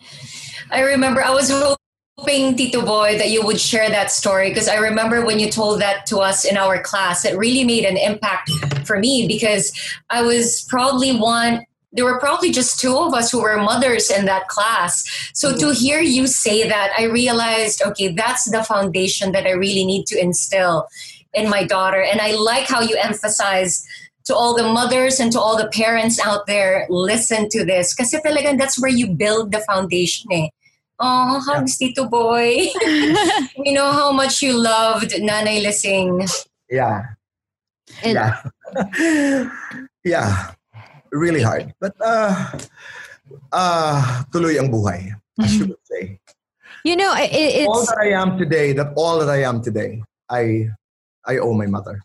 [0.70, 4.76] I remember I was hoping, Tito Boy, that you would share that story because I
[4.76, 8.50] remember when you told that to us in our class, it really made an impact
[8.86, 9.72] for me because
[10.10, 11.64] I was probably one.
[11.94, 15.04] There were probably just two of us who were mothers in that class.
[15.34, 15.72] So to mm-hmm.
[15.72, 20.18] hear you say that, I realized, okay, that's the foundation that I really need to
[20.18, 20.88] instill
[21.34, 22.02] in my daughter.
[22.02, 23.86] And I like how you emphasize
[24.24, 27.94] to all the mothers and to all the parents out there, listen to this.
[27.94, 30.48] Kasi talagang that's where you build the foundation eh.
[31.00, 32.68] Oh, hugs, Tito Boy.
[33.58, 36.22] we know how much you loved Nanay Lesing.
[36.70, 37.02] yeah.
[38.04, 39.48] And- yeah.
[40.04, 40.52] yeah.
[41.10, 41.74] Really hard.
[41.80, 42.56] But uh
[43.52, 45.12] uh tuloy ang buhay,
[45.42, 46.16] as you would say.
[46.84, 50.02] You know, it, it's all that I am today, that all that I am today,
[50.30, 50.70] I
[51.26, 52.00] I owe my mother.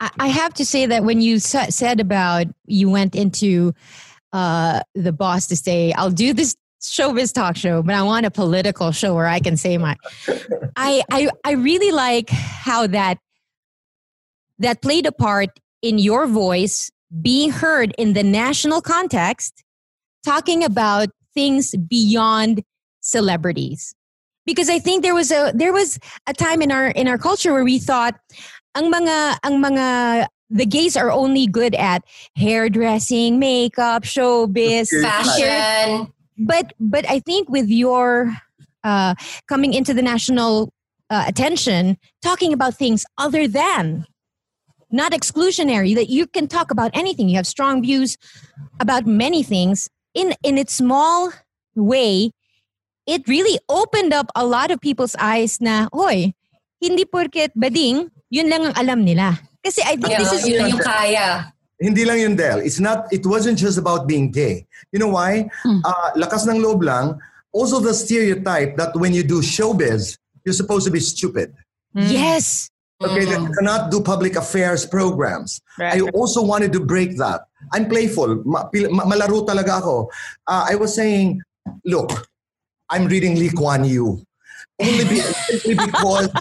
[0.00, 3.74] I have to say that when you said about you went into
[4.32, 8.30] uh, the boss to say, "I'll do this showbiz talk show," but I want a
[8.30, 9.96] political show where I can say my.
[10.76, 13.18] I I I really like how that
[14.58, 15.50] that played a part
[15.82, 16.90] in your voice
[17.22, 19.62] being heard in the national context,
[20.24, 22.62] talking about things beyond
[23.00, 23.94] celebrities.
[24.44, 27.52] Because I think there was a there was a time in our in our culture
[27.52, 28.14] where we thought
[28.76, 29.86] ang mga ang mga
[30.50, 32.04] the gays are only good at
[32.36, 36.12] hairdressing, makeup, showbiz, Fashion.
[36.38, 38.36] But but I think with your
[38.84, 39.14] uh,
[39.48, 40.72] coming into the national
[41.08, 44.04] uh, attention, talking about things other than
[44.90, 47.28] not exclusionary, that you can talk about anything.
[47.28, 48.16] You have strong views
[48.78, 51.32] about many things in in its small
[51.74, 52.30] way.
[53.06, 55.60] It really opened up a lot of people's eyes.
[55.60, 56.34] Na, hoy,
[56.80, 59.36] hindi porket bading, yun lang ang alam nila.
[59.62, 61.50] Kasi I think Yeah, this is yun yung kaya.
[61.76, 62.64] Hindi lang yun, Del.
[62.64, 64.64] It's not, it wasn't just about being gay.
[64.92, 65.50] You know why?
[65.62, 65.84] Hmm.
[65.84, 67.20] Uh, lakas ng loob lang.
[67.52, 71.52] Also the stereotype that when you do showbiz, you're supposed to be stupid.
[71.94, 72.70] yes.
[72.96, 75.60] Okay, you cannot do public affairs programs.
[75.76, 77.44] I also wanted to break that.
[77.72, 78.40] I'm playful.
[78.48, 80.08] Ma- pil- ma- malaro talaga ako.
[80.48, 81.42] Uh, I was saying,
[81.84, 82.08] look,
[82.88, 84.24] I'm reading Lee Kuan Yew.
[84.80, 85.20] Only be-
[85.52, 86.32] simply because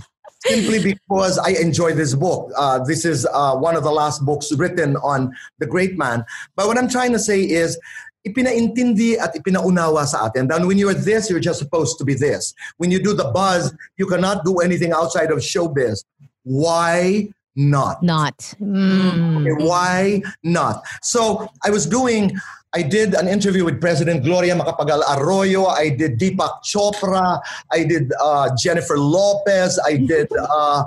[0.45, 2.51] simply because I enjoy this book.
[2.57, 6.25] Uh, this is uh, one of the last books written on the great man.
[6.55, 7.79] But what I'm trying to say is,
[8.27, 10.47] ipinaintindi at ipinaunawa sa atin.
[10.47, 12.53] Then when you're this, you're just supposed to be this.
[12.77, 16.03] When you do the buzz, you cannot do anything outside of showbiz.
[16.43, 18.01] Why not?
[18.03, 18.37] Not.
[18.59, 19.41] Mm.
[19.41, 20.83] Okay, why not?
[21.01, 22.35] So I was doing,
[22.75, 25.65] I did an interview with President Gloria Macapagal Arroyo.
[25.67, 27.39] I did Deepak Chopra.
[27.71, 29.79] I did uh, Jennifer Lopez.
[29.85, 30.83] I did uh,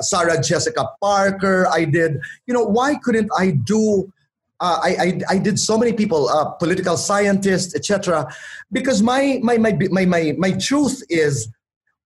[0.00, 1.66] Sarah Jessica Parker.
[1.72, 4.12] I did, you know, why couldn't I do?
[4.60, 8.30] Uh, I, I I did so many people, uh, political scientists, etc.
[8.70, 11.48] Because my my my my my my truth is,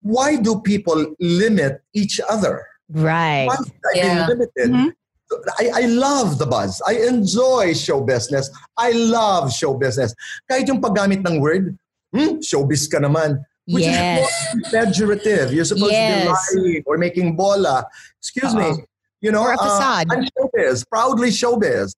[0.00, 2.64] why do people limit each other?
[2.88, 3.44] Right.
[3.46, 4.26] Once I've Yeah.
[4.26, 4.88] been limited, Mhm.
[5.58, 6.80] I, I love the buzz.
[6.86, 8.50] I enjoy show business.
[8.76, 10.14] I love show business.
[10.50, 11.76] Kahit yung paggamit ng word,
[12.12, 13.44] hmm, showbiz ka naman.
[13.68, 14.24] Which yes.
[14.56, 15.52] is pejorative.
[15.52, 16.24] You're supposed Yes.
[16.24, 17.84] to be lying or making bola.
[18.16, 18.64] Excuse me.
[18.64, 18.80] Uh-oh.
[19.20, 20.06] You know, Or a uh, facade.
[20.10, 21.92] I'm showbiz, proudly showbiz.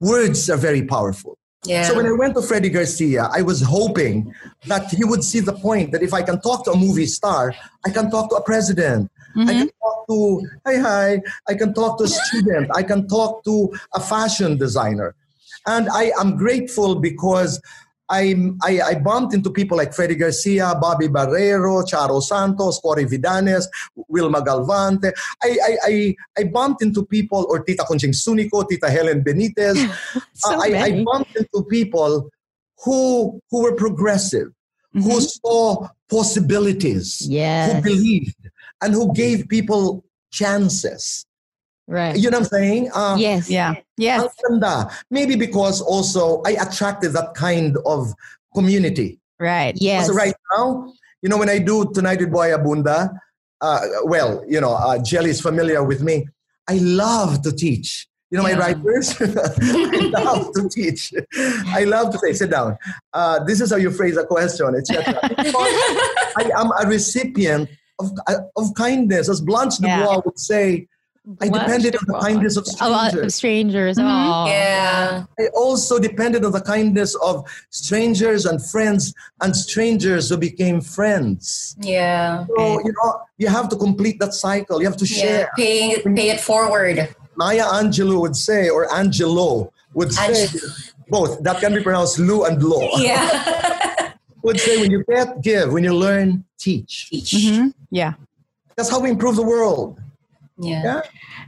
[0.00, 1.38] Words are very powerful.
[1.64, 1.84] Yeah.
[1.88, 4.32] So when I went to Freddie Garcia, I was hoping
[4.66, 7.54] that he would see the point that if I can talk to a movie star,
[7.84, 9.10] I can talk to a president.
[9.36, 11.22] I can talk to hi hi.
[11.48, 12.70] I can talk to a student.
[12.74, 15.14] I can talk to a fashion designer,
[15.66, 17.60] and I am grateful because.
[18.10, 23.66] I, I, I bumped into people like Freddie Garcia, Bobby Barreiro, Charo Santos, Cory Vidanes,
[24.08, 25.12] Wilma Galvante.
[25.42, 29.76] I, I, I, I bumped into people, or Tita Conching Sunico, Tita Helen Benitez.
[30.32, 32.30] So Uh, I, I bumped into people
[32.82, 34.48] who who were progressive,
[34.94, 37.26] who saw possibilities,
[37.74, 38.36] who believed,
[38.82, 41.24] and who gave people chances.
[41.86, 42.16] Right.
[42.16, 42.90] You know what I'm saying?
[42.94, 43.48] Uh, Yes.
[43.48, 43.74] Yeah.
[43.96, 44.28] Yes.
[44.48, 44.90] ganda.
[45.10, 48.12] Maybe because also I attracted that kind of
[48.54, 49.20] community.
[49.40, 49.74] Right.
[49.76, 50.06] Yes.
[50.08, 53.10] So right now, you know, when I do Tonight with Boy Abunda,
[53.60, 56.26] uh, well, you know, uh, Jelly is familiar with me.
[56.68, 58.06] I love to teach.
[58.30, 58.58] You know, my Yeah.
[58.58, 61.14] writers, I love to teach.
[61.68, 62.76] I love to say, sit down.
[63.14, 65.18] Uh, this is how you phrase a question, etc.
[65.28, 65.74] Because
[66.36, 68.12] I am a recipient of,
[68.56, 69.28] of kindness.
[69.28, 70.00] As Blanche Yeah.
[70.00, 70.86] Dubois would say,
[71.42, 73.34] I Blanche depended on the kindness of Oh, uh, strangers.
[73.34, 73.98] strangers.
[73.98, 74.04] Mhm.
[74.04, 74.46] Oh.
[74.46, 75.24] yeah.
[75.38, 81.76] I also depended on the kindness of strangers and friends and strangers who became friends.
[81.80, 82.46] Yeah.
[82.56, 84.80] So, you know, you have to complete that cycle.
[84.80, 85.20] You have to Yeah.
[85.20, 85.50] share.
[85.56, 87.14] Pay, pay it forward.
[87.36, 90.62] Maya Angelou would say, or Angelo would say, Ange-
[91.10, 91.42] both.
[91.42, 92.80] That can be pronounced Lu and Lo.
[92.96, 93.22] Yeah.
[94.48, 95.74] Would say, when you get, give.
[95.74, 97.10] When you learn, teach.
[97.10, 97.32] Teach.
[97.32, 97.74] Mhm.
[97.90, 98.14] Yeah.
[98.76, 100.00] That's how we improve the world.
[100.58, 100.82] Yeah.
[100.82, 101.00] Yeah.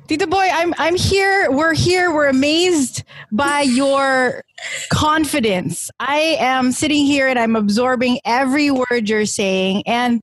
[0.06, 1.50] Tito Boy, I'm I'm here.
[1.50, 2.12] We're here.
[2.12, 4.44] We're amazed by your
[4.92, 5.90] confidence.
[5.98, 10.20] I am sitting here and I'm absorbing every word you're saying, and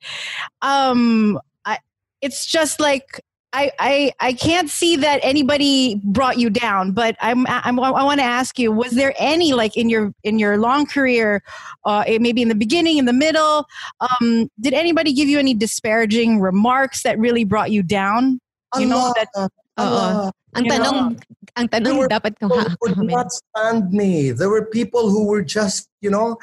[0.62, 1.80] um, I,
[2.22, 3.22] it's just like.
[3.58, 8.20] I, I, I can't see that anybody brought you down, but I'm, I'm I want
[8.20, 11.42] to ask you: Was there any like in your in your long career,
[11.84, 13.66] uh, eh, maybe in the beginning, in the middle,
[14.00, 18.40] um, did anybody give you any disparaging remarks that really brought you down?
[18.78, 20.32] You know Allah, that- Allah.
[20.58, 20.98] Ang You know, tanong,
[21.54, 22.50] ang tanong were dapat who
[22.82, 24.34] could not stand me.
[24.34, 26.42] There were people who were just, you know,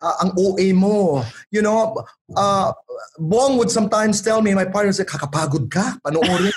[0.00, 1.20] uh, ang OA mo.
[1.52, 2.00] You know,
[2.32, 2.72] uh,
[3.20, 6.48] Bong would sometimes tell me, my partner said, kakapagod ka, panoorin.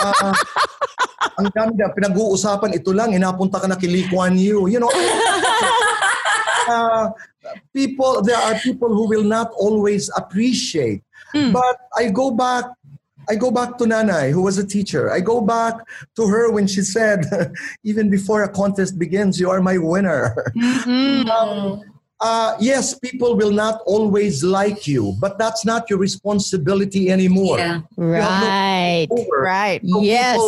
[0.00, 0.32] uh,
[1.42, 4.72] ang dami na pinag-uusapan, ito lang, inapunta ka na kay Lee Kuan Yew.
[4.72, 4.92] You know,
[6.64, 7.12] uh,
[7.76, 11.04] people, there are people who will not always appreciate.
[11.36, 11.52] Mm.
[11.52, 12.72] But I go back
[13.28, 15.10] I go back to Nanay, who was a teacher.
[15.12, 15.74] I go back
[16.16, 17.24] to her when she said,
[17.84, 20.34] even before a contest begins, you are my winner.
[20.56, 21.24] Mhm.
[21.24, 21.80] Mm.
[22.20, 27.58] Uh, yes, people will not always like you, but that's not your responsibility anymore.
[27.58, 27.80] Yeah.
[27.96, 29.08] Right.
[29.10, 29.40] Over.
[29.42, 29.80] Right.
[29.88, 30.38] So Yes.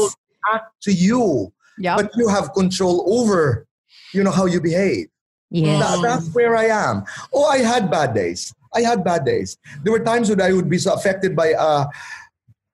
[0.53, 1.97] Act to you, Yep.
[1.97, 3.67] but you have control over,
[4.13, 5.07] you know, how you behave.
[5.51, 5.83] Yes.
[5.83, 7.05] That- that's where I am.
[7.33, 8.53] Oh, I had bad days.
[8.75, 9.57] I had bad days.
[9.83, 11.87] There were times when I would be so affected by uh,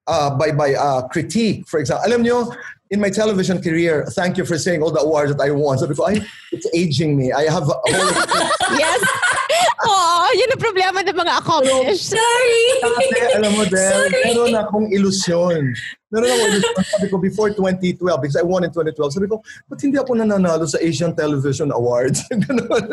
[0.07, 1.69] uh, by by uh, critique.
[1.69, 2.53] For example, alam nyo,
[2.91, 5.79] in my television career, thank you for saying all the awards that I won.
[5.79, 6.21] Sabi ko, ay,
[6.53, 7.33] it's aging me.
[7.33, 8.49] I have a whole
[8.79, 9.30] yes.
[9.81, 12.13] Oo, yun ang problema ng mga accomplished.
[12.13, 12.65] Sorry.
[12.85, 15.73] Dati, alam mo, Del, meron akong ilusyon.
[16.13, 16.85] Meron akong ilusyon.
[16.85, 19.41] Sabi ko, before 2012, because I won in 2012, sabi ko,
[19.73, 22.21] ba't hindi ako nananalo sa Asian Television Awards?
[22.45, 22.85] Ganun.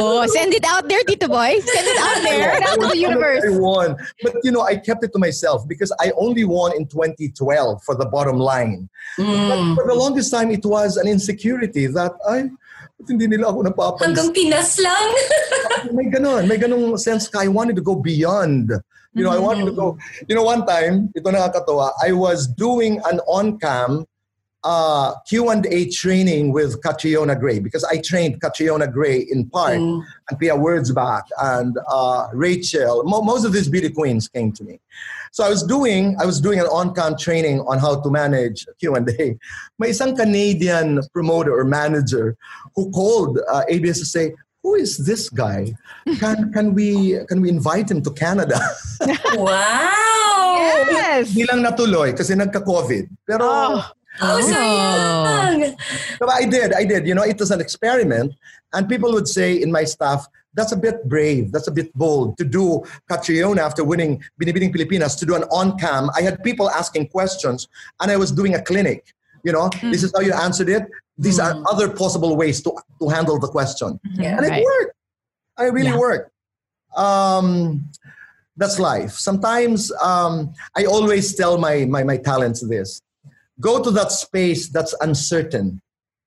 [0.00, 1.60] Oh, send it out there, Tito Boy.
[1.60, 2.56] Send it out there.
[2.56, 3.44] Send it out to the I universe.
[3.60, 3.96] won.
[4.24, 7.36] But you know, I kept it to myself because I only won in 2012
[7.84, 8.88] for the bottom line.
[9.18, 9.48] Mm.
[9.48, 12.48] But for the longest time, it was an insecurity that ay,
[13.00, 14.04] ba't hindi nila ako napapansin?
[14.12, 15.06] Hanggang Pinas lang.
[15.96, 17.40] may ganon, may ganong sense ka.
[17.40, 18.76] I wanted to go beyond.
[19.16, 19.98] You know, I wanted to go.
[20.28, 24.06] You know, one time, ito nakakatawa, I was doing an on-cam
[24.64, 30.02] uh, Q&A training with Catriona Gray because I trained Catriona Gray in part Mm.
[30.28, 33.02] and Pia Wurtzbach and uh, Rachel.
[33.04, 34.80] Mo- most of these beauty queens came to me.
[35.32, 39.38] So I was doing I was doing an on-cam training on how to manage Q&A.
[39.78, 42.36] May isang Canadian promoter or manager
[42.74, 44.34] who called uh, ABS to say,
[44.66, 45.72] "Who is this guy?
[46.18, 48.58] Can can we can we invite him to Canada?"
[49.38, 50.86] Wow.
[50.90, 51.30] Yes.
[51.30, 53.04] Hindi lang natuloy kasi nagka-COVID.
[53.24, 53.80] Pero Oh.
[54.22, 55.76] Oh, sayang.
[56.18, 57.06] But I did, I did.
[57.06, 58.34] You know, it was an experiment,
[58.72, 61.52] and people would say in my staff, "That's a bit brave.
[61.52, 66.10] That's a bit bold to do." Catriona after winning Binibining Pilipinas to do an on-cam.
[66.14, 67.68] I had people asking questions,
[68.00, 69.14] and I was doing a clinic.
[69.42, 69.90] You know, Mm.
[69.92, 70.84] this is how you answered it.
[71.16, 73.98] These are other possible ways to, to handle the question.
[74.14, 74.36] Yeah.
[74.36, 74.64] And it Right.
[74.64, 74.94] worked.
[75.56, 75.98] I really Yeah.
[75.98, 76.30] worked.
[76.96, 77.88] Um,
[78.56, 79.12] that's life.
[79.12, 83.00] Sometimes um, I always tell my, my, my talents this
[83.60, 85.80] go to that space that's uncertain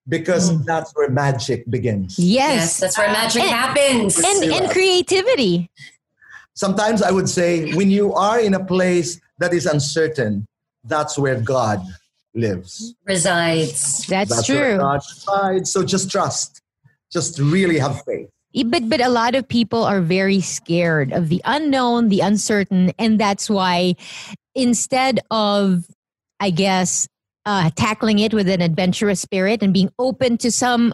[0.08, 0.66] because Mm.
[0.66, 2.20] that's where magic begins.
[2.20, 2.80] Yes, Yes.
[2.80, 4.18] that's where magic And- happens.
[4.20, 5.70] and, and creativity.
[6.56, 10.46] Sometimes I would say, when you are in a place that is uncertain,
[10.84, 11.82] that's where God
[12.36, 12.94] lives.
[13.06, 14.06] resides.
[14.08, 14.78] That's, That's where true.
[14.78, 15.72] God resides.
[15.72, 16.62] So just trust.
[17.12, 18.30] Just really have faith.
[18.66, 23.20] But but a lot of people are very scared of the unknown, the uncertain, and
[23.20, 23.96] that's why
[24.54, 25.86] instead of,
[26.40, 27.08] I guess,
[27.46, 30.94] uh, tackling it with an adventurous spirit and being open to some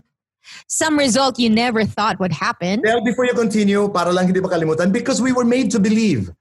[0.68, 2.82] some result you never thought would happen.
[2.84, 6.32] Well, before you continue, para lang hindi makalimutan, because we were made to believe.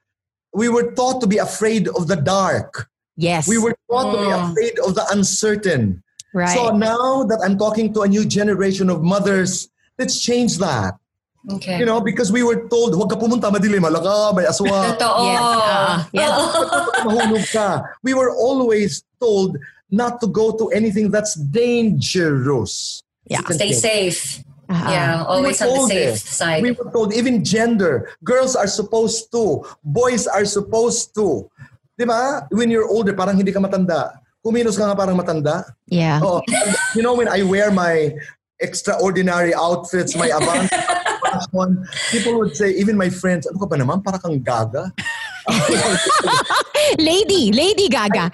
[0.54, 2.88] We were taught to be afraid of the dark.
[3.18, 4.50] Yes, We were taught to be Mm.
[4.50, 6.02] afraid of the uncertain.
[6.32, 6.54] right.
[6.56, 10.94] So now that I'm talking to a new generation of mothers, let's change that.
[11.50, 11.78] Okay.
[11.78, 14.94] You know, because we were told, huwag ka pumunta madilim, malaka, may aswa.
[14.96, 15.24] Totoo.
[15.26, 16.32] Yes, uh, yeah.
[17.04, 17.82] mahulog ka.
[18.02, 19.58] We were always told
[19.90, 23.02] not to go to anything that's dangerous.
[23.26, 23.40] Yeah.
[23.48, 24.10] Stay say.
[24.10, 24.44] safe.
[24.68, 24.92] Uh-uh.
[24.92, 26.28] Yeah, always We on the safe it.
[26.28, 26.62] side.
[26.62, 31.48] We were told even gender, girls are supposed to, boys are supposed to.
[31.96, 32.44] Di ba?
[32.52, 34.20] When you're older, parang hindi ka matanda.
[34.44, 35.64] Kumilos ka nga parang matanda.
[35.88, 36.20] Yeah.
[36.22, 36.44] Oh,
[36.94, 38.12] you know, when I wear my
[38.60, 44.04] extraordinary outfits, my avant fashion, people would say, even my friends, ano ka ba naman,
[44.04, 44.92] para kang gaga.
[46.98, 48.30] Lady, Lady Gaga.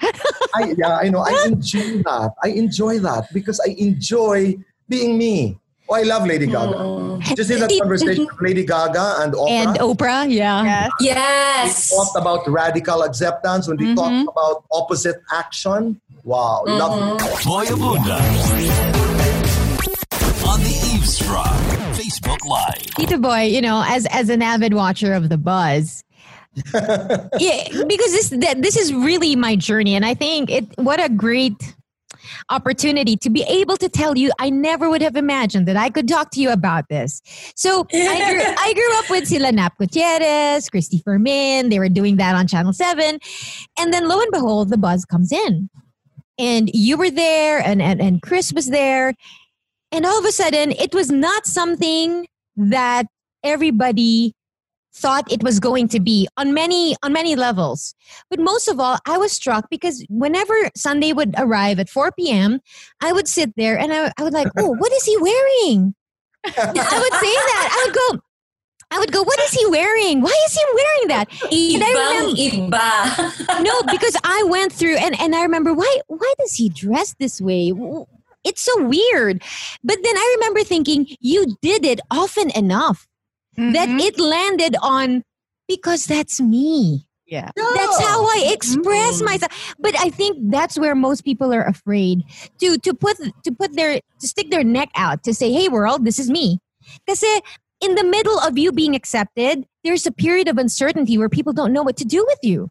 [0.55, 1.19] I, yeah, I know.
[1.19, 2.33] I enjoy that.
[2.43, 4.55] I enjoy that because I enjoy
[4.89, 5.57] being me.
[5.87, 6.73] Oh, I love Lady Gaga.
[6.73, 7.35] Mm.
[7.35, 9.49] Just in that conversation of Lady Gaga and Oprah.
[9.49, 10.89] and Oprah, yeah.
[10.99, 11.89] yes.
[11.89, 14.27] talked about radical acceptance, when they talked mm-hmm.
[14.27, 16.01] about opposite action.
[16.23, 17.25] Wow, love mm-hmm.
[17.27, 17.45] it.
[17.45, 18.17] Boy Abunda.
[20.47, 21.53] On the Eavesdrop
[21.93, 22.95] Facebook Live.
[22.95, 26.03] Tito Boy, you know, as as an avid watcher of the Buzz,
[26.73, 31.75] yeah, because this this is really my journey, and I think it what a great
[32.49, 34.31] opportunity to be able to tell you.
[34.39, 37.21] I never would have imagined that I could talk to you about this.
[37.55, 41.69] So I grew, I grew up with sila Nap Gutierrez, Cristy Fermin.
[41.69, 43.19] They were doing that on Channel Seven,
[43.77, 45.69] and then lo and behold, the Buzz comes in,
[46.39, 49.13] and you were there, and and, and Kris was there.
[49.91, 53.07] And all of a sudden, it was not something that
[53.43, 54.33] everybody
[54.95, 57.93] thought it was going to be on many on many levels.
[58.29, 62.61] But most of all, I was struck because whenever Sunday would arrive at 4 p.m.,
[63.01, 65.95] I would sit there and I, I would like, oh, what is he wearing?
[66.45, 67.69] I would say that.
[67.71, 68.21] I would go,
[68.91, 70.21] I would go, what is he wearing?
[70.21, 71.29] Why is he wearing that?
[71.51, 73.63] Ibang remember- iba.
[73.63, 77.41] no, because I went through and, and I remember why why does he dress this
[77.41, 77.73] way?
[78.43, 79.41] It's so weird.
[79.83, 83.07] But then I remember thinking you did it often enough
[83.57, 83.99] that Mhm.
[84.01, 85.23] it landed on
[85.67, 87.05] because that's me.
[87.27, 87.49] yeah.
[87.55, 89.51] That's how I express myself.
[89.79, 92.21] But I think that's where most people are afraid
[92.59, 96.05] to to put to put their to stick their neck out to say, "Hey world,
[96.05, 96.59] this is me."
[97.09, 97.41] Kasi
[97.81, 101.73] in the middle of you being accepted, there's a period of uncertainty where people don't
[101.73, 102.69] know what to do with you.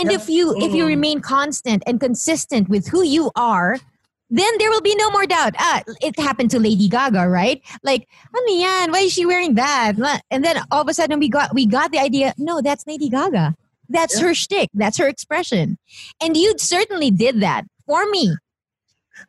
[0.00, 0.94] And if you if you Mm.
[0.96, 3.76] remain constant and consistent with who you are,
[4.36, 5.54] then there will be no more doubt.
[5.58, 7.62] Ah, it happened to Lady Gaga, right?
[7.82, 8.90] Like, ano yan?
[8.90, 9.94] Why is she wearing that?
[10.30, 12.34] And then all of a sudden we got we got the idea.
[12.36, 13.54] No, that's Lady Gaga.
[13.88, 14.70] That's her shtick.
[14.74, 15.78] That's her expression.
[16.20, 18.34] And you certainly did that for me.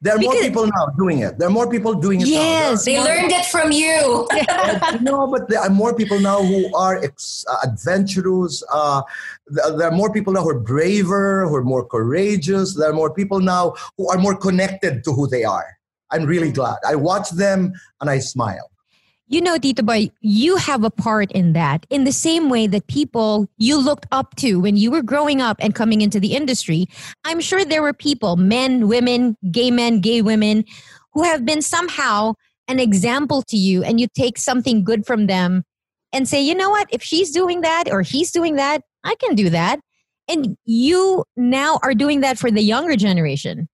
[0.02, 1.38] There are more people now doing it.
[1.40, 2.86] There are more people doing it Yes.
[2.86, 4.28] They learned it from you.
[4.32, 4.98] now.
[5.02, 8.64] no, but there are more people now who are ex- uh, adventurous.
[8.72, 9.02] Uh,
[9.48, 12.76] there are more people now who are braver, who are more courageous.
[12.76, 15.78] There are more people now who are more connected to who they are.
[16.12, 16.78] I'm really glad.
[16.88, 18.70] I watch them and I smile.
[19.28, 22.86] You know, Tito Boy, you have a part in that in the same way that
[22.86, 26.86] people you looked up to when you were growing up and coming into the industry.
[27.24, 30.64] I'm sure there were people, men, women, gay men, gay women,
[31.14, 32.34] who have been somehow
[32.68, 35.64] an example to you and you take something good from them
[36.14, 39.34] and say, you know what, if she's doing that or he's doing that, I can
[39.34, 39.80] do that.
[40.28, 43.70] And you now are doing that for the younger generation.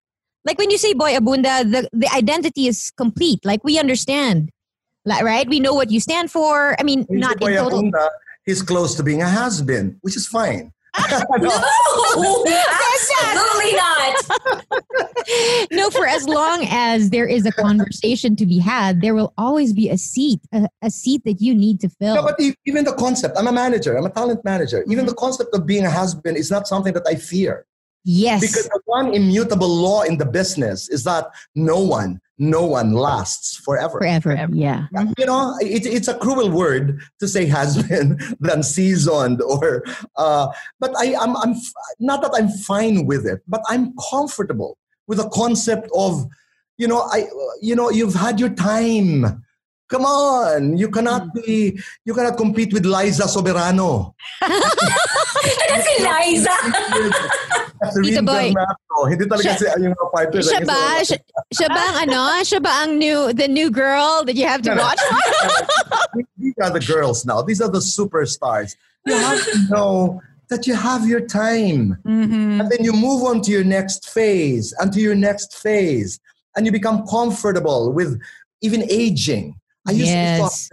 [0.45, 3.43] Like when you say boy abunda, the, the identity is complete.
[3.43, 4.49] Like we understand.
[5.05, 5.47] Like, right?
[5.47, 6.75] We know what you stand for.
[6.79, 7.81] I mean, When not say in total.
[7.81, 8.09] Abunda,
[8.45, 10.71] he's close to being a has-been, which is fine.
[11.09, 12.45] no,
[12.99, 14.15] absolutely not.
[15.71, 19.71] no, for as long as there is a conversation to be had, there will always
[19.71, 22.15] be a seat, a, a seat that you need to fill.
[22.15, 24.83] No, but even the concept, I'm a manager, I'm a talent manager.
[24.89, 27.65] Even the concept of being a has-been is not something that I fear.
[28.03, 28.41] Yes.
[28.41, 33.55] Because the one immutable law in the business is that no one, no one lasts
[33.55, 33.99] forever.
[33.99, 34.55] Forever.
[34.55, 34.87] Yeah.
[35.15, 39.83] You know, it, it's a cruel word to say has been than seasoned or,
[40.17, 40.47] uh,
[40.79, 45.19] but I, I'm, I'm, f- not that I'm fine with it, but I'm comfortable with
[45.19, 46.25] the concept of,
[46.77, 47.27] you know, I,
[47.61, 49.43] you know, you've had your time.
[49.91, 51.75] Come on, you cannot be,
[52.05, 54.15] you cannot compete with Liza Soberano.
[54.39, 56.55] Ano si Liza?
[57.99, 58.55] Tito Boy.
[58.55, 58.97] Bernardo.
[59.11, 60.39] Hindi talaga Siya- siya yung mga partner.
[60.47, 60.81] Siya ba?
[61.03, 61.17] Siya,
[61.51, 62.21] siya ba ang ano?
[62.39, 64.87] Siya ba ang new, the new girl that you have to No, no.
[64.87, 65.01] watch?
[66.39, 67.41] These are the girls now.
[67.43, 68.79] These are the superstars.
[69.05, 71.97] You have to know that you have your time.
[72.07, 72.61] Mm-hmm.
[72.63, 76.19] And then you move on to your next phase and to your next phase.
[76.55, 78.15] And you become comfortable with
[78.61, 79.59] even aging.
[79.91, 80.71] I used to be so yes.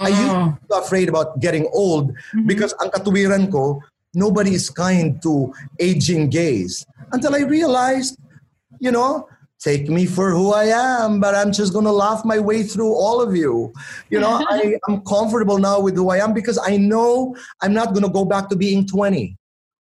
[0.00, 2.16] I used to be afraid about getting old
[2.48, 3.78] because ang katuwiran ko,
[4.14, 6.86] nobody is kind to aging gays.
[7.12, 8.18] Until I realized,
[8.80, 9.28] you know,
[9.64, 12.92] take me for who I am, but I'm just going to laugh my way through
[12.92, 13.72] all of you.
[14.10, 17.94] You know, I, I'm comfortable now with who I am because I know I'm not
[17.94, 19.36] going to go back to being 20.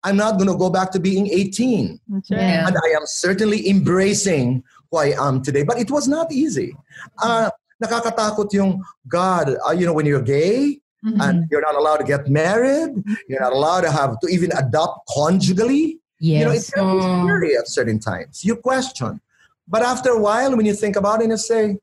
[0.04, 2.00] I'm not going to go back to being 18.
[2.08, 2.40] That's right.
[2.40, 2.68] Yeah.
[2.68, 5.64] And I am certainly embracing who I am today.
[5.64, 6.76] But it was not easy.
[7.22, 7.52] Uh,
[7.84, 11.22] nakakatakot yung, God, uh, you know, when you're gay, Mm-hmm.
[11.22, 12.92] and you're not allowed to get married,
[13.30, 15.98] you're not allowed to have to even adopt conjugally.
[16.20, 16.68] You know, Yes.
[16.68, 18.44] it's very scary at certain times.
[18.44, 19.22] You question.
[19.66, 21.78] But after a while, when you think about it, you say,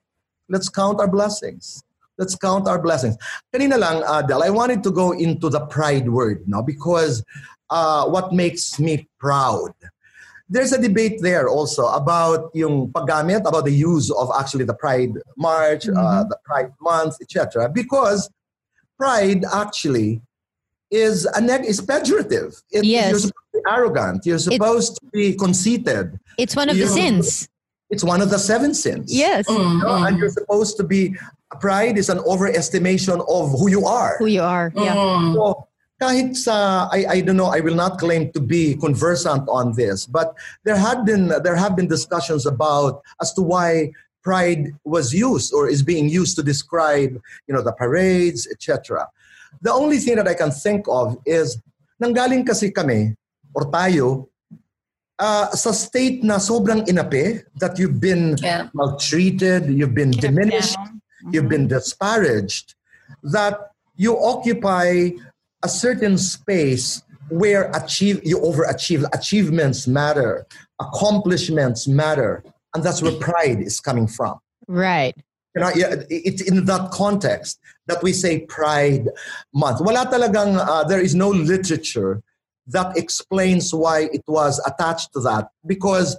[0.50, 1.82] let's count our blessings.
[2.18, 3.16] Let's count our blessings.
[3.54, 6.60] Kanina lang, Adel, I wanted to go into the pride word, no?
[6.62, 7.24] Because
[7.70, 9.72] uh, what makes me proud.
[10.48, 15.10] There's a debate there also about yung paggamit, about the use of actually the Pride
[15.36, 17.68] March, uh, the Pride Month, etc.
[17.68, 18.30] Because
[18.96, 20.20] pride actually
[20.90, 22.62] is a neg- is pejorative.
[22.70, 23.10] It, Yes.
[23.10, 24.26] You're supposed to be arrogant.
[24.26, 26.18] You're supposed to be conceited.
[26.38, 27.48] It's one of the sins.
[27.90, 29.12] It's one of the seven sins.
[29.14, 29.48] Yes.
[29.48, 29.58] Mm.
[29.58, 31.16] You know, and you're supposed to be
[31.60, 34.16] pride is an overestimation of who you are.
[34.18, 34.72] Who you are.
[34.76, 34.94] Yeah.
[35.34, 35.66] So,
[36.00, 40.04] kahit sa I, I don't know I will not claim to be conversant on this
[40.04, 43.92] but there had been there have been discussions about as to why
[44.22, 47.16] pride was used or is being used to describe
[47.48, 49.08] you know the parades etc
[49.62, 51.56] the only thing that I can think of is
[51.96, 53.16] nanggaling kasi kami
[53.56, 54.28] or tayo
[55.16, 58.68] uh, sa state na sobrang inapi that you've been Yeah.
[58.76, 60.76] maltreated you've been diminished
[61.32, 62.76] you've been disparaged
[63.32, 65.08] that you occupy
[65.66, 69.02] a certain space where achieve you overachieve.
[69.12, 70.46] Achievements matter.
[70.80, 72.44] Accomplishments matter.
[72.72, 74.38] And that's where pride is coming from.
[74.68, 75.14] Right.
[75.56, 75.72] you know
[76.10, 77.58] it's in that context
[77.88, 79.04] that we say pride
[79.62, 79.78] month.
[79.80, 82.22] Wala talagang uh, there is no literature
[82.74, 85.44] that explains why it was attached to that.
[85.72, 86.10] Because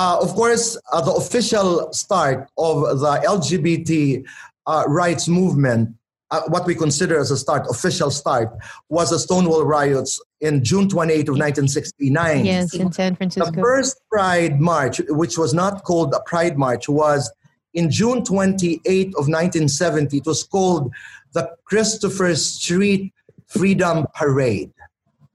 [0.00, 4.24] uh, of course uh, the official start of the lgbt
[4.70, 5.84] uh, rights movement
[6.30, 8.48] uh, what we consider as a start official start
[8.88, 13.50] was the stonewall riots in june 28 of 1969 Yes, in San Francisco.
[13.50, 17.30] the first Pride March, which was not called a Pride March, was
[17.74, 20.18] in June 28 of 1970.
[20.18, 20.92] It was called
[21.32, 23.12] the Christopher Street
[23.46, 24.72] Freedom Parade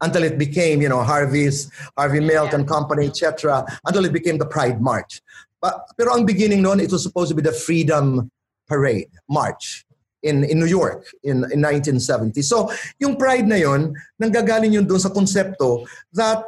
[0.02, 3.66] until it became, you know, Harvey's, Harvey Milk and Company, etc.
[3.86, 5.22] Until it became the Pride March.
[5.62, 8.30] But pero ang beginning noon, it was supposed to be the Freedom
[8.68, 9.86] Parade March
[10.26, 12.42] in, in New York in, in 1970.
[12.42, 16.44] So yung pride na yon, nanggagaling yun doon sa konsepto that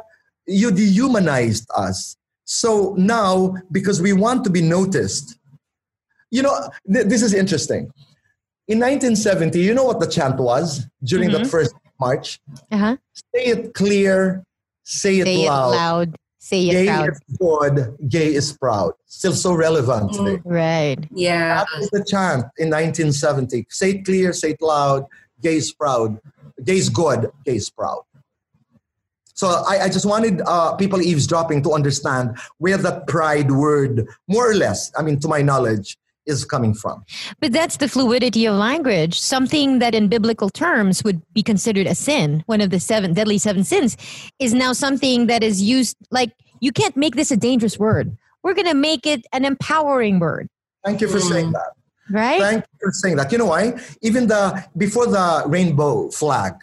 [0.46, 2.18] you dehumanized us.
[2.44, 5.38] So now, because we want to be noticed,
[6.30, 6.52] you know,
[6.90, 7.92] th- this is interesting.
[8.66, 12.40] In 1970, you know what the chant was during that first march?
[12.70, 12.96] Uh-huh.
[13.34, 14.44] Say it clear,
[14.82, 15.70] say it Say it loud.
[15.70, 16.16] loud.
[16.38, 17.08] Say it Gay proud.
[17.10, 18.92] is good, gay is proud.
[19.06, 20.40] Still so relevant today.
[20.44, 20.98] Right.
[21.10, 21.64] Yeah.
[21.64, 23.66] That was the chant in 1970.
[23.70, 25.06] Say it clear, say it loud,
[25.42, 26.20] gay is proud.
[26.64, 28.02] Gay is good, gay is proud.
[29.34, 34.50] So I, I just wanted uh, people eavesdropping to understand where that pride word, more
[34.50, 35.96] or less, I mean, to my knowledge,
[36.28, 37.04] is coming from.
[37.40, 39.18] But that's the fluidity of language.
[39.18, 43.38] Something that in biblical terms would be considered a sin, one of the seven deadly
[43.38, 43.96] seven sins,
[44.38, 46.30] is now something that is used like
[46.60, 48.16] you can't make this a dangerous word.
[48.42, 50.48] We're going to make it an empowering word,
[50.84, 51.72] Thank you for saying that.
[52.10, 52.40] right?
[52.40, 53.32] Thank you for saying that.
[53.32, 53.78] You know why?
[54.02, 56.54] Even the before the rainbow flag,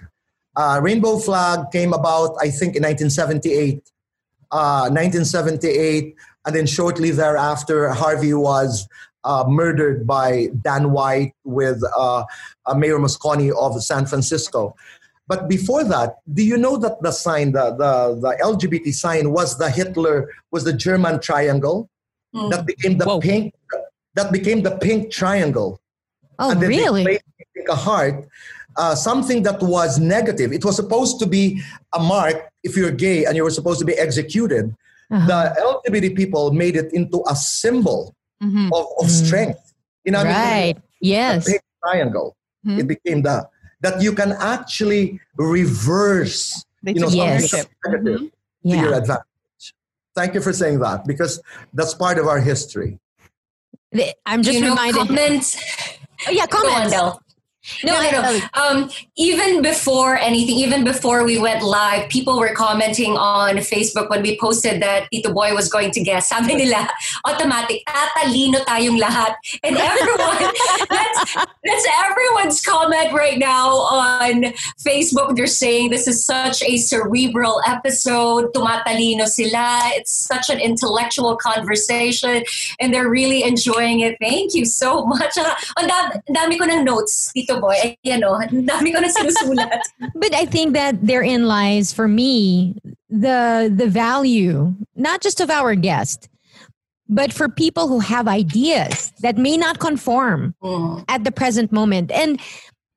[0.56, 3.82] uh, rainbow flag came about, I think, in 1978.
[4.52, 6.16] Uh, 1978,
[6.46, 8.88] and then shortly thereafter, Harvey was
[9.26, 12.24] uh, murdered by Dan White with uh,
[12.66, 14.76] uh, Mayor Moscone of San Francisco.
[15.28, 19.58] But before that, do you know that the sign, the, the, the LGBT sign was
[19.58, 21.90] the Hitler, was the German triangle
[22.36, 22.52] Mm.
[22.52, 23.20] that became the Whoa.
[23.22, 23.54] pink,
[24.16, 25.80] that became the pink triangle.
[26.38, 27.04] Oh, and then they really?
[27.04, 27.24] placed
[27.70, 28.28] a heart,
[28.76, 30.52] uh, something that was negative.
[30.52, 31.62] It was supposed to be
[31.94, 34.76] a mark if you're gay and you were supposed to be executed.
[35.10, 35.28] Uh-huh.
[35.28, 38.14] The LGBT people made it into a symbol
[38.46, 38.68] Mhm.
[38.74, 39.26] of, of Mm.
[39.26, 39.74] strength.
[40.06, 40.38] You know, what I mean?
[40.40, 40.76] right.
[41.02, 41.46] the Yes.
[41.50, 42.36] pink triangle.
[42.66, 42.80] Mhm.
[42.80, 43.48] It became the
[43.82, 47.50] that you can actually reverse, They you know, Yes.
[47.52, 47.68] something ownership.
[47.84, 48.22] that's negative
[48.70, 49.66] to your advantage.
[50.16, 51.42] Thank you for saying that because
[51.74, 53.00] that's part of our history.
[53.92, 55.08] The- I'm just you know, reminded.
[55.08, 55.58] comments.
[56.28, 56.94] Oh, yeah, Go on, comments.
[56.94, 57.22] Del.
[57.84, 58.40] No, No, no, no.
[58.54, 64.22] Um, even before anything, even before we went live, people were commenting on Facebook when
[64.22, 66.30] we posted that Tito Boy was going to guest.
[66.30, 66.90] Sabi nila,
[67.26, 69.36] automatic, tatalino tayong lahat.
[69.64, 70.54] And everyone,
[70.90, 75.36] that's, that's everyone's comment right now on Facebook.
[75.36, 78.54] They're saying this is such a cerebral episode.
[78.54, 79.92] Tumatalino sila.
[79.96, 82.44] It's such an intellectual conversation.
[82.80, 84.18] And they're really enjoying it.
[84.22, 85.38] Thank you so much.
[85.38, 87.98] Ang dami, ang dami ko ng notes, Tito Boy.
[88.06, 89.80] Ayan o, ang dami ko na sinusulat.
[90.16, 92.76] But I think that therein lies for me
[93.10, 96.28] the the value not just of our guest,
[97.08, 101.06] but for people who have ideas that may not conform Mm.
[101.08, 102.12] at the present moment.
[102.12, 102.40] And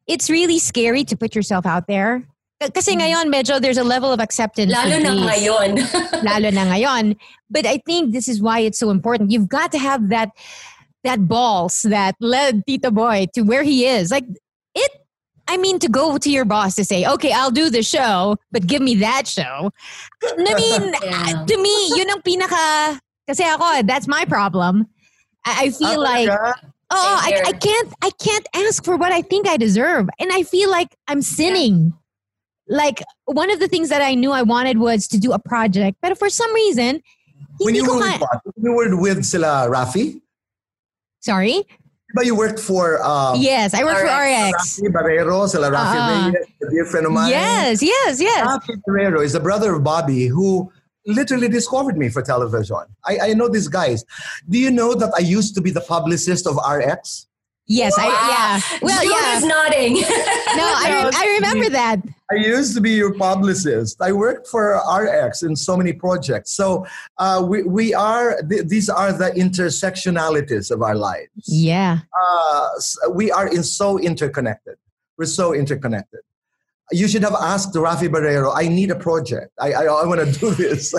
[0.06, 2.24] it's really scary to put yourself out there.
[2.59, 4.72] Kasi ngayon, medyo there's a level of acceptance.
[4.72, 5.78] Lalo na ngayon.
[6.26, 7.14] lalo na ngayon.
[7.51, 9.30] But I think this is why it's so important.
[9.30, 10.35] You've got to have that
[11.05, 14.10] that balls that led Tito Boy to where he is.
[14.10, 14.26] Like
[15.48, 18.66] I mean to go to your boss to say, "Okay, I'll do the show, but
[18.66, 19.72] give me that show."
[20.22, 21.44] I mean, Yeah.
[21.44, 24.86] to me, yun ang pinaka kasi ako, that's my problem.
[25.46, 26.52] I, I feel Ah, like talaga?
[26.90, 27.42] Oh, I.
[27.46, 30.08] I can't I can't ask for what I think I deserve.
[30.20, 31.92] And I feel like I'm sinning.
[32.68, 35.96] Like one of the things that I knew I wanted was to do a project,
[36.04, 37.00] but for some reason,
[37.60, 38.40] when you were ka- with what?
[38.56, 40.20] When you were with sila Rafi?
[41.20, 41.64] Sorry?
[42.14, 44.80] But you worked for um, yes, I work for RX.
[44.80, 46.30] Barreiro, Rafi Ah.
[46.32, 47.30] Reyes, a dear friend of mine.
[47.30, 48.47] Yes, yes, yes.
[48.47, 50.72] Rafi Barreiro is the brother of Bobby who
[51.06, 52.76] literally discovered me for television.
[53.05, 54.05] I, I know these guys.
[54.48, 57.27] Do you know that I used to be the publicist of RX?
[57.68, 58.78] Yes, I yeah.
[58.80, 59.36] Well, Jude yeah.
[59.36, 59.94] is nodding.
[60.56, 62.00] No, I, I remember that.
[62.32, 64.00] I used to be your publicist.
[64.00, 66.52] I worked for RX in so many projects.
[66.52, 66.86] So
[67.18, 71.30] uh, we, we are, th- these are the intersectionalities of our lives.
[71.46, 71.98] Yeah.
[72.18, 74.76] Uh, s- we are in so interconnected.
[75.18, 76.20] We're so interconnected.
[76.90, 79.52] You should have asked Rafi Barreiro, I need a project.
[79.60, 80.94] I, I, I want to do this.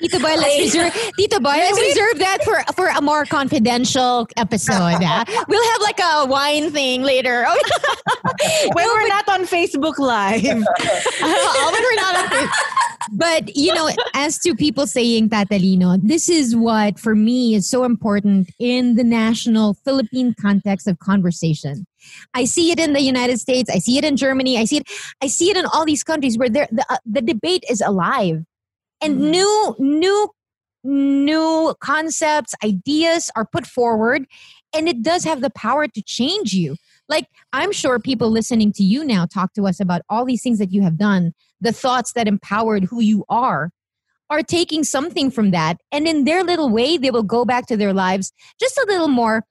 [0.00, 4.98] Tito Boy, let's reserve Tito Boy, let's reserve that for for a more confidential episode.
[5.02, 5.24] ah.
[5.48, 7.44] We'll have like a wine thing later.
[7.46, 7.58] Oh,
[8.74, 10.44] When we're not on Facebook Live.
[11.22, 12.86] Oh, when we're not on Facebook.
[13.12, 17.84] But you know, as to people saying Tatalino, this is what for me is so
[17.84, 21.86] important in the national Philippine context of conversation.
[22.34, 23.68] I see it in the United States.
[23.70, 24.58] I see it in Germany.
[24.58, 24.84] I see it.
[25.22, 28.44] I see it in all these countries where there, the uh, the debate is alive,
[29.02, 29.30] and mm-hmm.
[29.30, 30.30] new new
[30.82, 34.26] new concepts, ideas are put forward,
[34.74, 36.76] and it does have the power to change you.
[37.08, 40.58] Like I'm sure people listening to you now talk to us about all these things
[40.58, 43.70] that you have done, the thoughts that empowered who you are,
[44.30, 47.76] are taking something from that, and in their little way, they will go back to
[47.76, 49.44] their lives just a little more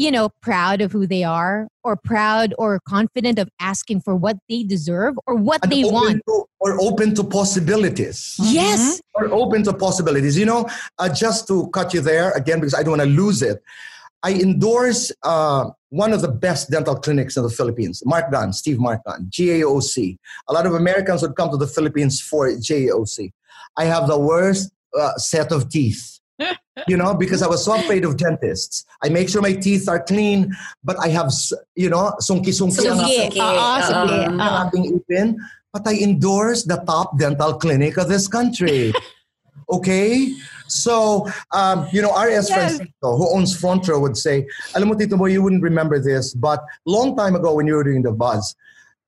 [0.00, 4.36] you know, proud of who they are or proud or confident of asking for what
[4.48, 6.22] they deserve or what And they want.
[6.26, 8.36] to- or open to possibilities.
[8.42, 9.02] Yes.
[9.14, 10.38] Or open to possibilities.
[10.38, 10.66] You know,
[10.98, 13.62] uh, just to cut you there again, because I don't want to lose it,
[14.22, 18.78] I endorse uh, one of the best dental clinics in the Philippines, Mark Dunn, Steve
[18.78, 20.16] Mark Dunn, GAOC.
[20.48, 23.32] A lot of Americans would come to the Philippines for GAOC.
[23.76, 26.19] I have the worst uh, set of teeth.
[26.86, 28.84] You know, because I was so afraid of dentists.
[29.02, 30.54] I make sure my teeth are clean,
[30.84, 31.32] but I have,
[31.74, 33.26] you know, sungki-sungki ang Sungki.
[33.26, 33.40] Okay.
[33.40, 34.18] Oo, sungki.
[34.28, 34.40] Oo.
[34.40, 35.36] ang ating ipin,
[35.72, 38.92] but I endorse the top dental clinic of this country.
[39.70, 40.34] okay?
[40.68, 42.50] So, um, you know, R.S.
[42.50, 46.34] Francisco, who owns Front Row, would say, alam mo, Tito Boy, you wouldn't remember this,
[46.34, 48.54] but long time ago when you were doing the buzz,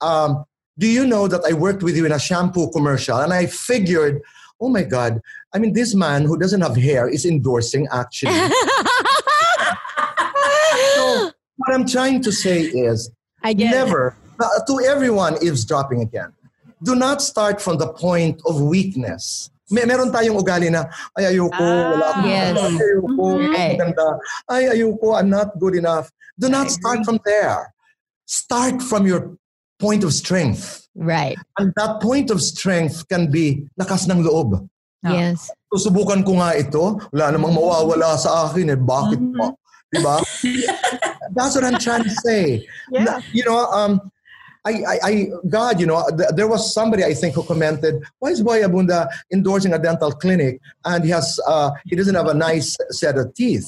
[0.01, 0.45] um,
[0.79, 3.19] do you know that I worked with you in a shampoo commercial?
[3.19, 4.23] And I figured,
[4.63, 5.21] oh my God,
[5.53, 8.33] I mean, this man who doesn't have hair is endorsing actually.
[10.95, 13.11] so, what I'm trying to say is,
[13.43, 13.73] I get.
[13.73, 14.17] Never.
[14.39, 16.33] Uh, to everyone eavesdropping again,
[16.83, 19.51] do not start from the point of weakness.
[19.71, 20.85] May, meron tayong ugali na,
[21.19, 22.57] ay ayoko, wala akong yes.
[22.59, 23.79] ay ayoko, Right.
[23.79, 24.07] maganda,
[24.51, 26.11] ay ayoko, I'm not good enough.
[26.39, 27.75] Do not start from there.
[28.27, 29.37] Start from your
[29.83, 30.87] point of strength.
[30.95, 31.35] Right.
[31.59, 34.63] And that point of strength can be lakas ng loob.
[35.03, 35.51] Yes.
[35.75, 37.03] Susubukan ko nga ito.
[37.11, 38.79] Wala namang mawawala sa akin eh.
[38.79, 39.51] Bakit pa?
[39.91, 40.17] Diba?
[41.35, 42.63] That's what I'm trying to say.
[42.93, 43.99] Na- You know, um,
[44.63, 45.13] I, I, I,
[45.51, 49.11] God, you know, th- there was somebody I think who commented, "Why is Boy Abunda
[49.35, 53.35] endorsing a dental clinic and he has, uh, he doesn't have a nice set of
[53.35, 53.67] teeth?"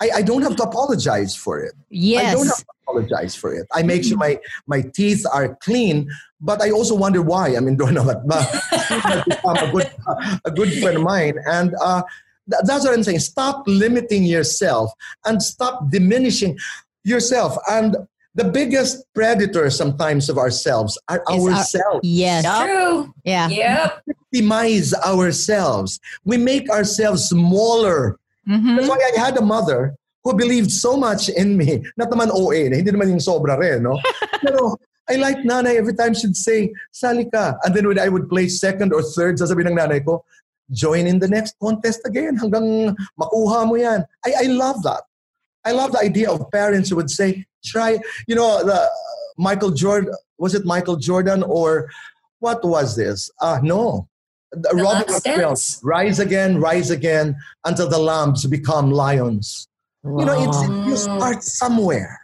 [0.00, 1.72] I, I don't have to apologize for it.
[1.74, 2.58] I don't have Yes.
[2.62, 3.66] to apologize for it.
[3.74, 6.08] I make sure my my teeth are clean,
[6.40, 8.18] but I also wonder why I'm endorsing it.
[8.26, 8.46] But
[9.46, 9.90] I'm a good
[10.44, 12.02] a good friend of mine, and uh,
[12.50, 13.20] th- that's what I'm saying.
[13.20, 14.90] Stop limiting yourself
[15.24, 16.58] and stop diminishing
[17.04, 17.56] yourself.
[17.70, 17.96] And
[18.34, 22.00] the biggest predator sometimes of ourselves are Is our- ourselves.
[22.02, 22.44] Yes.
[22.44, 23.14] True.
[23.24, 23.48] Yeah.
[23.48, 24.02] Yep.
[24.34, 25.98] Optimize ourselves.
[26.24, 28.18] We make ourselves smaller.
[28.48, 28.76] Mhm.
[28.76, 29.94] That's why I had a mother
[30.24, 31.82] who believed so much in me.
[31.96, 33.98] Not naman OA, na, hindi naman yung sobra rin, no?
[34.42, 34.76] Pero
[35.08, 37.54] I like nanay every time she'd say, sali ka.
[37.62, 40.24] And then when I would play second or third, sasabihin ng nanay ko,
[40.70, 44.02] join in the next contest again hanggang makuha mo yan.
[44.26, 45.02] I, I love that.
[45.64, 48.82] I love the idea of parents who would say, try, you know, the
[49.38, 51.90] Michael Jordan, was it Michael Jordan or
[52.38, 53.30] what was this?
[53.40, 54.08] Uh, no.
[54.56, 59.68] The The Robert Last rise again, rise again until the lambs become lions.
[60.04, 62.20] You know, it's, you start somewhere.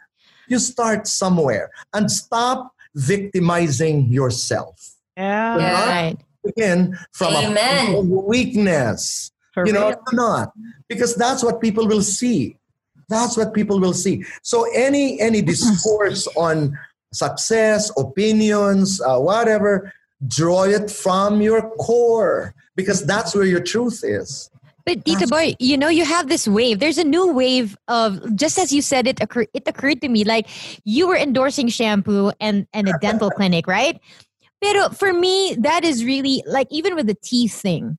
[0.47, 4.95] You start somewhere and stop victimizing yourself.
[5.17, 5.57] Yeah.
[5.57, 5.85] Yeah.
[5.85, 6.17] Right.
[6.43, 7.89] Begin from Amen.
[7.89, 9.31] a point weakness.
[9.53, 10.01] For you know, real.
[10.09, 10.51] do not
[10.89, 12.57] because that's what people will see.
[13.07, 14.25] That's what people will see.
[14.41, 16.77] So any any discourse on
[17.13, 19.93] success, opinions, uh, whatever,
[20.27, 24.49] draw it from your core because that's where your truth is.
[24.85, 26.79] But Tita Boy, you know, you have this wave.
[26.79, 30.25] There's a new wave of just as you said it occur, it occurred to me
[30.25, 30.47] like
[30.83, 33.99] you were endorsing shampoo and and a dental clinic, right?
[34.61, 37.97] Pero for me, that is really like even with the teeth thing,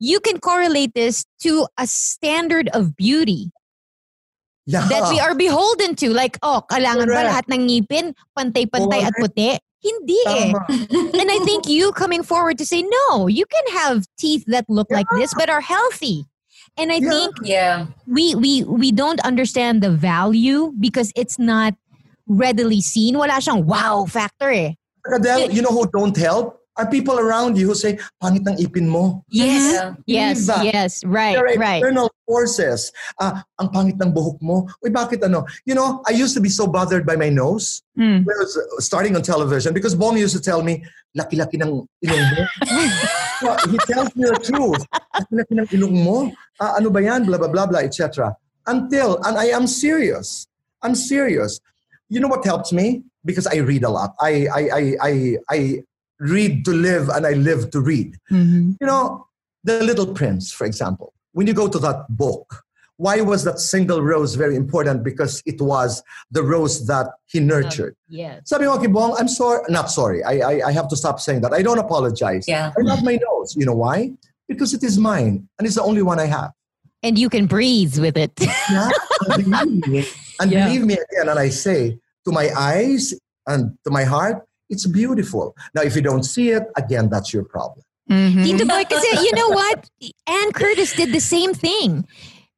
[0.00, 3.50] you can correlate this to a standard of beauty
[4.68, 4.84] Yeah.
[4.90, 6.12] that we are beholden to.
[6.12, 9.56] Like, oh, kailangan ba lahat ng ngipin pantay-pantay at puti?
[9.82, 10.52] Hindi eh.
[11.14, 14.90] And I think you coming forward to say, no, you can have teeth that look
[14.90, 16.26] like this but are healthy.
[16.76, 17.10] And I Yeah.
[17.10, 17.86] think Yeah.
[18.06, 21.74] we we we don't understand the value because it's not
[22.26, 23.18] readily seen.
[23.18, 24.74] Wala siyang wow factor eh.
[25.06, 26.57] Adele, you know who don't help?
[26.78, 29.26] Are people around you who say, pangit ng ipin mo.
[29.26, 29.82] Yes.
[30.06, 30.62] Yes, Diba?
[30.62, 31.82] yes, right, There are right.
[31.82, 32.94] external forces.
[33.18, 34.70] Ah, ang pangit ng buhok mo.
[34.78, 35.42] Uy, bakit ano?
[35.66, 38.22] You know, I used to be so bothered by my nose Mm.
[38.22, 40.86] when I was uh, starting on television because Bong used to tell me,
[41.18, 42.42] laki-laki ng ilong mo.
[43.42, 44.82] So, he tells me the truth.
[45.18, 46.30] Laki-laki ng ilong mo.
[46.62, 47.26] Ah, ano ba yan?
[47.26, 48.38] Blah, blah, blah, blah, etc.
[48.70, 50.46] Until, and I am serious.
[50.82, 51.58] I'm serious.
[52.06, 53.02] You know what helps me?
[53.26, 54.14] Because I read a lot.
[54.22, 55.12] I, I, I, I,
[55.50, 55.58] I
[56.20, 58.16] read to live and I live to read.
[58.30, 58.76] Mhm.
[58.80, 59.26] You know,
[59.64, 62.62] The Little Prince, for example, when you go to that book,
[62.96, 65.04] why was that single rose very important?
[65.04, 67.94] Because it was the rose that he nurtured.
[68.08, 68.42] Yes.
[68.46, 69.62] Sabi ko, Kibong, I'm sorry.
[69.68, 70.24] Not sorry.
[70.24, 71.52] I, I, I have to stop saying that.
[71.52, 72.46] I don't apologize.
[72.48, 72.72] Yeah.
[72.76, 73.54] I love my nose.
[73.56, 74.12] You know why?
[74.48, 76.50] Because it is mine and it's the only one I have.
[77.02, 78.32] And you can breathe with it.
[78.40, 78.90] Yeah?
[79.28, 80.04] and believe me,
[80.40, 80.66] and Yeah.
[80.66, 83.14] believe me again, and I say to my eyes
[83.46, 85.54] and to my heart, it's beautiful.
[85.74, 87.84] Now, if you don't see it, again, that's your problem.
[88.10, 88.44] Mhm.
[88.44, 89.88] Tito Boy, kasi you know what?
[90.26, 92.06] Anne Curtis did the same thing.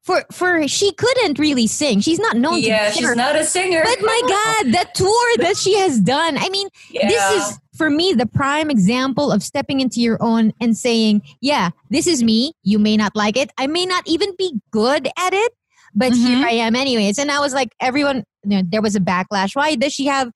[0.02, 2.00] For for she couldn't really sing.
[2.00, 3.14] She's not known Yeah, to be she's singer.
[3.14, 3.82] not a singer.
[3.84, 6.38] But my God, the tour that she has done.
[6.38, 10.76] I mean, this is for me the prime example of stepping into your own and
[10.76, 12.54] saying, "Yeah, this is me.
[12.62, 13.50] You may not like it.
[13.58, 15.52] I may not even be good at it,
[15.94, 19.00] but here I am anyways." And I was like, everyone, you know, there was a
[19.00, 19.54] backlash.
[19.54, 20.30] Why does she have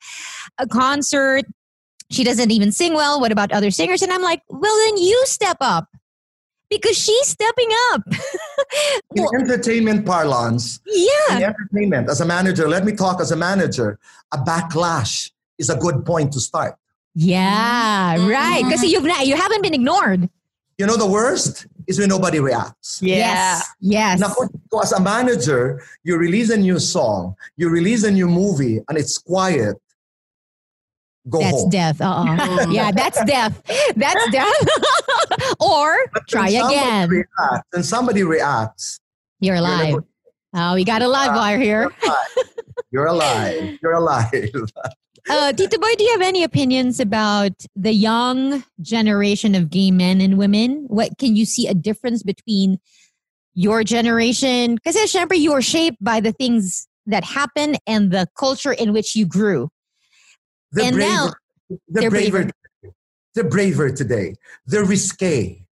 [0.59, 1.45] a concert?
[2.15, 3.21] She doesn't even sing well.
[3.21, 4.01] What about other singers?
[4.03, 5.89] And I'm like, well, then you step up
[6.71, 8.03] because she's stepping up.
[9.17, 11.37] In Well, entertainment parlance, yeah.
[11.37, 13.99] in entertainment, as a manager, let me talk as a manager,
[14.33, 16.75] a backlash is a good point to start.
[17.15, 18.29] Yeah, mm-hmm.
[18.29, 18.65] right.
[18.65, 20.29] Because you've not, you haven't been ignored.
[20.79, 23.01] You know, the worst is when nobody reacts.
[23.01, 23.17] Yeah.
[23.17, 23.71] Yes.
[23.81, 24.21] Yes.
[24.21, 28.81] Naku, so as a manager, you release a new song, you release a new movie,
[28.89, 29.77] and it's quiet.
[31.29, 31.71] Go That's home.
[31.71, 32.01] death.
[32.01, 32.67] Uh-uh.
[32.71, 33.63] yeah, that's death.
[33.97, 34.55] That's death.
[35.61, 35.97] or
[36.29, 37.09] try again.
[37.09, 39.01] Reacts, and somebody reacts.
[39.41, 39.95] You're you're alive.
[40.55, 41.91] Oh, we got a live wire here.
[42.91, 43.79] You're alive.
[43.83, 44.33] You're alive.
[45.31, 50.21] Uh, Tito Boy, do you have any opinions about the young generation of gay men
[50.21, 50.85] and women?
[50.89, 52.79] What can you see a difference between
[53.55, 54.75] your generation?
[54.75, 59.17] Because syempre, you were shaped by the things that happen and the culture in which
[59.17, 59.71] you grew.
[60.75, 61.33] The And braver, now-
[61.71, 62.31] They're, They're braver.
[62.45, 62.95] braver.
[63.35, 64.35] They're braver today.
[64.67, 65.65] They're risque.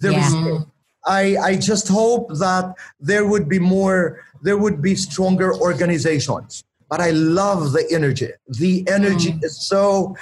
[0.00, 0.24] They're Yeah.
[0.24, 0.64] risque.
[1.06, 2.66] I, I just hope that
[3.10, 3.98] there would be more,
[4.42, 6.64] there would be stronger organizations.
[6.88, 8.30] But I love the energy.
[8.48, 9.44] The energy Mm.
[9.44, 10.16] is so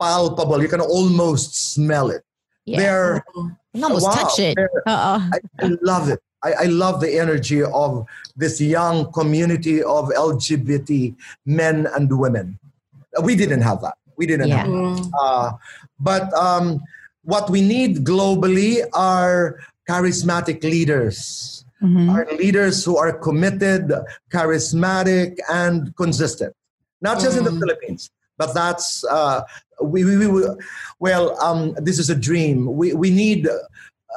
[0.00, 0.58] palpable.
[0.62, 2.22] You can almost smell it.
[2.66, 2.78] Yeah.
[2.80, 4.12] They're, You can almost Wow.
[4.18, 4.56] touch it.
[4.86, 5.30] Uh-oh.
[5.34, 6.20] I, I love it.
[6.44, 8.06] I, I love the energy of
[8.36, 11.16] this young community of LGBT
[11.46, 12.58] men and women.
[13.22, 13.94] We didn't have that.
[14.16, 14.64] We didn't Yeah.
[14.64, 15.10] have that.
[15.20, 15.52] Uh,
[16.00, 16.80] but um,
[17.22, 19.58] what we need globally are
[19.88, 22.10] charismatic leaders, Mhm.
[22.12, 23.92] are leaders who are committed,
[24.30, 26.52] charismatic, and consistent.
[27.00, 27.60] Not just in the Mm.
[27.60, 29.42] Philippines, but that's uh,
[29.80, 30.42] we, we, we
[30.98, 31.38] well.
[31.40, 32.66] Um, this is a dream.
[32.80, 33.48] We we need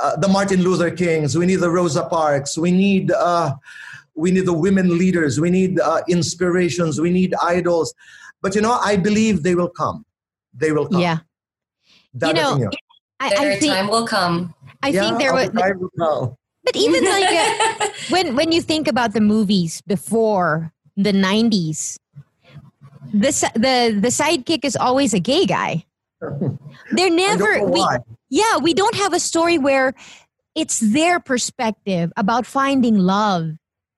[0.01, 1.37] uh, the Martin Luther Kings.
[1.37, 2.57] We need the Rosa Parks.
[2.57, 3.53] We need uh,
[4.15, 5.39] we need the women leaders.
[5.39, 6.99] We need uh, inspirations.
[6.99, 7.93] We need idols.
[8.41, 10.05] But you know, I believe they will come.
[10.53, 11.01] They will come.
[11.01, 11.19] Yeah.
[12.25, 12.71] You know, Dadating yun.
[13.19, 14.53] I, Their think time will come.
[14.83, 16.35] I Yeah, think there was time will come.
[16.63, 21.97] but even like uh, when when you think about the movies before the 90s
[23.13, 25.85] the si- the the sidekick is always a gay guy
[26.91, 27.97] they're never we, why.
[28.29, 29.93] yeah we don't have a story where
[30.55, 33.55] it's their perspective about finding love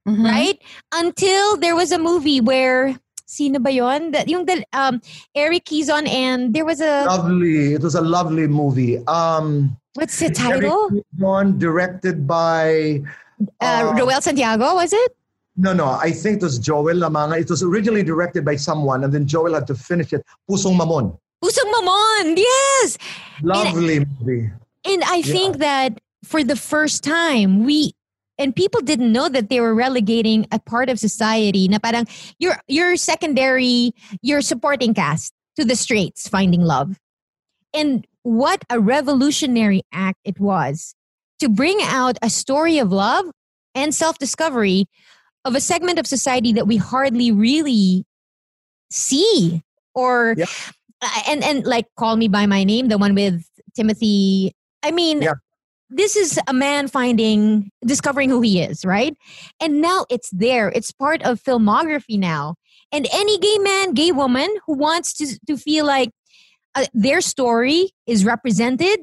[0.08, 0.24] Mhm.
[0.26, 0.62] right
[0.94, 3.00] until there was a movie where
[3.34, 5.02] sino ba yon that yung um
[5.34, 7.74] Eric Quizon and there was a Lovely.
[7.74, 9.02] It was a lovely movie.
[9.10, 13.02] Um, what's the title One directed by
[13.60, 15.18] uh, uh, Roel Santiago was it
[15.56, 15.86] No, no.
[16.02, 17.38] I think it was Joel Lamangan.
[17.42, 20.26] It was originally directed by someone, and then Joel had to finish it.
[20.50, 21.14] Pusong Mamon.
[21.44, 22.98] Pusong Mamon yes
[23.44, 24.50] Lovely movie.
[24.86, 27.94] And I think that for the first time, we
[28.38, 32.08] and people didn't know that they were relegating a part of society na parang
[32.40, 33.92] you're you're secondary,
[34.22, 36.98] you're supporting cast to the straights finding love.
[37.74, 40.96] And what a revolutionary act it was
[41.40, 43.26] to bring out a story of love
[43.76, 44.86] and self-discovery
[45.46, 48.06] of a segment of society that we hardly really
[48.90, 49.62] see
[49.94, 50.46] or Yeah.
[51.28, 53.44] and and like call me by my name the one with
[53.76, 54.54] timothy
[54.84, 55.34] i mean Yeah.
[55.90, 59.16] This is a man finding discovering who he is right
[59.62, 62.56] and now it's there it's part of filmography now
[62.92, 66.10] and any gay man gay woman who wants to to feel like
[66.76, 68.98] uh, their story is represented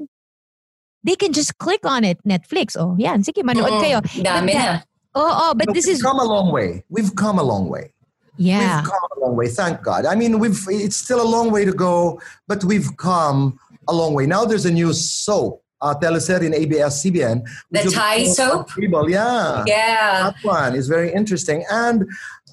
[1.04, 4.80] they can just click on it netflix oh yeah sige manood Mm, kayo Dami na.
[5.14, 6.82] oh oh but No, this we've is come a long way.
[6.88, 7.92] We've come a long way.
[8.38, 9.48] yeah We've come a long way.
[9.48, 10.06] Thank God.
[10.06, 10.56] I mean, we've.
[10.70, 13.58] It's still a long way to go, but we've come
[13.88, 14.24] a long way.
[14.26, 17.42] Now there's a new soap, uh, teleserye in ABS-CBN.
[17.70, 18.68] The Thai soap?
[18.74, 19.64] People, yeah.
[19.66, 20.30] Yeah.
[20.30, 22.06] That one is very interesting, and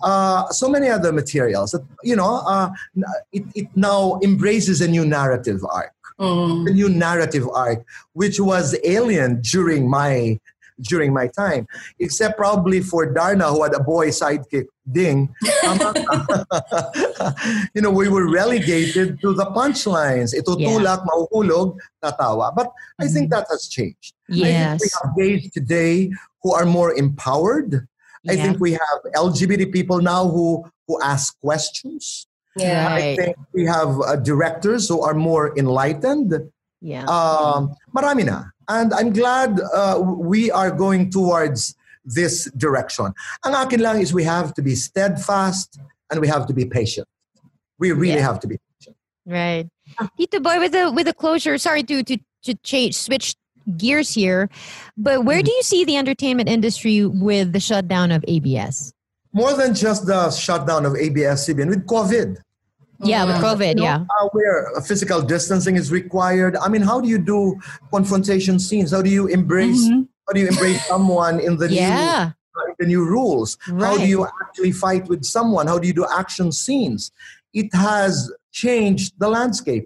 [0.04, 1.72] uh, so many other materials.
[1.72, 2.70] That, you know, uh,
[3.32, 6.68] it, it now embraces a new narrative arc, Mm.
[6.68, 10.40] a new narrative arc, which was alien during my
[10.82, 11.68] during my time,
[11.99, 15.34] except probably for Darna, who had a boy sidekick, Ding.
[17.76, 20.34] You know, we were relegated to the punchlines.
[20.34, 20.70] Ito Yeah.
[20.70, 22.56] tulak, mauhulog, tatawa.
[22.56, 24.14] But I think that has changed.
[24.32, 27.88] I think we have gays today who are more empowered.
[28.30, 32.28] I think we have LGBT people now who who ask questions.
[32.56, 32.90] Yeah.
[32.90, 36.34] I think we have uh, directors who are more enlightened.
[36.82, 38.44] Yeah Um, marami na.
[38.70, 41.74] And I'm glad uh, we are going towards
[42.04, 43.14] this direction.
[43.45, 45.80] Ang akin lang is we have to be steadfast
[46.12, 47.08] and we have to be patient.
[47.80, 48.28] We really Yeah.
[48.28, 48.95] have to be patient.
[49.26, 49.68] Right.
[50.18, 53.36] Tito Boy, with the with the closure, sorry to to to change switch
[53.76, 54.48] gears here,
[54.95, 58.94] but where do you see the entertainment industry with the shutdown of ABS?
[59.36, 62.40] More than just the shutdown of ABS-CBN with COVID.
[63.03, 63.44] Yeah, with Mhm.
[63.44, 64.06] COVID, you know, yeah.
[64.22, 66.57] uh, where physical distancing is required.
[66.57, 67.56] I mean, how do you do
[67.91, 68.91] confrontation scenes?
[68.91, 69.88] How do you embrace?
[69.88, 70.07] Mhm.
[70.28, 72.32] How do you embrace someone in the Yeah.
[72.34, 72.34] new
[72.80, 73.57] the new rules?
[73.80, 75.68] How do you actually fight with someone?
[75.68, 77.11] How do you do action scenes?
[77.53, 79.86] It has changed the landscape.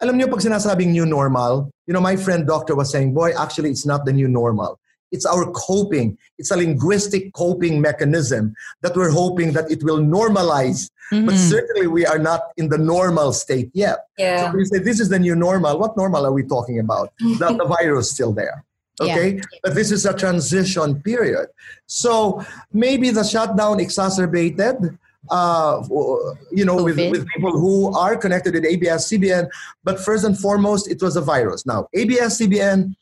[0.00, 3.70] Alam niyo, pag sinasabing new normal, you know, my friend doctor was saying, boy, actually,
[3.70, 4.78] it's not the new normal.
[5.14, 6.08] It's our coping.
[6.40, 8.42] It's a linguistic coping mechanism
[8.82, 10.80] that we're hoping that it will normalize.
[11.10, 11.50] But Mhm.
[11.54, 13.98] certainly we are not in the normal state yet.
[14.18, 14.44] So Yeah.
[14.44, 17.06] when we say this is the new normal, what normal are we talking about?
[17.42, 18.58] that the virus still there.
[19.00, 19.06] Yeah.
[19.06, 19.28] Okay?
[19.62, 21.46] But this is a transition period.
[22.02, 22.42] So
[22.84, 24.76] maybe the shutdown exacerbated
[25.30, 25.82] uh,
[26.58, 27.74] you know, with, with people who
[28.04, 29.44] are connected with ABS-CBN.
[29.82, 31.64] But first and foremost, it was a virus.
[31.64, 32.94] Now, ABS-CBN,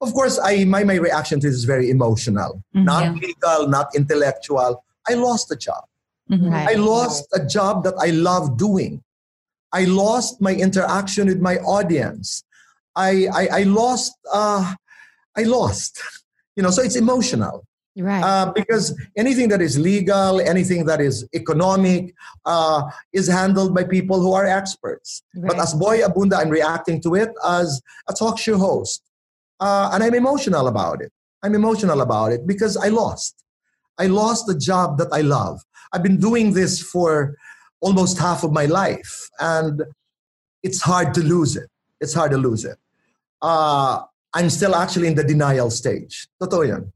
[0.00, 2.84] of course, I my, my reaction to this is very emotional, Mhm.
[2.84, 4.84] not legal, not intellectual.
[5.08, 5.84] I lost a job.
[6.30, 6.50] Mhm.
[6.52, 6.68] Right.
[6.70, 9.02] I lost a job that I love doing.
[9.72, 12.42] I lost my interaction with my audience.
[12.96, 14.74] I, I, I lost, uh,
[15.36, 16.00] I lost,
[16.56, 17.64] you know, so it's emotional.
[17.96, 18.22] Right.
[18.22, 22.14] Uh, because anything that is legal, anything that is economic,
[22.44, 25.22] uh, is handled by people who are experts.
[25.34, 29.02] But as Boy Abunda, I'm reacting to it as a talk show host.
[29.60, 31.12] Uh, and I'm emotional about it.
[31.42, 33.44] I'm emotional about it because I lost.
[33.98, 35.60] I lost the job that I love.
[35.92, 37.36] I've been doing this for
[37.80, 39.82] almost half of my life, and
[40.62, 41.68] it's hard to lose it.
[42.00, 42.76] It's hard to lose it.
[43.42, 44.02] Uh,
[44.34, 46.28] I'm still actually in the denial stage.
[46.40, 46.92] Totoo yan.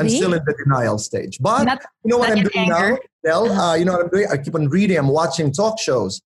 [0.00, 1.38] I'm still in the denial stage.
[1.40, 2.76] But Not- you know what I'm in doing now?
[2.76, 2.98] anger.
[3.24, 4.26] Well, uh, you know what I'm doing?
[4.30, 4.98] I keep on reading.
[4.98, 6.20] I'm watching talk shows,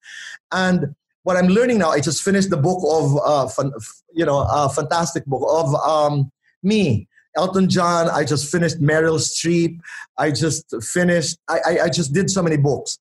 [0.53, 0.95] and
[1.27, 1.91] what I'm learning now.
[1.91, 3.73] I just finished the book of, uh, fun,
[4.15, 6.31] you know, a fantastic book of um,
[6.63, 8.09] me, Elton John.
[8.09, 9.81] I just finished Meryl Streep.
[10.17, 11.37] I just finished.
[11.51, 12.99] I, I, I just did so many books.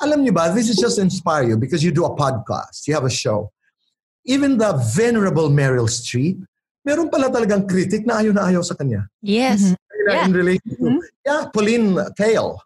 [0.00, 0.48] Alam niyo ba?
[0.56, 2.88] This is just to inspire you because you do a podcast.
[2.88, 3.52] You have a show.
[4.24, 6.40] Even the venerable Meryl Streep,
[6.80, 9.60] meron pala talagang critic na ayaw na ayaw sa kanya yes.
[9.60, 10.24] you know, Yeah.
[10.24, 12.56] in relation to yeah, Pauline Kael.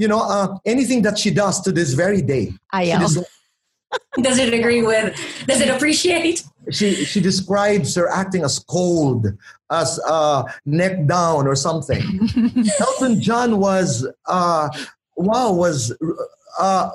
[0.00, 3.04] You know, uh, anything that she does to this very day, she, Ayaw.
[3.04, 3.28] des-
[4.22, 5.16] Does it agree with?
[5.46, 6.44] Does it appreciate?
[6.70, 9.26] she she describes her acting as cold,
[9.70, 12.02] as uh, neck down or something.
[12.80, 14.68] Elton John was uh,
[15.16, 15.96] wow was
[16.58, 16.90] uh,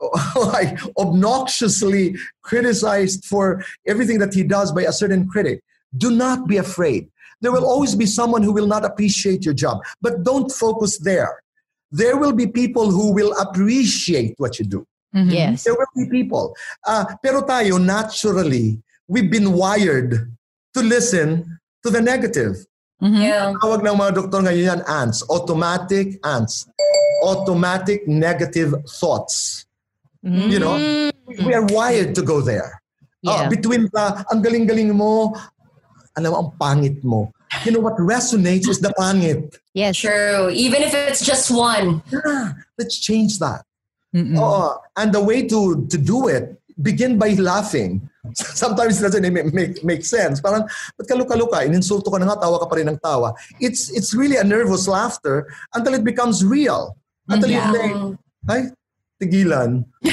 [0.36, 5.62] like obnoxiously criticized for everything that he does by a certain critic.
[5.96, 7.08] Do not be afraid.
[7.40, 11.42] There will always be someone who will not appreciate your job, but don't focus there.
[11.90, 14.86] There will be people who will appreciate what you do.
[15.16, 15.32] Mhm.
[15.32, 15.64] Yes.
[15.64, 16.52] There will be people.
[16.84, 20.28] Uh, pero tayo, naturally, we've been wired
[20.76, 22.60] to listen to the negative.
[23.00, 23.16] Mhm.
[23.24, 23.56] Yeah.
[23.64, 25.24] Tawag ng mga doktor ngayon yan, ants.
[25.32, 26.68] Automatic ants.
[27.24, 29.64] Automatic negative thoughts.
[30.26, 30.74] You know,
[31.46, 32.82] we are wired to go there.
[33.22, 33.48] Uh, Yeah.
[33.48, 35.38] between the, ang galing-galing mo,
[36.18, 37.30] alam mo, ang pangit mo.
[37.62, 39.54] You know what resonates is the pangit.
[39.70, 40.02] Yes.
[40.02, 40.50] True.
[40.50, 42.02] Even if it's just one.
[42.10, 43.62] Yeah, let's change that.
[44.16, 44.40] Mm-mm.
[44.40, 44.80] Oo.
[44.96, 48.00] and the way to to do it, begin by laughing.
[48.34, 50.40] Sometimes it doesn't make, make, make sense.
[50.40, 50.64] Parang,
[50.96, 51.62] ba't kaluka ka?
[51.64, 53.32] Ininsulto ka na nga, tawa ka pa rin ng tawa.
[53.60, 56.96] It's, it's really a nervous laughter until it becomes real.
[57.28, 57.72] Until you Yeah.
[57.72, 57.94] think,
[58.50, 58.62] ay,
[59.22, 59.84] tigilan.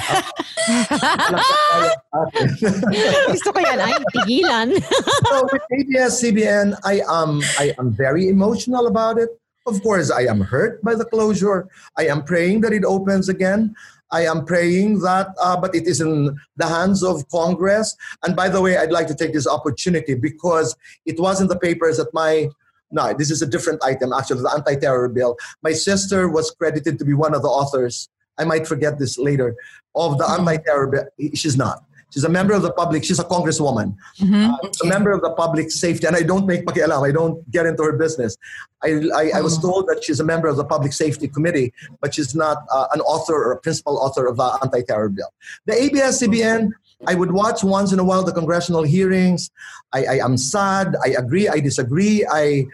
[3.32, 3.80] Gusto ko yan.
[3.82, 4.68] Ay, tigilan.
[5.30, 9.30] so with ABS-CBN, I am, I am very emotional about it.
[9.66, 11.70] Of course, I am hurt by the closure.
[11.98, 13.76] I am praying that it opens again.
[14.12, 17.96] I am praying that, uh, but it is in the hands of Congress.
[18.24, 20.76] And by the way, I'd like to take this opportunity because
[21.06, 22.50] it was in the papers that my,
[22.92, 25.38] no, this is a different item, actually, the anti terror bill.
[25.64, 28.10] My sister was credited to be one of the authors.
[28.38, 29.56] I might forget this later
[29.96, 31.30] of the anti terror bill.
[31.34, 31.84] She's not.
[32.14, 33.04] She's a member of the public.
[33.04, 33.96] She's a congresswoman.
[34.20, 34.54] Mhm.
[34.54, 37.08] Uh, a member of the public safety, and I don't make pakialam.
[37.08, 38.38] I don't get into her business.
[38.84, 42.14] I, I, I was told that she's a member of the public safety committee, but
[42.14, 45.32] she's not uh, an author or a principal author of the anti-terror bill.
[45.66, 46.70] The ABS-CBN,
[47.08, 49.50] I would watch once in a while the congressional hearings.
[49.92, 50.96] I, I am sad.
[51.04, 51.48] I agree.
[51.50, 52.26] I disagree.
[52.30, 52.68] I,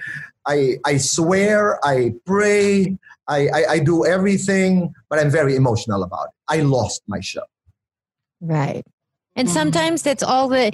[0.45, 1.79] I, I swear.
[1.85, 2.97] I pray.
[3.29, 6.33] I, I, I do everything, but I'm very emotional about it.
[6.49, 7.43] I lost my show.
[8.41, 8.83] Right.
[9.39, 9.53] And Mhm.
[9.53, 10.71] sometimes that's all the,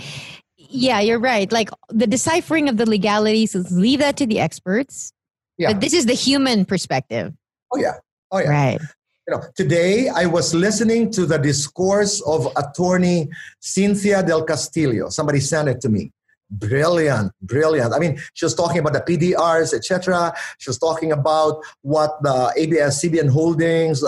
[0.57, 1.49] yeah, you're right.
[1.51, 5.13] Like the deciphering of the legalities, let's leave that to the experts.
[5.57, 5.71] Yeah.
[5.71, 7.31] But this is the human perspective.
[7.71, 7.93] Oh yeah.
[8.31, 8.49] Oh yeah.
[8.49, 8.81] Right.
[9.27, 13.27] you know, today I was listening to the discourse of attorney
[13.59, 15.09] Cynthia Del Castillo.
[15.09, 16.11] Somebody sent it to me.
[16.51, 17.91] Brilliant, brilliant.
[17.91, 20.31] I mean, she was talking about the PDRs, etc.
[20.59, 24.03] She was talking about what the ABS CBN Holdings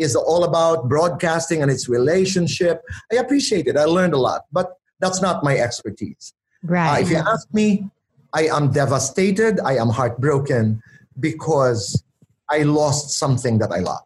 [0.00, 2.82] is all about, broadcasting and its relationship.
[3.12, 3.76] I appreciate it.
[3.76, 6.32] I learned a lot, but that's not my expertise.
[6.64, 7.02] Uh, Right.
[7.02, 7.88] if you ask me,
[8.32, 9.60] I am devastated.
[9.60, 10.82] I am heartbroken
[11.18, 12.02] because
[12.50, 14.02] I lost something that I love.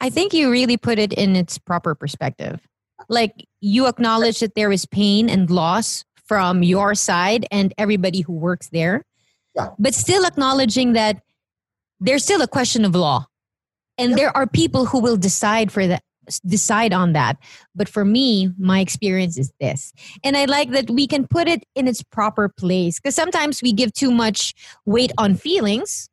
[0.00, 2.60] I think you really put it in its proper perspective.
[3.08, 8.32] Like you acknowledge that there is pain and loss from your side and everybody who
[8.32, 9.04] works there.
[9.54, 9.68] Yeah.
[9.78, 11.22] But still acknowledging that
[12.00, 13.26] there's still a question of law.
[13.98, 14.16] And Yeah.
[14.16, 16.02] there are people who will decide for that
[16.46, 17.36] decide on that.
[17.74, 19.92] But for me, my experience is this.
[20.22, 23.72] And I like that we can put it in its proper place because sometimes we
[23.72, 24.54] give too much
[24.86, 26.08] weight on feelings,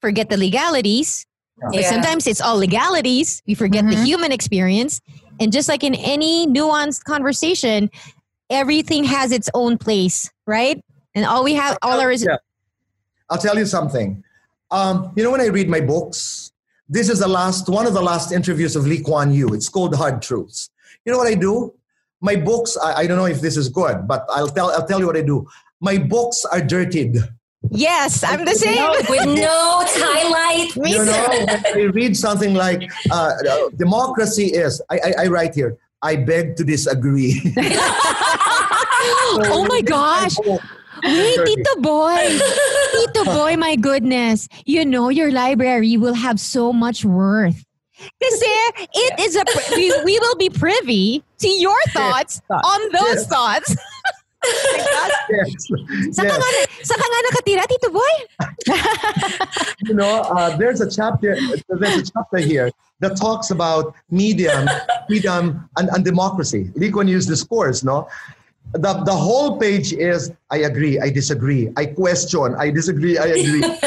[0.00, 1.26] forget the legalities,
[1.60, 1.90] but Yeah.
[1.90, 3.42] sometimes it's all legalities.
[3.46, 4.06] We forget the Mhm.
[4.06, 5.02] human experience.
[5.38, 7.90] And just like in any nuanced conversation,
[8.48, 10.80] everything has its own place, right?
[11.14, 12.36] And all we have, all our is Yeah.
[13.28, 14.24] I'll tell you something.
[14.70, 16.51] Um, you know, when I read my books,
[16.92, 19.54] this is the last one of the last interviews of Lee Kuan Yew.
[19.54, 20.68] It's called Hard Truths.
[21.06, 21.72] You know what I do?
[22.20, 22.76] My books.
[22.76, 24.70] I, I don't know if this is good, but I'll tell.
[24.70, 25.48] I'll tell you what I do.
[25.80, 27.16] My books are dirtied.
[27.70, 28.90] Yes, I'm the same.
[29.08, 30.76] With notes, highlight.
[30.76, 34.82] Me you know, when I read something like uh, uh, democracy is.
[34.90, 35.78] I, I, I write here.
[36.02, 37.40] I beg to disagree.
[39.48, 40.36] oh my gosh.
[41.02, 42.38] Wait, Tito Boy.
[42.92, 44.48] Tito Boy, my goodness.
[44.64, 47.64] You know your library will have so much worth.
[48.22, 48.50] Kasi
[48.94, 49.44] it is a
[49.76, 53.74] we, we will be privy to your thoughts on those thoughts.
[55.30, 55.54] Yes.
[56.18, 56.42] Saan ka, Yes.
[56.42, 56.50] nga,
[56.82, 58.14] saan ka nga nakatira, Tito Boy?
[59.86, 61.38] you know, uh, there's a chapter.
[61.70, 62.66] There's a chapter here
[62.98, 64.66] that talks about medium,
[65.06, 66.74] freedom, and, and democracy.
[66.74, 67.86] Lee Kuan Yew's discourse.
[67.86, 68.08] No,
[68.74, 73.62] the the whole page is I agree, I disagree, I question, I disagree, I agree.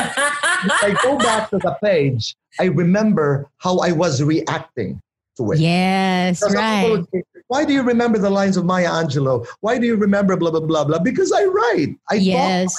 [0.82, 5.02] I go back to the page, I remember how I was reacting
[5.38, 5.60] to it.
[5.60, 7.24] Yes, Now, some people right.
[7.48, 9.46] Why do you remember the lines of Maya Angelou?
[9.62, 11.00] Why do you remember blah blah blah blah?
[11.00, 11.96] Because I write.
[12.10, 12.74] I talk Yes.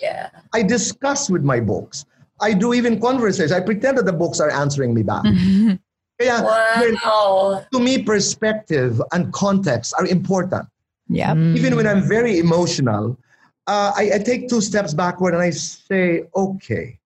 [0.00, 0.28] Yeah.
[0.52, 2.04] I discuss with my books.
[2.40, 3.52] I do even conversations.
[3.52, 5.22] I pretend that the books are answering me back.
[6.20, 7.64] Kaya, Wow.
[7.72, 10.66] to me, perspective and context are important.
[11.08, 11.34] Yeah.
[11.34, 13.18] Even when I'm very emotional,
[13.66, 16.98] uh, I, I take two steps backward and I say, okay,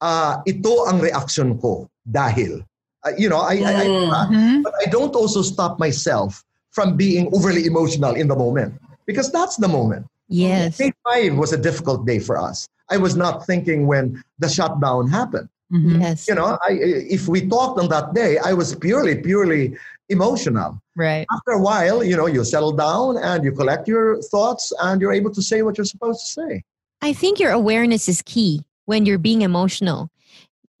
[0.00, 2.62] uh, ito ang reaction ko dahil.
[3.04, 3.86] Uh, you know, I, I, I,
[4.30, 4.62] Mhm.
[4.62, 8.74] but I don't also stop myself from being overly emotional in the moment
[9.06, 10.06] because that's the moment.
[10.28, 10.76] Yes.
[10.76, 12.68] Day five was a difficult day for us.
[12.90, 15.48] I was not thinking when the shutdown happened.
[15.72, 16.00] Mhm.
[16.00, 16.28] Yes.
[16.28, 16.72] You know, I,
[17.08, 19.76] if we talked on that day, I was purely, purely
[20.08, 20.80] emotional.
[20.96, 21.26] Right.
[21.32, 25.12] After a while, you know, you settle down and you collect your thoughts and you're
[25.12, 26.62] able to say what you're supposed to say.
[27.00, 30.10] I think your awareness is key when you're being emotional.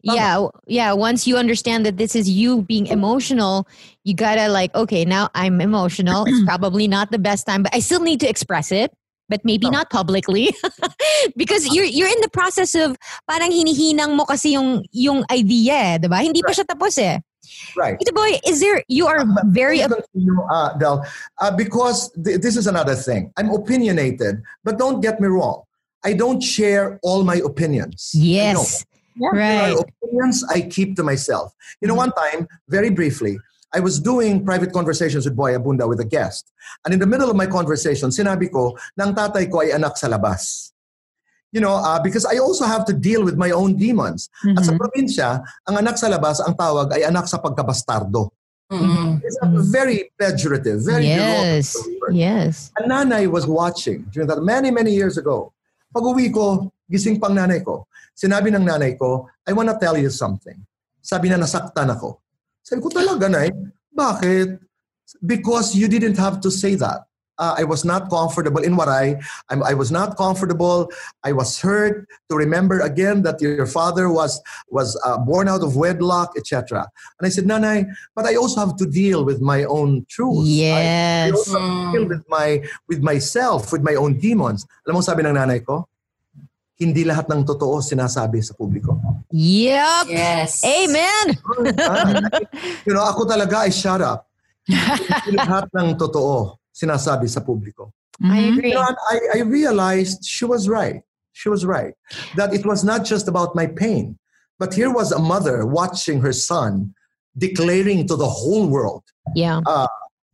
[0.06, 0.16] Tama.
[0.16, 0.92] Yeah, yeah.
[0.92, 3.66] Once you understand that this is you being emotional,
[4.04, 6.24] you gotta like, okay, now I'm emotional.
[6.26, 8.92] It's probably not the best time, but I still need to express it,
[9.28, 9.78] but maybe Tama.
[9.78, 10.54] not publicly,
[11.36, 12.96] because you're you're in the process of
[13.28, 16.22] parang hinihinang mo kasi yung yung idea, eh, diba?
[16.22, 17.18] Hindi pa siya tapos eh.
[17.76, 17.96] Right.
[18.00, 18.82] Ito boy, is there?
[18.88, 19.78] You are very.
[19.78, 21.04] Please continue, uh, Del,
[21.40, 23.32] uh, because th- this is another thing.
[23.36, 25.62] I'm opinionated, but don't get me wrong.
[26.04, 28.12] I don't share all my opinions.
[28.14, 28.84] Yes.
[29.16, 29.28] Yeah.
[29.32, 29.74] Right.
[29.74, 31.52] My opinions I keep to myself.
[31.80, 33.38] You know, one time, very briefly,
[33.74, 36.50] I was doing private conversations with Boy Abunda with a guest.
[36.84, 40.08] And in the middle of my conversation, sinabi ko, ng tatay ko ay anak sa
[40.08, 40.72] labas.
[41.48, 44.28] You know, uh, because I also have to deal with my own demons.
[44.52, 44.80] At sa Mhm.
[44.84, 48.28] probinsya, ang anak sa labas, ang tawag ay anak sa pagkabastardo.
[48.68, 49.24] Mhm.
[49.24, 51.72] It's a very pejorative, very Yes.
[52.12, 52.54] Yes.
[52.76, 55.56] A nanay was watching during that many, many years ago.
[55.88, 57.88] Pag uwi ko, gising pang nanay ko.
[58.12, 60.60] Sinabi ng nanay ko, I wanna tell you something.
[61.00, 62.20] Sabi na nasaktan ako.
[62.60, 63.48] Sabi ko talaga, nay,
[63.88, 64.60] bakit?
[65.24, 67.07] Because you didn't have to say that.
[67.38, 69.14] Uh, I was not comfortable in what I,
[69.48, 70.90] I'm, I was not comfortable.
[71.22, 75.76] I was hurt to remember again that your father was was uh, born out of
[75.78, 76.90] wedlock, etc.
[77.18, 80.50] And I said, Nanay, but I also have to deal with my own truths.
[80.50, 81.32] I- I Yes.
[81.34, 82.48] also have to deal with my
[82.90, 84.66] with myself, with my own demons.
[84.86, 85.86] Alam mo sabi ng nanay ko,
[86.78, 88.98] hindi lahat ng totoo sinasabi sa publiko.
[89.30, 90.10] Yep.
[90.10, 90.62] Yes.
[90.66, 91.38] Amen.
[92.86, 94.26] You know, ako talaga ay shut up.
[94.68, 97.90] Hindi lahat ng totoo sinasabi sa publiko.
[98.22, 98.52] I Mhm.
[98.54, 98.68] agree.
[98.70, 101.02] You know, I, I realized she was right.
[101.34, 101.94] She was right.
[102.38, 104.18] That it was not just about my pain,
[104.58, 106.94] but here was a mother watching her son
[107.38, 109.02] declaring to the whole world
[109.34, 109.60] Yeah.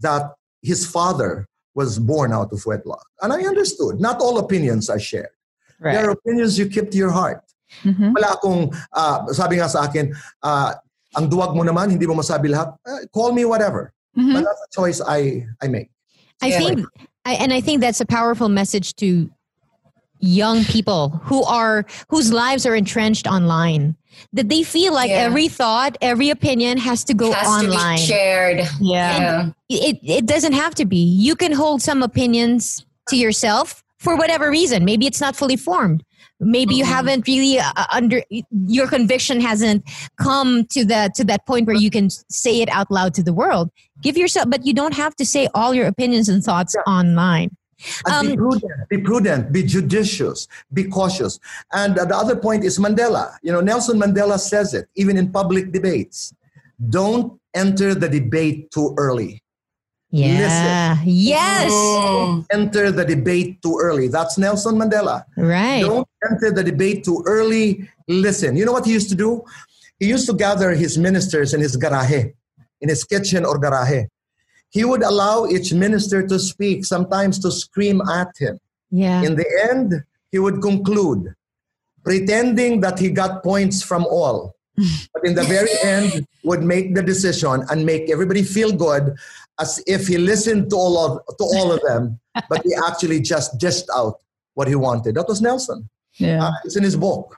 [0.00, 0.32] that
[0.64, 1.44] his father
[1.76, 3.04] was born out of wedlock.
[3.20, 4.00] And I understood.
[4.00, 5.32] Not all opinions are shared.
[5.80, 7.44] There are opinions you keep to your heart.
[7.84, 8.14] Mhm.
[8.16, 10.72] Wala akong, ah, sabi nga sa akin, ah,
[11.18, 13.92] ang duwag mo naman, hindi mo masabi lahat, eh, call me whatever.
[14.16, 14.32] Mhm.
[14.32, 15.90] But that's a choice I, I make.
[16.43, 16.59] I Yeah.
[16.59, 16.86] think,
[17.24, 19.31] I, and I think that's a powerful message to
[20.20, 23.97] young people who are whose lives are entrenched online.
[24.32, 25.16] That they feel like Yeah.
[25.16, 27.97] every thought, every opinion has to go Has online.
[27.98, 28.59] to be shared.
[28.81, 29.19] Yeah.
[29.19, 29.51] Yeah.
[29.69, 30.97] it it doesn't have to be.
[31.05, 34.85] You can hold some opinions to yourself for whatever reason.
[34.85, 36.05] Maybe it's not fully formed.
[36.40, 36.89] Maybe you Mhm.
[36.89, 38.23] haven't really uh, under
[38.66, 39.85] your conviction hasn't
[40.19, 43.32] come to that to that point where you can say it out loud to the
[43.32, 43.70] world.
[44.02, 47.51] Give yourself, but you don't have to say all your opinions and thoughts online.
[48.06, 51.39] And be Um, prudent, be prudent, be judicious, be cautious.
[51.73, 53.35] And the other point is Mandela.
[53.43, 56.32] You know, Nelson Mandela says it, even in public debates.
[56.90, 59.40] Don't enter the debate too early.
[60.11, 60.97] Yeah.
[61.05, 61.73] Yes.
[61.73, 62.47] Mm.
[62.52, 64.06] Enter the debate too early.
[64.06, 65.24] That's Nelson Mandela.
[65.36, 65.82] Right.
[65.82, 66.06] Don't
[66.40, 67.88] the debate too early.
[68.09, 68.56] Listen.
[68.56, 69.44] You know what he used to do?
[69.98, 72.34] He used to gather his ministers in his garahe,
[72.80, 74.09] in his kitchen or garahe.
[74.70, 78.59] He would allow each minister to speak, sometimes to scream at him.
[78.90, 79.22] Yeah.
[79.22, 81.34] In the end, he would conclude,
[82.05, 84.55] pretending that he got points from all.
[85.14, 89.14] but in the very end, would make the decision and make everybody feel good
[89.60, 92.18] as if he listened to all of to all of them,
[92.48, 94.18] but he actually just dished out
[94.55, 95.14] what he wanted.
[95.14, 95.88] That was Nelson.
[96.16, 96.47] Yeah.
[96.47, 97.36] Uh, it's in his book.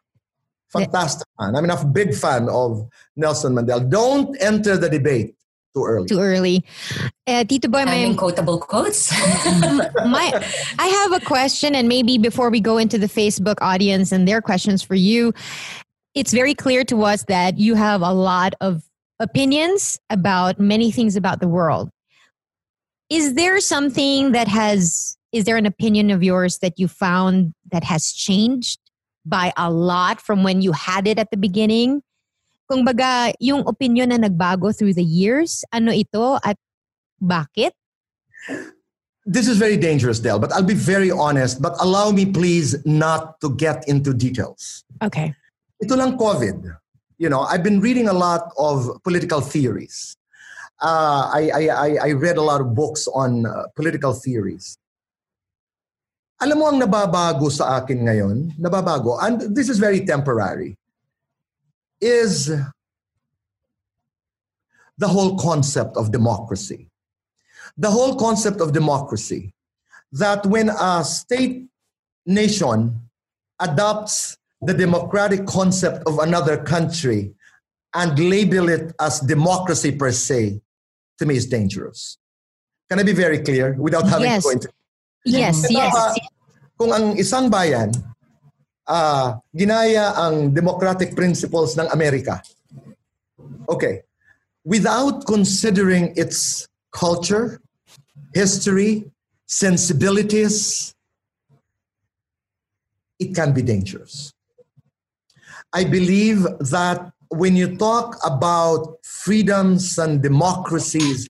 [0.71, 1.57] Fantastic man.
[1.57, 3.89] I mean, I'm a big fan of Nelson Mandela.
[3.89, 5.37] Don't enter the debate
[5.77, 6.09] too early.
[6.09, 6.65] Too early.
[7.27, 9.13] Uh, Tito Boy, my, Daming quotable quotes.
[9.13, 10.45] my,
[10.79, 14.41] I have a question, and maybe before we go into the Facebook audience and their
[14.41, 15.33] questions for you,
[16.15, 18.83] it's very clear to us that you have a lot of
[19.21, 21.91] opinions about many things about the world.
[23.09, 27.85] Is there something that has, is there an opinion of yours that you found that
[27.85, 28.81] has changed
[29.25, 32.03] by a lot from when you had it at the beginning?
[32.71, 36.57] Kung baga, yung opinion na nagbago through the years, ano ito at
[37.23, 37.73] bakit?
[39.27, 41.61] This is very dangerous, Del, but I'll be very honest.
[41.61, 44.85] But allow me, please, not to get into details.
[45.03, 45.35] Okay.
[45.83, 46.63] Ito lang COVID.
[47.19, 50.17] You know, I've been reading a lot of political theories.
[50.83, 54.77] Uh, I, I, I, read a lot of books on uh, political theories.
[56.37, 60.77] Alam mo ang nababago sa akin ngayon, nababago, and this is very temporary,
[62.01, 62.53] is
[64.99, 66.89] the whole concept of democracy.
[67.81, 69.55] The whole concept of democracy
[70.13, 71.69] that when a state
[72.27, 73.01] nation
[73.61, 77.33] adopts the democratic concept of another country
[77.95, 80.61] and label it as democracy per se,
[81.19, 82.19] to me is dangerous.
[82.91, 84.43] Can I be very clear without having Yes.
[84.45, 84.69] to go into
[85.27, 85.93] Yes, Ito yes.
[85.93, 86.07] ba,
[86.79, 87.91] kung ang isang bayan
[88.87, 92.41] ah, ginaya ang democratic principles ng Amerika.
[93.69, 94.07] Okay.
[94.65, 97.61] Without considering its culture,
[98.35, 99.11] history,
[99.47, 100.95] sensibilities,
[103.19, 104.33] it can be dangerous.
[105.73, 111.29] I believe that when you talk about freedoms and democracies,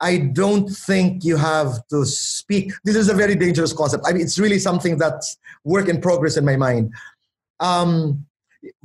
[0.00, 2.72] I don't think you have to speak.
[2.84, 4.04] This is a very dangerous concept.
[4.06, 6.92] I mean, it's really something that's work in progress in my mind.
[7.60, 8.26] Um,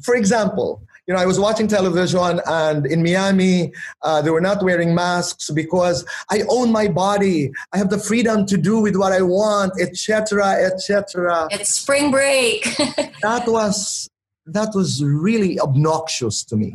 [0.03, 3.73] for example, you know, I was watching television and in Miami,
[4.03, 7.51] uh, they were not wearing masks because I own my body.
[7.73, 11.47] I have the freedom to do with what I want, etc., etc.
[11.51, 12.65] it's spring break.
[13.21, 14.09] That was
[14.47, 16.73] that was really obnoxious to me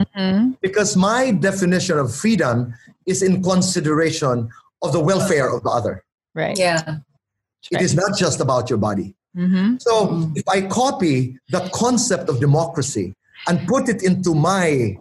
[0.61, 2.75] because my definition of freedom
[3.07, 4.49] is in consideration
[4.83, 6.05] of the welfare of the other.
[6.35, 6.59] Right.
[6.59, 6.99] yeah.
[7.71, 9.15] It is not just about your body.
[9.37, 9.77] Mm-hmm.
[9.81, 13.15] So if I copy the concept of democracy
[13.49, 14.99] and put it into my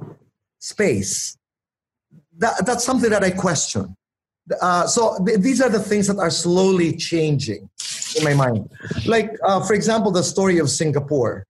[0.59, 1.37] space,
[2.37, 3.95] that, that's something that I question.
[4.61, 7.69] Uh, so th- these are the things that are slowly changing
[8.17, 8.69] in my mind.
[9.05, 11.45] Like, uh, for example, the story of Singapore.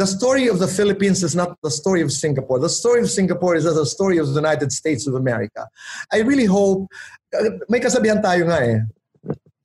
[0.00, 2.58] The story of the Philippines is not the story of Singapore.
[2.58, 5.68] The story of Singapore is the story of the United States of America.
[6.10, 6.88] I really hope,
[7.36, 8.80] uh, may kasabihan tayo nga eh,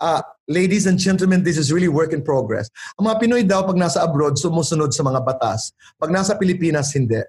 [0.03, 0.19] uh,
[0.51, 2.67] ladies and gentlemen, this is really work in progress.
[2.99, 5.71] Ang mga Pinoy daw pag nasa abroad, sumusunod sa mga batas.
[5.95, 7.23] Pag nasa Pilipinas, hindi.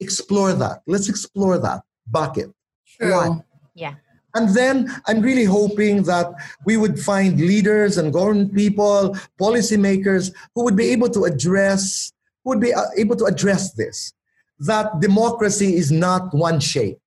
[0.00, 0.80] Explore that.
[0.88, 1.84] Let's explore that.
[2.08, 2.48] Bakit?
[2.96, 3.12] True.
[3.12, 3.44] Why?
[3.76, 4.00] Yeah.
[4.32, 6.32] And then I'm really hoping that
[6.64, 12.15] we would find leaders and government people, policymakers who would be able to address,
[12.46, 14.14] would be uh, able to address this.
[14.60, 16.98] That democracy is not one shape.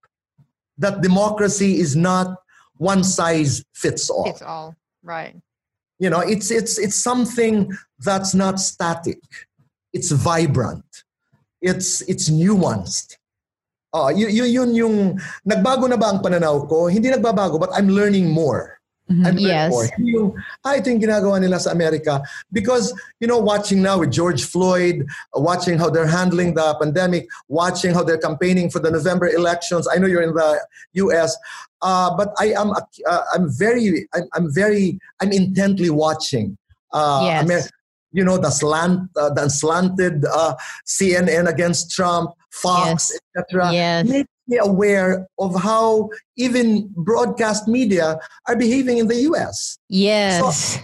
[0.78, 2.38] That democracy is not
[2.78, 5.36] one size fits all It's all right.
[6.00, 7.68] you know it's it's it's something
[8.08, 9.20] that's not static
[9.92, 10.88] it's vibrant
[11.60, 13.20] it's it's nuanced
[13.92, 17.92] uh, y- y- yun yung nagbago na ba ang pananaw ko hindi nagbabago but I'm
[17.92, 18.79] learning more
[19.10, 19.90] I'm learning Yes.
[19.98, 20.38] yung,
[20.70, 22.22] ito yung ginagawa nila sa Amerika
[22.54, 27.94] because you know watching now with George Floyd watching how they're handling the pandemic watching
[27.94, 30.62] how they're campaigning for the November elections I know you're in the
[31.10, 31.36] US
[31.82, 36.58] uh, but I am uh, I'm very I'm, I'm very I'm intently watching
[36.94, 37.44] uh, Yes.
[37.46, 37.70] Amer-
[38.12, 40.54] you know the slant uh, the slanted uh,
[40.86, 44.06] CNN against Trump Fox etc Yes.
[44.10, 44.28] make
[44.58, 48.18] aware of how even broadcast media
[48.48, 50.80] are behaving in the US Yes.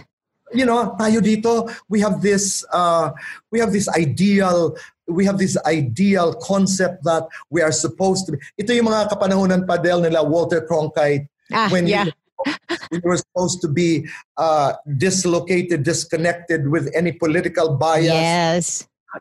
[0.54, 3.10] you know, tayo dito, we have this, uh,
[3.50, 4.76] we have this ideal,
[5.08, 8.38] we have this ideal concept that we are supposed to be.
[8.58, 12.06] Ito yung mga kapanahonan pa Del nila Walter Cronkite ah, when yeah.
[12.92, 14.06] we were supposed to be
[14.38, 18.06] uh, dislocated, disconnected with any political bias.
[18.06, 18.66] Yes.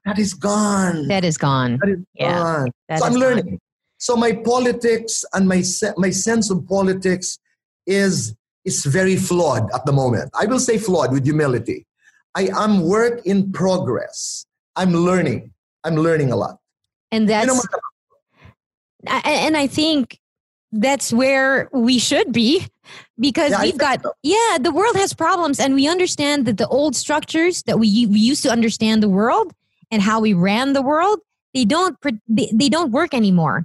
[0.04, 1.08] That is gone.
[1.08, 1.80] That is gone.
[1.80, 2.72] That is Yeah, gone.
[2.90, 3.60] that so I'm is learning.
[4.06, 5.64] So my politics and my
[5.98, 7.40] my sense of politics
[7.88, 10.30] is is very flawed at the moment.
[10.40, 11.88] I will say flawed with humility.
[12.36, 14.46] I am work in progress.
[14.76, 15.42] I'm learning.
[15.84, 16.56] I'm learning a lot.
[17.12, 17.62] And that's You know,
[19.08, 20.20] I- and I think
[20.86, 22.52] that's where we should be
[23.28, 24.12] because Yeah, we've got so.
[24.36, 28.20] yeah the world has problems and we understand that the old structures that we, we
[28.32, 29.48] used to understand the world
[29.92, 31.18] and how we ran the world
[31.56, 31.96] they don't
[32.38, 33.58] they, they don't work anymore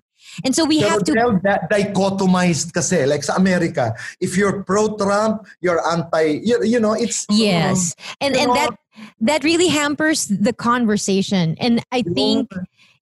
[0.44, 1.12] and so we Pero have to
[1.42, 3.06] that dichotomized kasi.
[3.06, 7.26] Like sa America, if you're pro-Trump, you're anti, you, you know, it's...
[7.30, 7.94] yes.
[8.20, 8.70] and and know, that
[9.20, 11.56] that really hampers the conversation.
[11.60, 12.50] And i think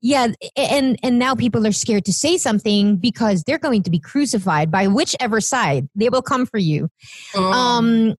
[0.00, 3.98] yeah and and now people are scared to say something because they're going to be
[3.98, 5.88] crucified by whichever side.
[5.94, 6.90] They will come for you.
[7.32, 7.52] Mm.
[7.52, 8.16] um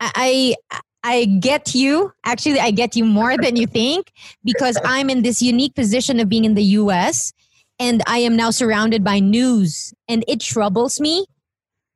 [0.00, 0.54] i
[1.02, 2.12] i get you.
[2.24, 4.12] Actually i get you more than you think
[4.44, 7.32] because i'm in this unique position of being in the us
[7.80, 9.92] and i am now surrounded by news.
[10.08, 11.26] And it troubles me.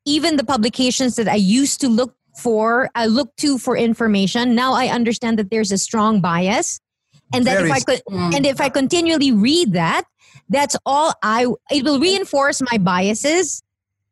[0.06, 4.54] Even the publications that i used to look for i look to for information.
[4.56, 6.80] Now i understand that there's a strong bias.
[7.32, 10.04] And that Very if i could and if i continually read that
[10.48, 13.62] that's all i it will reinforce my biases.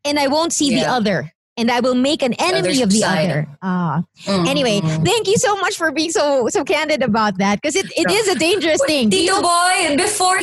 [0.04, 1.32] And i won't see the other.
[1.58, 3.30] And i will make an enemy other of the side.
[3.30, 3.48] other.
[3.62, 4.02] Ah.
[4.24, 4.46] Mm.
[4.48, 8.06] anyway thank you so much for being so so candid about that because it, it
[8.08, 8.16] Yeah.
[8.16, 9.10] is a dangerous thing.
[9.10, 10.38] Do Tito you- Boy, before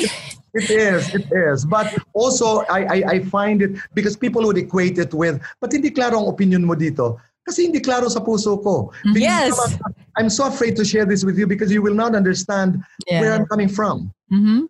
[0.53, 1.65] It is, it is.
[1.65, 5.91] But also, I, I, I find it, because people would equate it with, but hindi
[5.91, 7.17] klaro ang opinion mo dito.
[7.45, 8.91] Kasi hindi klaro sa puso ko.
[9.13, 9.53] Because Yes.
[9.83, 13.31] I'm- I'm so afraid to share this with you because you will not understand where
[13.31, 14.11] I'm coming from.
[14.33, 14.67] Mhm.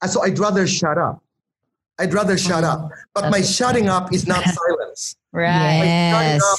[0.00, 1.20] And so I'd rather shut up.
[1.98, 2.90] I'd rather shut up.
[3.12, 5.16] But my shutting up is not silence.
[5.32, 5.52] Right.
[5.52, 6.58] My shutting yes up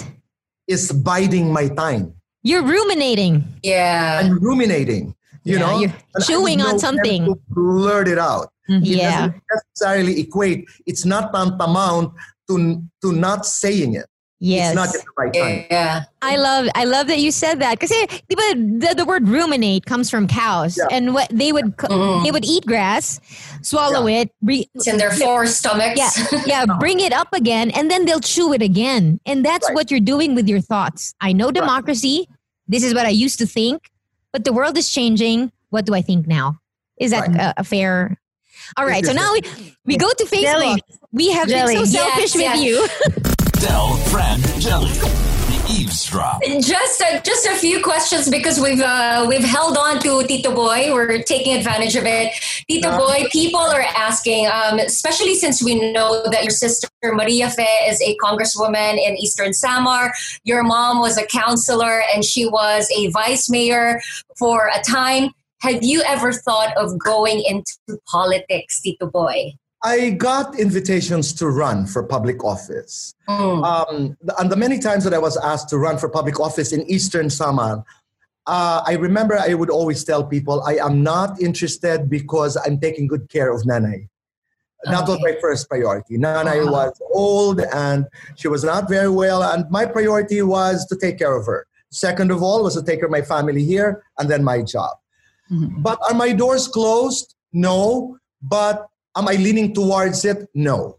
[0.67, 2.13] is biding my time.
[2.47, 4.21] you're ruminating yeah.
[4.23, 5.15] I'm ruminating.
[5.43, 7.33] You Yeah, know, you're chewing on something.
[7.49, 8.51] blurt it out.
[8.69, 10.67] It yeah doesn't necessarily equate.
[10.85, 12.13] It's not tantamount
[12.49, 14.05] to to not saying it.
[14.39, 15.65] yes It's not at the right time.
[15.71, 16.03] Yeah.
[16.21, 20.27] I love I love that you said that because the, the word ruminate comes from
[20.27, 20.87] cows Yeah.
[20.95, 22.23] and what they would co- Mhm.
[22.23, 23.19] they would eat grass,
[23.61, 25.97] swallow it, re- It's in their four stomachs.
[25.97, 29.75] yeah yeah bring it up again and then they'll chew it again and that's Right.
[29.75, 31.15] what you're doing with your thoughts.
[31.21, 32.27] I know democracy.
[32.67, 33.89] This is what I used to think,
[34.33, 35.51] but the world is changing.
[35.69, 36.59] What do I think now?
[36.99, 37.39] Is that Right.
[37.57, 38.19] a, a fair?
[38.75, 39.41] All right, so now we,
[39.85, 40.41] we go to Facebook.
[40.41, 40.81] Jelly.
[41.11, 41.75] We have Jelly.
[41.75, 42.61] been so Yes, selfish with yes.
[42.61, 43.67] you.
[43.67, 44.91] Del, Fran, Jelly.
[44.91, 46.41] The Eavesdrop.
[46.59, 50.93] Just a, just a few questions because we've uh, we've held on to Tito Boy.
[50.93, 52.33] We're taking advantage of it.
[52.69, 52.97] Tito Yeah.
[52.97, 58.01] Boy, people are asking, um, especially since we know that your sister Maria Fe is
[58.01, 60.13] a congresswoman in Eastern Samar.
[60.43, 64.01] Your mom was a counselor and she was a vice mayor
[64.37, 65.31] for a time.
[65.61, 69.53] Have you ever thought of going into politics, Tito Boy?
[69.83, 73.13] I got invitations to run for public office.
[73.29, 73.63] Mm.
[73.63, 76.81] Um, and the many times that I was asked to run for public office in
[76.89, 77.83] Eastern Samar,
[78.47, 83.07] uh, I remember I would always tell people I am not interested because I'm taking
[83.07, 84.07] good care of Nanay.
[84.83, 86.17] That was my first priority.
[86.17, 86.71] Nanay Uh-huh.
[86.71, 88.05] was old and
[88.35, 91.65] she was not very well, and my priority was to take care of her.
[91.91, 94.91] Second of all was to take care of my family here and then my job.
[95.51, 95.81] Mhm.
[95.81, 97.35] But are my doors closed?
[97.53, 98.17] No.
[98.41, 100.47] But am I leaning towards it?
[100.53, 100.97] No.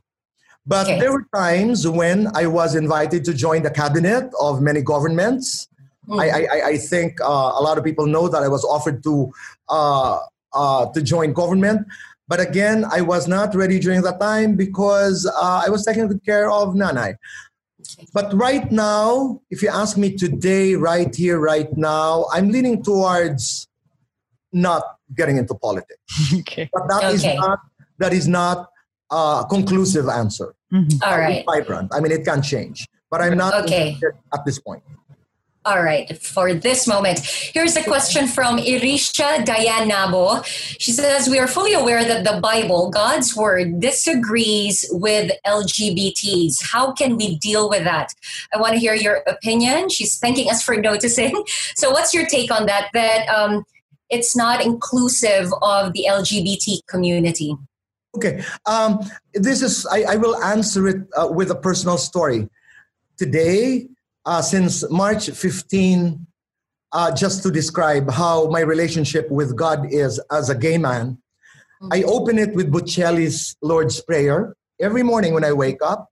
[0.67, 1.01] But Okay.
[1.01, 5.69] there were times when I was invited to join the cabinet of many governments.
[6.09, 6.21] Mm.
[6.21, 9.33] I, I, I think uh, a lot of people know that I was offered to
[9.69, 10.19] uh,
[10.55, 11.87] uh, to join government,
[12.27, 16.25] but again, I was not ready during that time because uh, I was taking good
[16.25, 17.17] care of Nanay.
[18.13, 23.68] But right now, if you ask me today, right here, right now, I'm leaning towards
[24.53, 24.83] not
[25.15, 26.01] getting into politics.
[26.41, 26.69] Okay.
[26.73, 27.37] But that is Okay.
[27.37, 27.59] not
[27.99, 28.69] that is not
[29.11, 30.55] a conclusive answer.
[30.73, 31.03] Mhm.
[31.03, 31.45] All right.
[31.47, 31.93] Vibrant.
[31.95, 33.91] I mean, it can change, but I'm not Okay.
[33.95, 34.83] interested at this point.
[35.65, 37.19] All right, for this moment.
[37.53, 40.43] Here's a question from Irisha Dayanabo.
[40.79, 46.63] She says, We are fully aware that the Bible, God's word, disagrees with LGBTs.
[46.73, 48.15] How can we deal with that?
[48.55, 49.91] I want to hear your opinion.
[49.91, 51.35] She's thanking us for noticing.
[51.75, 52.89] So, what's your take on that?
[52.95, 53.65] That um,
[54.11, 57.57] it's not inclusive of the LGBT community.
[58.17, 58.43] Okay.
[58.67, 59.01] Um,
[59.35, 62.49] this is, I, I will answer it uh, with a personal story.
[63.19, 63.89] Today,
[64.25, 66.27] uh, since March 15,
[66.93, 71.19] uh, just to describe how my relationship with God is as a gay man,
[71.93, 76.09] I open it with Bocelli's Lord's Prayer every morning when I wake up.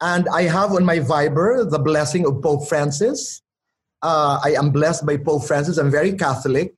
[0.00, 3.42] And I have on my Viber the blessing of Pope Francis.
[4.02, 5.78] Uh, I am blessed by Pope Francis.
[5.78, 6.74] I'm very Catholic.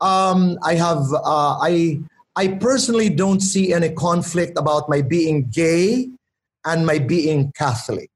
[0.00, 2.00] Um, I have, uh, I,
[2.36, 6.08] I personally don't see any conflict about my being gay
[6.64, 8.10] and my being Catholic.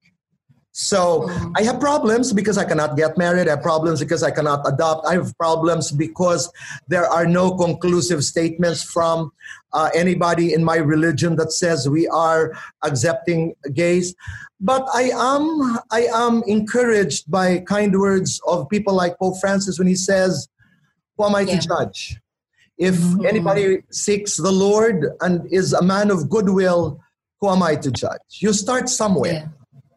[0.73, 3.49] So I have problems because I cannot get married.
[3.49, 5.07] I have problems because I cannot adopt.
[5.07, 6.51] I have problems because
[6.87, 9.33] there are no conclusive statements from
[9.73, 12.53] uh, anybody in my religion that says we are
[12.85, 14.15] accepting gays.
[14.61, 19.89] But I am I am encouraged by kind words of people like Pope Francis when
[19.89, 20.49] he says,
[21.21, 21.59] "Who am I Yeah.
[21.59, 22.19] to judge?
[22.79, 23.27] If mm-hmm.
[23.27, 26.99] anybody seeks the Lord and is a man of goodwill,
[27.41, 28.41] who am I to judge?
[28.41, 29.49] You start somewhere." Yeah.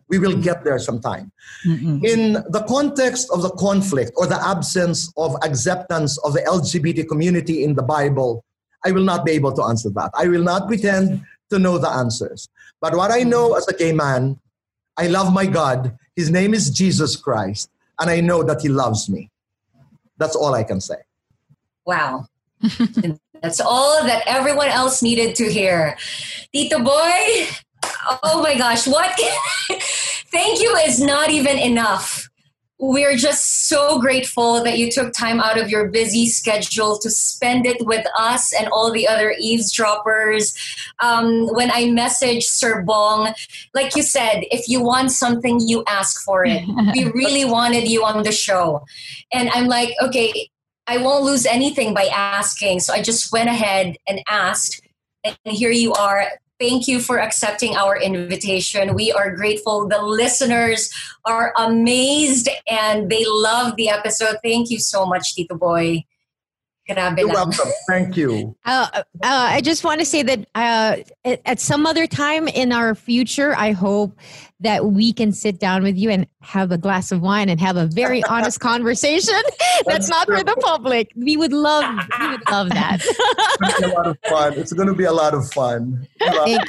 [0.09, 0.41] we will mm-hmm.
[0.41, 1.31] get there sometime.
[1.65, 2.05] Mm-hmm.
[2.05, 7.63] In the context of the conflict or the absence of acceptance of the LGBT community
[7.63, 8.45] in the Bible,
[8.85, 10.11] I will not be able to answer that.
[10.13, 12.49] I will not pretend to know the answers.
[12.81, 14.39] But what I know as a gay man,
[14.97, 15.97] I love my God.
[16.15, 17.69] His name is Jesus Christ,
[17.99, 19.31] and I know that He loves me.
[20.17, 21.01] That's all I can say.
[21.85, 22.27] Wow.
[23.41, 25.97] That's all that everyone else needed to hear.
[26.53, 27.47] Tito Boy,
[28.23, 29.19] oh my gosh, what?
[30.31, 32.29] Thank you is not even enough.
[32.79, 37.65] We're just so grateful that you took time out of your busy schedule to spend
[37.65, 40.53] it with us and all the other eavesdroppers.
[40.99, 43.33] Um, when I messaged Sir Bong,
[43.73, 46.63] like you said, if you want something, you ask for it.
[46.93, 48.83] we really wanted you on the show.
[49.31, 50.49] And I'm like, okay,
[50.87, 52.81] I won't lose anything by asking.
[52.81, 54.81] So I just went ahead and asked.
[55.23, 56.27] And here you are.
[56.59, 58.93] Thank you for accepting our invitation.
[58.93, 59.87] We are grateful.
[59.87, 60.93] The listeners
[61.25, 64.37] are amazed and they love the episode.
[64.43, 66.05] Thank you so much, Tito Boy.
[66.89, 67.49] Grabe You're lang.
[67.49, 67.71] welcome.
[67.87, 68.55] Thank you.
[68.65, 70.95] Uh, uh, I just want to say that uh,
[71.25, 74.17] at, at some other time in our future, I hope
[74.61, 77.75] that we can sit down with you and have a glass of wine and have
[77.75, 79.41] a very honest conversation.
[79.85, 81.11] That's not for the public.
[81.15, 81.83] We would love,
[82.19, 82.99] we would love that.
[83.03, 83.13] It's
[83.69, 84.53] gonna be a lot of fun.
[84.53, 86.07] It's going to be a lot of fun.
[86.19, 86.61] thank,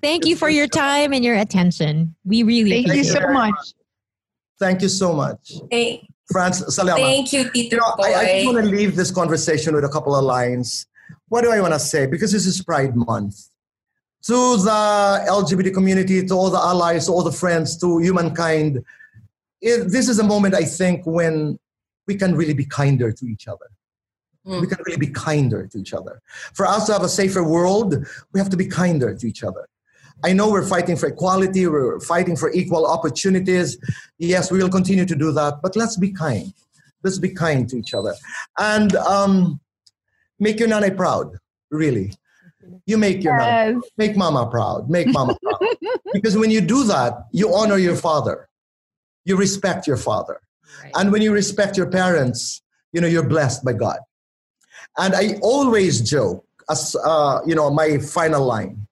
[0.00, 2.14] thank you for your time and your attention.
[2.24, 3.32] We really Thank you so it.
[3.32, 3.74] much.
[4.58, 5.52] Thank you so much.
[5.70, 9.74] Thank, France, thank you, Tito You know, I, I just want to leave this conversation
[9.74, 10.86] with a couple of lines.
[11.28, 12.06] What do I want to say?
[12.06, 13.48] Because this is Pride Month.
[14.26, 18.84] To the LGBT community, to all the allies, to all the friends, to humankind,
[19.60, 21.58] it, this is a moment I think when
[22.06, 23.66] we can really be kinder to each other.
[24.44, 24.60] Hmm.
[24.60, 26.20] We can really be kinder to each other.
[26.54, 29.68] For us to have a safer world, we have to be kinder to each other.
[30.24, 33.76] I know we're fighting for equality, we're fighting for equal opportunities.
[34.18, 36.52] Yes, we will continue to do that, but let's be kind.
[37.02, 38.14] Let's be kind to each other.
[38.58, 39.60] And um,
[40.38, 41.36] make your nanay proud,
[41.70, 42.12] really.
[42.86, 43.82] You make your Yes.
[43.98, 45.58] make mama proud, make mama proud.
[46.12, 48.48] Because when you do that, you honor your father,
[49.24, 50.40] you respect your father.
[50.94, 52.62] And when you respect your parents,
[52.92, 53.98] you know, you're blessed by God.
[54.98, 58.86] And I always joke, as uh, you know, my final line.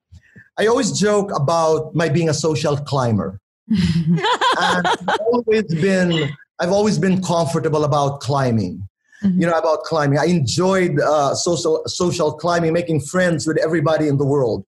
[0.61, 3.41] I always joke about my being a social climber.
[3.69, 8.87] and I've always been I've always been comfortable about climbing.
[9.23, 10.19] You know about climbing.
[10.19, 14.65] I enjoyed uh, social social climbing, making friends with everybody in the world.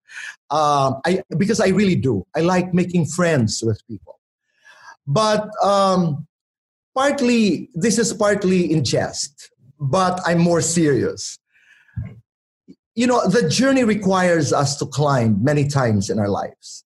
[0.51, 2.27] Um, I because I really do.
[2.36, 4.19] I like making friends with people.
[5.06, 6.27] But um,
[6.94, 9.51] partly this is partly in jest,
[9.81, 11.39] but I'm more serious.
[12.94, 16.85] You know, the journey requires us to climb many times in our lives.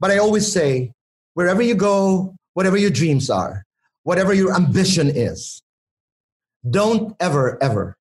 [0.00, 0.92] But I always say,
[1.34, 3.64] wherever you go, whatever your dreams are,
[4.02, 5.62] whatever your ambition is,
[6.68, 7.96] don't ever, ever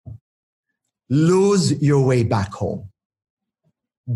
[1.09, 2.89] lose your way back home.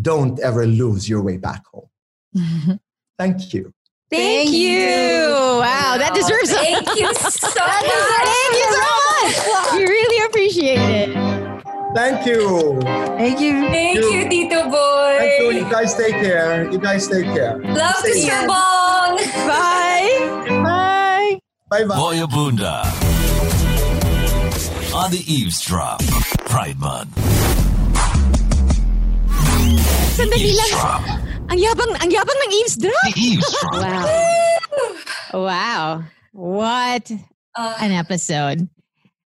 [0.00, 1.88] Don't ever lose your way back home.
[3.18, 3.72] Thank you.
[4.08, 4.68] Thank, Thank you.
[4.68, 5.28] you.
[5.60, 7.84] Wow, that deserves a Thank you so much.
[7.84, 9.36] Thank you so much.
[9.52, 9.72] much.
[9.74, 10.95] We really appreciate it.
[11.96, 12.76] Thank you.
[13.16, 13.64] Thank you.
[13.72, 14.12] Thank you.
[14.12, 15.16] you, Tito Boy.
[15.16, 15.50] Thank you.
[15.64, 16.70] You guys take care.
[16.70, 17.56] You guys take care.
[17.56, 19.16] Love to Stay Sir Bong.
[19.48, 20.12] Bye.
[20.60, 21.40] Bye.
[21.72, 21.96] Bye bye.
[21.96, 22.84] Boy Abunda.
[24.92, 26.04] On the eavesdrop.
[26.44, 27.16] Pride Month.
[30.20, 30.68] Sandali lang.
[30.68, 31.02] Eavesdrop.
[31.48, 33.04] Ang yabang, ang yabang ng eavesdrop.
[33.08, 33.72] The eavesdrop.
[35.32, 35.48] Wow.
[35.48, 36.04] wow.
[36.36, 37.08] What
[37.56, 38.68] Uh, an episode.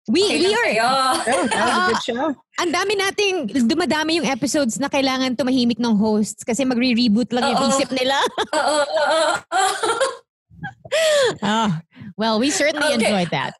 [0.08, 0.72] We, okay we are.
[0.88, 1.20] Oh,
[1.52, 2.26] that was a good show.
[2.58, 3.36] ang dami nating,
[3.68, 8.16] dumadami yung episodes na kailangan tumahimik ng hosts kasi magre-reboot lang yung isip nila.
[8.56, 9.20] Oo, oo,
[9.60, 9.94] oo.
[11.44, 11.84] Ah,
[12.16, 13.04] well, we certainly Okay.
[13.04, 13.52] enjoyed that.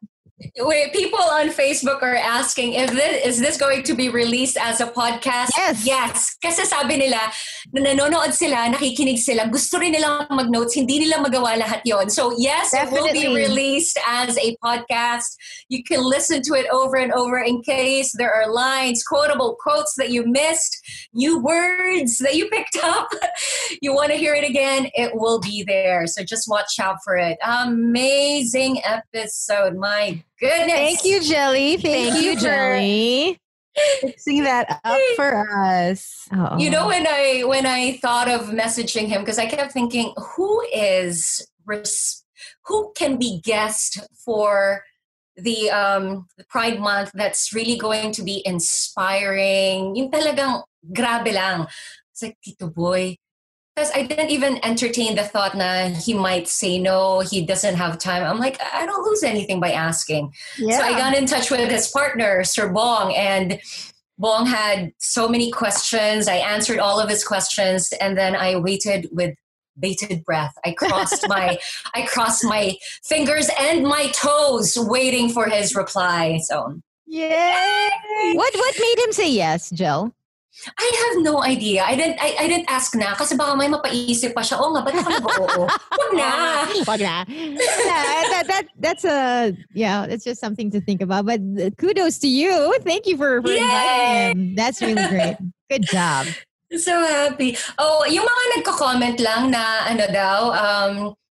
[0.57, 4.79] Wait, people on Facebook are asking if this is this going to be released as
[4.79, 5.51] a podcast?
[5.55, 5.85] Yes.
[5.85, 6.37] Yes.
[6.41, 7.19] Kasi sabi nila,
[7.73, 12.09] na nanonood sila, nakikinig sila, gusto rin nilang mag-notes, hindi nila magawa lahat yon.
[12.09, 15.27] So yes, it will be released as a podcast.
[15.67, 19.95] You can listen to it over and over in case there are lines, quotable quotes
[19.97, 20.71] that you missed,
[21.13, 23.11] new words that you picked up.
[23.81, 26.07] you want to hear it again, it will be there.
[26.07, 27.37] So just watch out for it.
[27.43, 29.75] Amazing episode.
[29.75, 30.71] My goodness.
[30.71, 31.77] Thank you, Jelly.
[31.77, 33.39] Thank, Thank you, for Jelly.
[34.01, 36.27] fixing that up for us.
[36.33, 36.57] Oh.
[36.57, 40.61] You know when I when I thought of messaging him because I kept thinking who
[40.73, 42.23] is res-
[42.65, 44.83] who can be guest for
[45.35, 49.95] the um the Pride month that's really going to be inspiring.
[49.95, 51.67] Yung talagang grabe lang.
[52.11, 53.15] It's like Tito Boy.
[53.79, 57.97] Because I didn't even entertain the thought na he might say no, he doesn't have
[57.97, 58.23] time.
[58.23, 60.33] I'm like, I don't lose anything by asking.
[60.57, 60.79] Yeah.
[60.79, 63.57] So I got in touch with his partner, Sir Bong, and
[64.17, 66.27] Bong had so many questions.
[66.27, 69.33] I answered all of his questions, and then I waited with
[69.79, 70.53] bated breath.
[70.65, 71.57] I crossed my
[71.95, 72.75] I crossed my
[73.05, 76.41] fingers and my toes, waiting for his reply.
[76.43, 77.89] So Yay!
[78.33, 80.13] What what made him say yes, Jill?
[80.67, 81.83] I have no idea.
[81.83, 84.59] I didn't I, I didn't ask na kasi baka may mapaisip pa siya.
[84.59, 85.63] Oh nga, ba't ako nag-oo?
[85.67, 86.29] Huwag na.
[86.83, 87.15] Wag na.
[87.87, 91.25] yeah, that, that that's a yeah, it's just something to think about.
[91.25, 91.41] But
[91.77, 92.75] kudos to you.
[92.83, 93.63] Thank you for, for Yay!
[93.63, 94.55] inviting him.
[94.55, 95.37] That's really great.
[95.69, 96.27] Good job.
[96.69, 97.57] So happy.
[97.81, 100.93] Oh, yung mga nagko-comment lang na ano daw, um,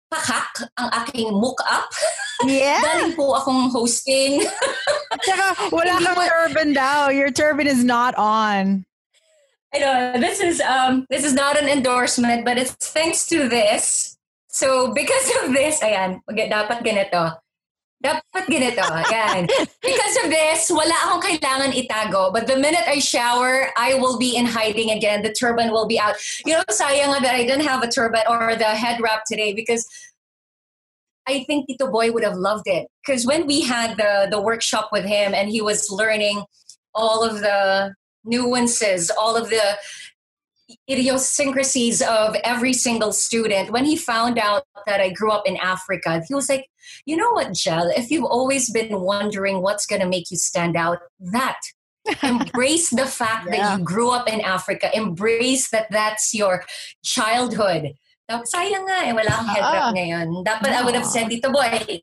[0.09, 1.85] pakak ang aking mook up.
[2.49, 2.81] Yeah.
[2.81, 4.41] Galing po akong hosting.
[5.21, 7.13] Tsaka, wala kang turban daw.
[7.13, 8.88] Your turban is not on.
[9.73, 14.17] I know this is um this is not an endorsement, but it's thanks to this.
[14.47, 17.37] So because of this, ayan, dapat ganito.
[18.01, 19.45] Dapat ganito, ayan.
[19.85, 22.33] because of this, wala akong kailangan itago.
[22.33, 25.21] But the minute I shower, I will be in hiding again.
[25.21, 26.17] The turban will be out.
[26.45, 29.85] You know, sayang that I didn't have a turban or the head wrap today because
[31.29, 32.89] I think Tito Boy would have loved it.
[33.05, 36.41] Because when we had the the workshop with him and he was learning
[36.95, 37.93] all of the
[38.25, 39.77] nuances, all of the
[40.89, 43.71] idiosyncrasies of every single student.
[43.71, 46.69] When he found out that I grew up in Africa, he was like,
[47.05, 50.75] you know what, Jel, if you've always been wondering what's going to make you stand
[50.75, 51.59] out, that.
[52.23, 53.57] Embrace the fact Yeah.
[53.57, 54.89] that you grew up in Africa.
[54.95, 56.63] Embrace that that's your
[57.03, 57.93] childhood.
[58.29, 59.93] Sayang nga eh, wala akong head wrap Ah.
[59.93, 60.45] ngayon.
[60.45, 62.01] Dapat I would have said, Dito boy.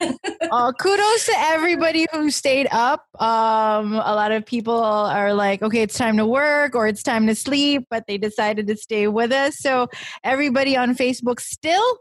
[0.52, 3.06] Uh, kudos to everybody who stayed up.
[3.20, 7.28] Um, a lot of people are like, okay, it's time to work or it's time
[7.28, 9.58] to sleep, but they decided to stay with us.
[9.58, 9.86] So,
[10.24, 11.98] everybody on Facebook still,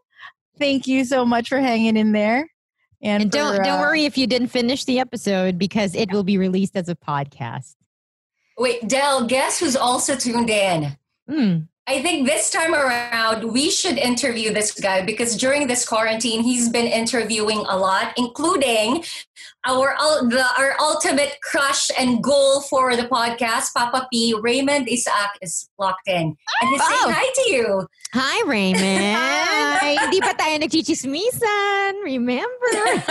[0.57, 2.49] thank you so much for hanging in there.
[3.03, 6.23] And, And don't don't uh, worry if you didn't finish the episode because it will
[6.23, 7.75] be released as a podcast.
[8.57, 10.97] Wait, Dell, guess who's also tuned in?
[11.29, 11.57] Hmm.
[11.89, 16.69] I think this time around, we should interview this guy because during this quarantine, he's
[16.69, 19.03] been interviewing a lot, including
[19.69, 19.93] our
[20.25, 24.33] the, our ultimate crush and goal for the podcast, Papa P.
[24.33, 26.33] Raymond Isaac is locked in.
[26.33, 27.13] And he's saying Oh.
[27.13, 27.67] hi to you.
[28.17, 29.13] Hi, Raymond.
[29.85, 32.01] Ay, hindi pa tayo nagchichismisan.
[32.01, 32.73] Remember?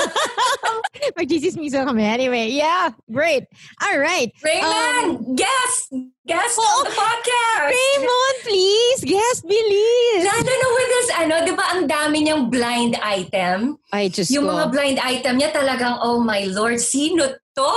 [1.18, 2.02] Magchichismisan kami.
[2.02, 3.46] Anyway, yeah, great.
[3.82, 4.34] All right.
[4.42, 5.94] Raymond, guest,
[6.26, 7.70] guest on the podcast.
[7.70, 9.00] Raymond, please.
[9.06, 10.22] Guest, bilis.
[10.26, 13.78] Lalo na with this, ano, di ba ang dami niyang blind item?
[13.94, 17.72] Ay, just Yung mga blind item niya talagang, oh my lord, sino to?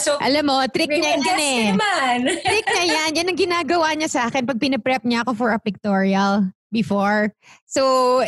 [0.00, 1.64] So, Alam mo, trick niya yan eh.
[1.74, 2.16] naman.
[2.48, 3.10] Trick niya yan.
[3.18, 7.34] Yan ang ginagawa niya sa akin pag pinaprep niya ako for a pictorial before.
[7.66, 8.24] So,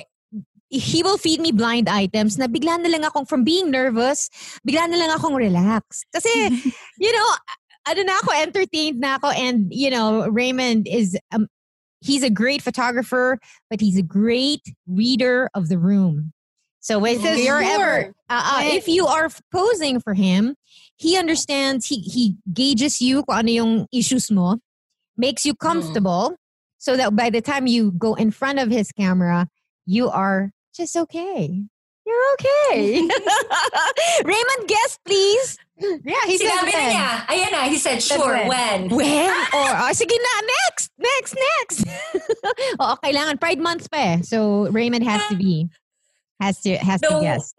[0.69, 4.29] he will feed me blind items na bigla na lang akong, from being nervous,
[4.67, 6.05] bigla na lang akong relax.
[6.13, 6.31] Kasi,
[7.03, 7.29] you know,
[7.87, 11.47] ano na ako, entertained na ako and, you know, Raymond is, um,
[12.01, 13.39] he's a great photographer,
[13.71, 16.33] but he's a great reader of the room.
[16.87, 20.55] So if This is you're ever, uh, uh, if you are posing for him,
[20.95, 24.63] he understands, he, he gauges you kung ano yung issues mo,
[25.19, 26.39] makes you comfortable,
[26.79, 29.49] so that by the time you go in front of his camera,
[29.85, 31.67] you are just okay.
[32.07, 33.03] You're okay.
[34.23, 35.59] Raymond, guess please.
[35.83, 36.95] Yeah, he said Sinabi na when.
[36.95, 37.11] niya.
[37.27, 38.47] Ayan na, he said, sure, when.
[38.47, 38.95] when?
[38.95, 39.31] When?
[39.59, 40.33] Or, oh, sige na,
[40.71, 41.79] next, next, next.
[42.81, 43.43] Oo, kailangan.
[43.43, 44.17] Pride month pa eh.
[44.23, 45.67] So, Raymond has to be,
[46.41, 47.21] has to, has to No.
[47.21, 47.55] guess.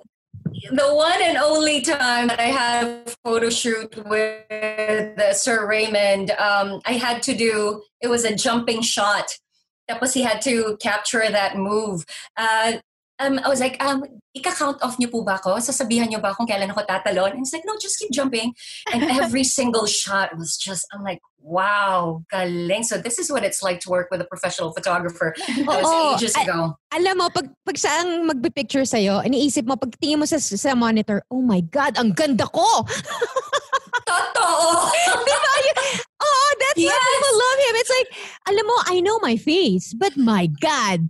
[0.72, 6.32] The one and only time that I had a photo shoot with uh, Sir Raymond,
[6.32, 9.32] um, I had to do, it was a jumping shot.
[9.90, 12.06] Tapos he had to capture that move.
[12.36, 12.74] Uh,
[13.20, 14.04] um, I was like, um,
[14.36, 15.58] ika-count off niyo po ba ako?
[15.58, 17.34] Sasabihan niyo ba kung kailan ako tatalon?
[17.34, 18.54] And he's like, no, just keep jumping.
[18.94, 22.84] And every single shot was just, I'm like, wow, galing.
[22.84, 25.34] So this is what it's like to work with a professional photographer.
[25.66, 26.14] That was Oo.
[26.14, 26.78] ages ago.
[26.94, 31.24] Alam mo, pag, pag saan magpipicture sa'yo, iniisip mo, pag tingin mo sa, sa monitor,
[31.34, 32.86] oh my God, ang ganda ko!
[34.08, 34.92] Totoo!
[35.58, 35.78] You-
[36.22, 37.10] oh, that's why Yes.
[37.18, 37.74] people love him.
[37.82, 38.10] It's like,
[38.48, 41.10] alam mo, I know my face, but my God,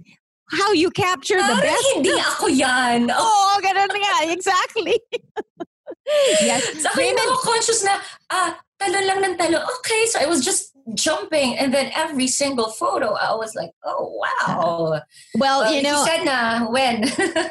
[0.51, 1.87] how you capture the Parang best.
[1.95, 3.11] hindi ako yan.
[3.17, 4.31] Oh, ganun nga.
[4.31, 4.95] Exactly.
[6.41, 6.63] yes.
[6.85, 7.99] Akin, Raymond, ako conscious na,
[8.31, 9.61] ah, talon lang ng talon.
[9.79, 11.57] Okay, so I was just jumping.
[11.57, 15.01] And then every single photo, I was like, oh, wow.
[15.35, 17.03] well, Well, you know, said na, when?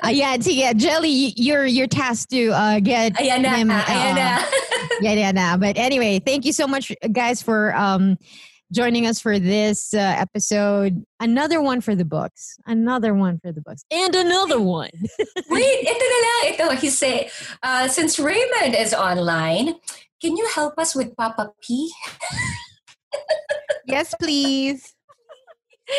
[0.05, 4.13] uh, yeah, see, yeah, Jelly, you're, you're tasked to uh, get ayan na, him, ayan
[4.13, 4.45] uh, na.
[5.01, 5.57] yeah, yeah, nah.
[5.59, 8.17] But anyway, thank you so much, guys, for um,
[8.73, 11.05] joining us for this uh, episode.
[11.21, 12.59] Another one for the books.
[12.67, 13.85] Another one for the books.
[13.91, 14.91] And another one.
[15.51, 16.43] Wait, ito na lang.
[16.55, 17.31] Ito, he say,
[17.63, 19.75] uh, since Raymond is online,
[20.21, 21.91] can you help us with Papa P?
[23.87, 24.83] Yes, please.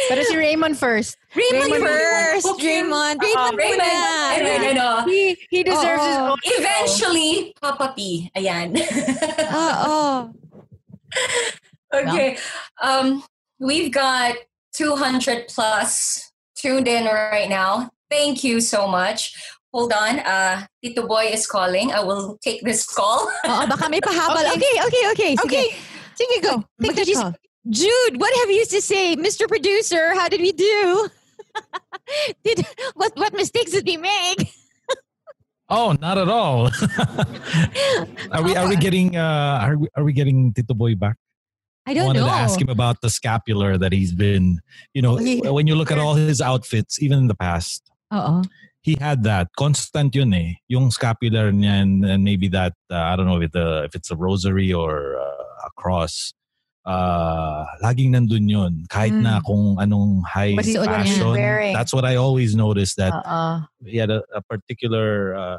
[0.10, 1.15] Pero si Raymond first.
[1.34, 2.45] Raymond, Raymond, first.
[2.45, 2.84] okay.
[2.84, 3.23] Raymond.
[3.23, 5.06] Uh, Raymond, Raymond, ano.
[5.07, 6.35] He, he deserves his Oo.
[6.35, 6.38] own.
[6.44, 8.30] Eventually, Papa P.
[8.35, 8.76] Ayan.
[9.56, 10.35] Oo.
[11.93, 12.38] Okay.
[12.81, 13.23] Um,
[13.59, 14.35] we've got
[14.73, 17.89] 200 plus tuned in right now.
[18.09, 19.34] Thank you so much.
[19.73, 20.19] Hold on.
[20.19, 21.91] Uh, Tito Boy is calling.
[21.91, 23.30] I will take this call.
[23.45, 24.41] Oo, baka may pahabol.
[24.55, 24.57] Okay.
[24.57, 25.31] Okay, okay, okay.
[25.35, 25.45] Sige.
[25.45, 25.65] Okay.
[26.18, 26.64] Sige, go.
[26.81, 27.34] Take the call.
[27.69, 29.15] Jude, what have you to say?
[29.15, 29.47] Mr.
[29.47, 31.09] Producer, how did we do?
[32.43, 32.64] did
[32.95, 34.53] what what mistakes did we make?
[35.68, 36.72] Oh, not at all.
[38.31, 41.19] are we are we getting uh are we are we getting Tito Boy back?
[41.88, 42.27] I don't wanted know.
[42.27, 44.59] to ask him about the scapular that he's been,
[44.93, 47.81] you know, He- when you look at all his outfits, even in the past,
[48.14, 48.43] Oo.
[48.81, 53.15] he had that constant yun eh, yung scapular niya and, and maybe that uh, I
[53.15, 56.34] don't know if it, uh, if it's a rosary or uh, a cross.
[56.88, 58.85] Uh, laging nandun yun.
[58.88, 61.31] Kahit na kung anong high What he's fashion.
[61.35, 61.73] wearing.
[61.76, 63.68] That's what I always noticed that Uh-uh.
[63.84, 65.57] he had a, a particular uh,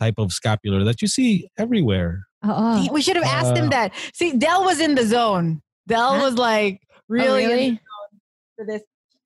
[0.00, 2.24] type of scapular that you see everywhere.
[2.44, 2.66] Oo.
[2.80, 3.88] He- we should have asked him Uh, that.
[4.12, 5.60] See, Dell was in the zone.
[5.88, 6.24] Dell Huh?
[6.28, 7.66] was like really, Oh, really?
[7.66, 8.12] in the zone
[8.56, 8.82] for this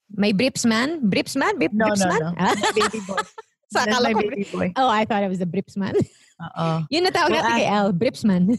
[0.08, 1.04] May Brips man?
[1.04, 1.58] Brips man?
[1.60, 2.20] Brip, No, Brips no, man?
[2.20, 2.30] no.
[2.40, 3.20] Ah, baby boy.
[3.68, 4.72] sa That's my baby boy.
[4.74, 5.92] oh, I thought it was the Brips man.
[6.40, 6.86] Uh-uh.
[6.88, 8.56] Yun na tawag Well, natin kay I- Al, Brips man.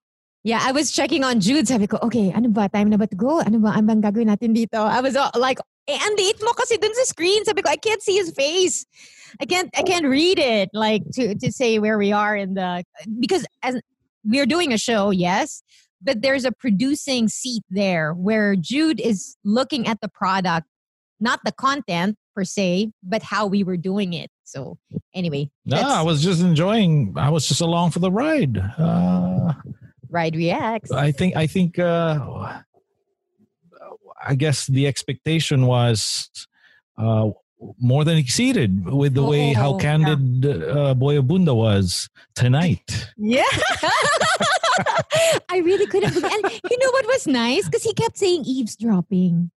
[0.44, 1.64] Yeah, I was checking on Jude.
[1.64, 2.68] Sabi ko, okay, ano ba?
[2.68, 3.40] Time na ba to go?
[3.40, 3.72] Ano ba?
[3.80, 4.76] Ano bang gagawin natin dito?
[4.76, 5.56] I was all, like,
[5.88, 7.48] eh, ang liit mo kasi dun sa screen.
[7.48, 8.84] Sabi ko, I can't see his face.
[9.40, 10.70] I can't, I can't read it.
[10.72, 12.84] Like, to, to say where we are in the,
[13.20, 13.80] because as
[14.24, 15.62] we're doing a show, yes,
[16.02, 20.66] but there's a producing seat there where Jude is looking at the product,
[21.20, 24.30] not the content per se, but how we were doing it.
[24.44, 24.76] So
[25.14, 27.14] anyway, No, I was just enjoying.
[27.16, 28.58] I was just along for the ride.
[28.58, 29.54] Uh,
[30.10, 30.90] ride reacts.
[30.90, 31.36] I think.
[31.36, 31.78] I think.
[31.78, 32.60] Uh,
[34.26, 36.30] I guess the expectation was
[36.98, 37.30] uh,
[37.78, 43.08] more than exceeded with the way how Oh, candid uh, Boy Abunda was tonight.
[43.16, 43.42] Yeah.
[45.48, 47.66] I really couldn't believe And you know what was nice?
[47.66, 49.50] Because he kept saying eavesdropping.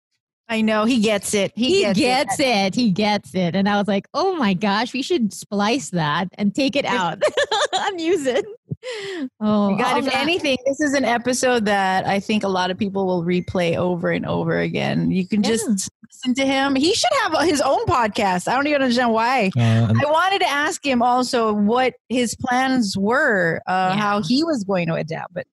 [0.49, 0.85] I know.
[0.85, 1.51] He gets it.
[1.55, 2.45] He, He, gets, gets, it.
[2.45, 2.75] it.
[2.75, 3.55] He gets it.
[3.55, 7.21] And I was like, oh my gosh, we should splice that and take it out
[7.73, 8.45] and use it.
[9.39, 10.17] Oh, God, if nga.
[10.17, 14.09] anything, this is an episode that I think a lot of people will replay over
[14.11, 15.11] and over again.
[15.11, 16.75] You can just listen to him.
[16.75, 18.47] He should have his own podcast.
[18.47, 19.51] I don't even understand why.
[19.57, 24.01] Uh, I wanted to ask him also what his plans were, uh, Yeah.
[24.01, 25.45] how he was going to adapt, but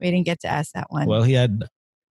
[0.00, 1.06] we didn't get to ask that one.
[1.06, 1.64] well, he had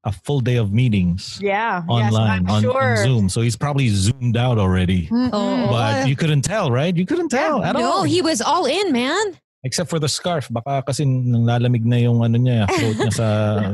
[0.04, 2.98] a full day of meetings yeah, yes, online I'm on, on.
[2.98, 5.08] Zoom, so he's probably zoomed out already.
[5.08, 5.30] Mm-mm.
[5.34, 6.96] Oh, But you couldn't tell, right?
[6.96, 8.04] You couldn't tell at no, all.
[8.04, 9.38] he was all in, man.
[9.68, 10.48] Except for the scarf.
[10.48, 13.28] Baka kasi nang lalamig na yung ano niya, throat niya sa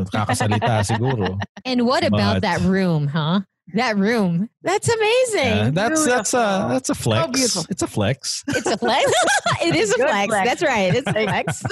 [0.09, 1.37] kakasalita siguro.
[1.61, 3.45] And what about But- that room, huh?
[3.79, 4.51] That room.
[4.59, 5.55] That's amazing.
[5.55, 7.31] Yeah, that's that's a that's a flex.
[7.31, 7.63] beautiful.
[7.71, 8.43] It's a flex.
[8.51, 9.07] It's a flex.
[9.63, 10.27] it is a flex.
[10.27, 10.43] flex.
[10.51, 10.91] That's right.
[10.91, 11.63] It's a flex.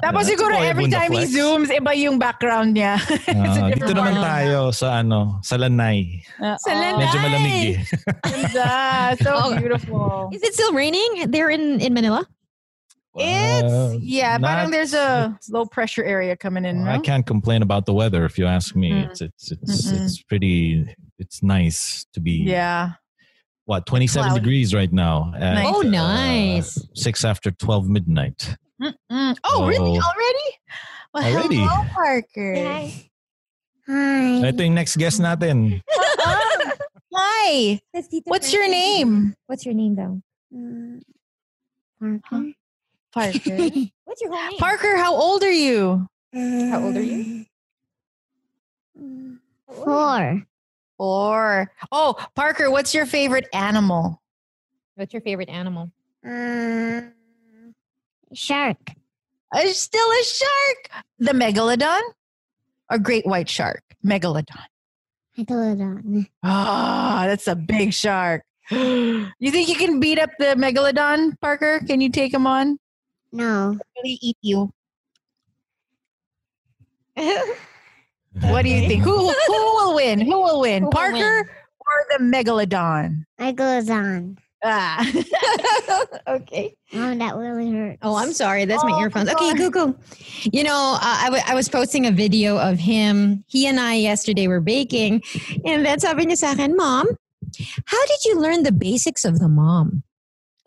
[0.00, 1.36] Tapos That's siguro every time he flex.
[1.36, 2.96] zooms, iba yung background niya.
[3.28, 6.24] It's a Ah, dito different naman tayo sa ano, sa Lanay.
[6.40, 7.04] Uh, Sa Lanay.
[7.04, 7.76] Medyo malamig eh.
[9.20, 9.52] So Oh.
[9.60, 10.32] beautiful.
[10.32, 12.24] Is it still raining there in, in Manila?
[13.16, 16.82] It's Uh, yeah, parang not- there's a low pressure area coming in.
[16.88, 17.02] I No?
[17.02, 18.90] can't complain about the weather if you ask me.
[18.90, 19.04] Mm.
[19.10, 20.02] It's it's it's Mm-mm.
[20.04, 20.84] it's pretty
[21.18, 22.98] it's nice to be Yeah.
[23.66, 24.40] what 27 Cloudy.
[24.40, 25.30] degrees right now.
[25.38, 25.66] at, Nice.
[25.70, 26.74] Oh, uh, nice.
[26.94, 28.56] 6 after 12 midnight.
[28.82, 29.36] Mm-mm.
[29.44, 29.98] Oh, really?
[29.98, 30.02] Oh.
[30.02, 30.48] Already?
[31.14, 31.62] Well, Already.
[31.62, 32.54] hello, Parker.
[33.86, 34.42] Hi.
[34.50, 35.78] Ito yung next guest natin.
[35.86, 36.74] Uh-uh.
[37.14, 37.78] Hi.
[38.26, 39.36] What's your name?
[39.46, 40.18] What's your name though?
[42.02, 42.50] Parker.
[43.14, 43.56] Parker.
[44.04, 44.58] What's your whole name?
[44.58, 46.08] Parker, how old are you?
[46.32, 47.46] How old are you?
[49.68, 50.42] Four.
[50.98, 51.72] Four.
[51.92, 54.20] Oh, Parker, what's your favorite animal?
[54.96, 55.90] What's your favorite animal?
[56.24, 57.12] Um,
[58.32, 58.78] shark.
[59.52, 61.04] Uh, still a shark.
[61.18, 62.00] The megalodon
[62.90, 63.82] or great white shark?
[64.04, 64.66] Megalodon.
[65.38, 66.28] Megalodon.
[66.42, 68.42] Ah, that's a big shark.
[68.70, 71.80] you think you can beat up the megalodon, Parker?
[71.86, 72.78] Can you take him on?
[73.34, 73.76] No.
[73.96, 74.72] Really eat you.
[77.16, 79.02] What do you think?
[79.02, 80.20] Who who will win?
[80.20, 80.82] Who will win?
[80.84, 81.48] Who will Parker win?
[81.80, 83.24] or the megalodon?
[83.40, 84.38] Megalodon.
[84.66, 85.04] Ah.
[86.28, 86.74] okay.
[86.94, 87.98] Oh, that really hurt.
[88.02, 88.64] Oh, I'm sorry.
[88.64, 89.28] That's Oh, my earphones.
[89.28, 89.94] Okay, go, go.
[90.44, 93.44] You know, uh, I, w- I was posting a video of him.
[93.46, 95.22] He and I yesterday were baking.
[95.66, 97.06] And then sabi niya sa akin, Mom,
[97.84, 100.02] how did you learn the basics of the mom?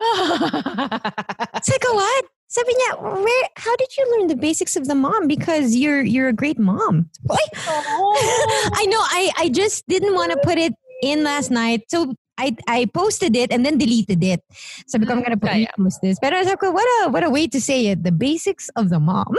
[0.00, 2.24] It's like, a what?
[2.48, 5.28] Sabi niya, where, how did you learn the basics of the mom?
[5.28, 7.10] Because you're you're a great mom.
[7.30, 8.70] Ay, oh.
[8.72, 9.00] I know.
[9.00, 10.72] I, I just didn't want to put it
[11.02, 11.84] in last night.
[11.88, 14.40] So I, I posted it and then deleted it.
[14.86, 15.68] Sabi ko, I'm gonna put, Kaya.
[15.76, 16.18] post this.
[16.22, 18.04] Pero sabi ko, what a, what a way to say it.
[18.04, 19.34] The basics of the mom.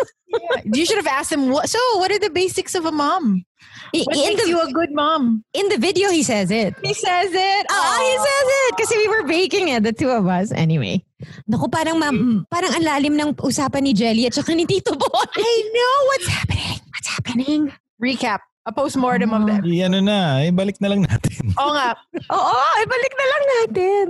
[0.65, 1.49] you should have asked him.
[1.49, 3.45] What, so, what are the basics of a mom?
[3.93, 5.43] What in, makes the, you a good mom?
[5.53, 6.75] in the video, he says it.
[6.83, 7.65] He says it.
[7.71, 8.77] Ah, he says it.
[8.77, 10.51] Kasi we were baking it, the two of us.
[10.51, 11.03] Anyway.
[11.47, 15.25] Naku, parang, ma- parang ang lalim ng usapan ni Jelly at saka ni Tito Boy.
[15.35, 15.95] I know.
[16.11, 16.77] What's happening?
[16.91, 17.61] What's happening?
[17.99, 18.39] Recap.
[18.69, 19.65] A postmortem of them.
[19.65, 21.49] Eh, ano na, eh, balik na lang natin.
[21.59, 21.97] Oo nga.
[22.29, 24.05] Oo, ibalik na lang natin.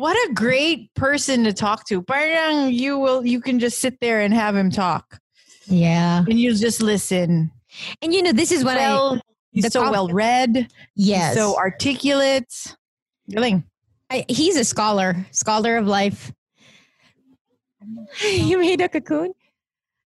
[0.00, 2.00] What a great person to talk to.
[2.00, 5.20] Parang you will you can just sit there and have him talk.
[5.68, 6.24] Yeah.
[6.24, 7.52] And you just listen.
[8.00, 8.88] And you know, this is what I...
[8.88, 9.20] well,
[9.52, 10.72] he's so com- well read.
[10.96, 11.36] Yes.
[11.36, 12.48] So articulate.
[13.28, 13.68] Galing.
[14.08, 16.32] I, he's a scholar, scholar of life.
[18.24, 19.36] you made a cocoon?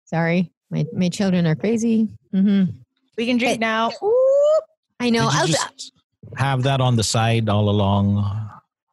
[0.10, 2.10] Sorry, my, my children are crazy.
[2.34, 2.74] hmm
[3.18, 3.92] We can drink now.
[5.00, 5.30] I know.
[5.30, 5.92] Did you I'll, just
[6.38, 8.18] have that on the side all along?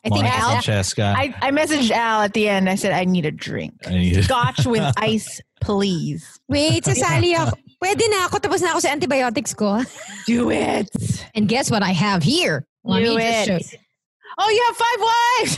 [0.04, 1.14] I think Monica Al, Francesca.
[1.16, 2.68] I, I messaged Al at the end.
[2.68, 3.74] I said, I need a drink.
[3.86, 6.40] I need- Scotch with ice, please.
[6.48, 7.56] wait, sasali ako.
[7.82, 8.38] Pwede na ako.
[8.38, 9.80] Tapos na ako sa antibiotics ko.
[10.26, 10.88] Do it.
[11.34, 12.66] And guess what I have here?
[12.84, 13.80] Let Do me just it.
[14.34, 15.52] Show- Oh, you have five wives.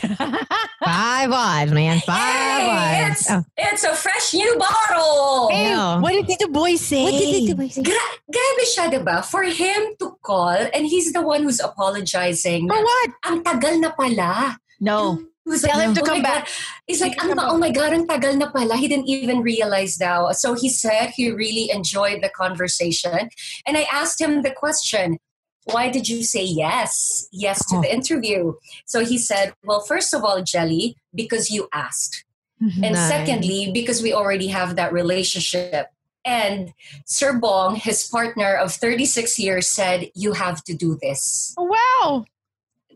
[0.86, 2.00] Five wives, man.
[2.00, 2.18] Five
[2.60, 3.20] Hey, wives.
[3.20, 5.48] it's, Oh, it's a fresh new bottle.
[5.50, 5.98] hey, Yeah.
[5.98, 7.02] what did the boy say?
[7.04, 7.82] what did the boy say?
[7.82, 9.24] Gra- grabe siya, diba?
[9.24, 12.68] For him to call, and he's the one who's apologizing.
[12.68, 13.10] For what?
[13.24, 14.58] Ang tagal na pala.
[14.80, 15.18] No.
[15.46, 16.54] He was Tell him to "Oh come back." God."
[16.86, 17.50] He's like, Come ang, back.
[17.50, 18.74] oh my God, ang tagal na pala.
[18.76, 20.30] He didn't even realize now.
[20.34, 23.30] So he said he really enjoyed the conversation.
[23.66, 25.18] And I asked him the question,
[25.66, 27.28] why did you say yes?
[27.32, 27.80] Yes to oh.
[27.82, 28.54] the interview.
[28.84, 32.24] So he said, well, first of all, Jelly, because you asked.
[32.62, 32.84] Mm-hmm.
[32.84, 33.08] And Nice.
[33.08, 35.88] secondly, because we already have that relationship.
[36.24, 36.72] And
[37.04, 41.54] Sir Bong, his partner of 36 years, said, You have to do this.
[41.58, 42.24] Oh, wow.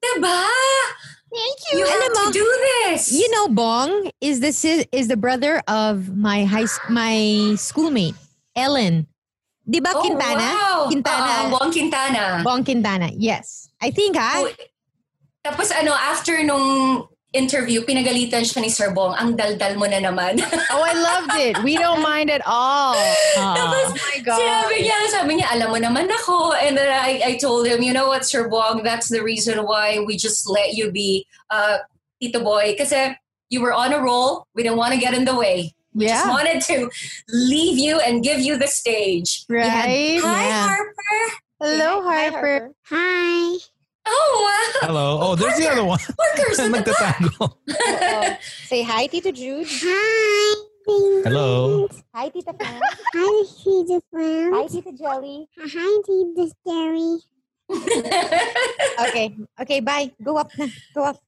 [0.02, 0.48] Diba?
[1.32, 3.12] Thank You have Alam mo, to do this.
[3.12, 8.16] You know, Bong is the si- is the brother of my high my schoolmate
[8.56, 9.06] Ellen.
[9.70, 10.48] Di ba oh, Quintana?
[10.50, 10.80] Wow.
[10.90, 11.30] Quintana.
[11.30, 12.22] Uh, Bong Quintana.
[12.42, 13.06] Bong Quintana.
[13.14, 13.70] Yes.
[13.78, 14.42] I think ha.
[14.42, 14.50] Oh,
[15.46, 20.42] tapos ano, after nung interview, pinagalitan siya ni Sir Bong, ang daldal mo na naman.
[20.74, 21.54] Oh, I loved it.
[21.62, 22.94] We don't mind at all.
[23.38, 24.38] Tapos, oh my God.
[24.38, 26.54] Sinabi niya, sabi niya, alam mo naman ako.
[26.58, 30.02] And then I, I told him, you know what, Sir Bong, that's the reason why
[30.02, 31.78] we just let you be uh,
[32.18, 32.74] Tito Boy.
[32.78, 33.14] Kasi
[33.50, 34.46] you were on a roll.
[34.54, 35.74] We didn't want to get in the way.
[35.94, 36.30] We just Yeah.
[36.30, 36.90] wanted to
[37.28, 39.44] leave you and give you the stage.
[39.48, 40.20] Right?
[40.22, 40.66] Hi, Yeah.
[40.68, 41.36] Harper.
[41.60, 42.70] Hello, Harper.
[42.86, 43.58] Hi.
[44.06, 44.88] Oh, wow.
[44.88, 45.18] Hello.
[45.20, 45.98] Oh, there's the other one.
[46.18, 47.16] Workers in the back.
[47.18, 48.36] Nagtatango.
[48.66, 49.66] Say hi, Tito Jude.
[49.68, 50.64] Hi.
[50.86, 51.88] Hello.
[52.14, 52.80] Hi, Tita Fran.
[53.14, 54.52] Hi, Tita Fran.
[54.54, 55.48] Hi, Tita Jelly.
[55.58, 57.18] Hi, Tita Scary.
[59.08, 59.36] Okay.
[59.60, 59.80] Okay.
[59.80, 60.10] Bye.
[60.22, 60.50] Go up.
[60.94, 61.18] Go up.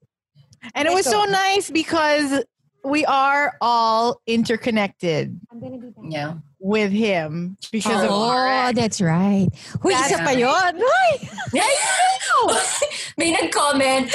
[0.75, 2.43] And it was Let's so nice because
[2.85, 6.05] we are all interconnected I'm gonna be back.
[6.09, 6.35] yeah.
[6.59, 9.49] with him because of Oh, that's right.
[9.83, 10.75] Huy, That's isa pa yun.
[10.79, 11.31] Huy.
[13.19, 14.11] May nag-comment,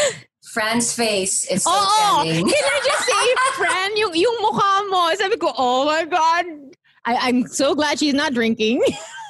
[0.54, 2.24] Fran's face is so Oo.
[2.24, 2.46] telling.
[2.48, 3.26] Can I just say,
[3.62, 6.46] Fran, yung, yung mukha mo, sabi ko, oh my God.
[7.06, 8.82] I, I'm so glad she's not drinking.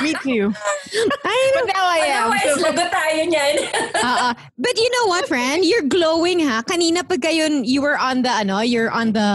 [0.00, 0.54] Me too.
[1.24, 2.30] I But now I am.
[2.30, 3.54] Otherwise, So- lagot tayo niyan.
[3.98, 5.64] Uh, but you know what, friend?
[5.64, 6.62] You're glowing, ha?
[6.62, 9.28] Kanina pag kayo, you were on the, ano, you're on the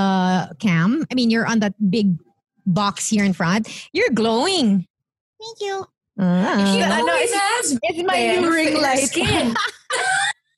[0.60, 1.06] cam.
[1.12, 2.16] I mean, you're on that big
[2.66, 3.68] box here in front.
[3.92, 4.88] You're glowing.
[5.40, 5.86] Thank you.
[6.20, 6.58] Ah.
[6.74, 9.08] He I it's- has it's my new ring light.
[9.08, 9.54] Skin.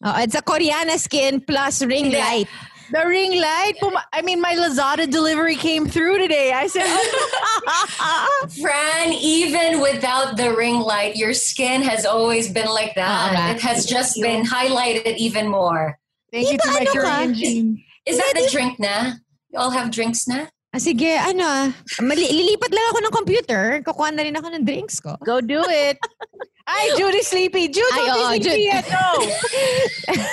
[0.01, 2.23] Oh, it's a Koreana skin plus ring Yeah.
[2.23, 2.47] light.
[2.91, 3.73] The ring light.
[3.79, 6.53] pum- I mean, my Lazada delivery came through today.
[6.53, 12.95] I said, oh, Fran, even without the ring light, your skin has always been like
[12.95, 13.33] that.
[13.37, 15.97] Ah, it has just been highlighted even more.
[16.31, 16.91] thank you to my ano?
[16.91, 17.83] Korean gene.
[18.05, 19.13] Is that the drink na?
[19.49, 20.47] You all have drinks na?
[20.73, 21.73] Ah, sige, ano.
[22.01, 23.81] Mali- lilipat lang ako ng computer.
[23.81, 25.17] Kukuha na rin ako ng drinks ko.
[25.25, 25.97] Go do it.
[26.69, 27.67] Ay, Judy sleepy.
[27.73, 28.85] Jude, Ay, don't oo, be sleepy Jude.
[28.93, 29.07] No.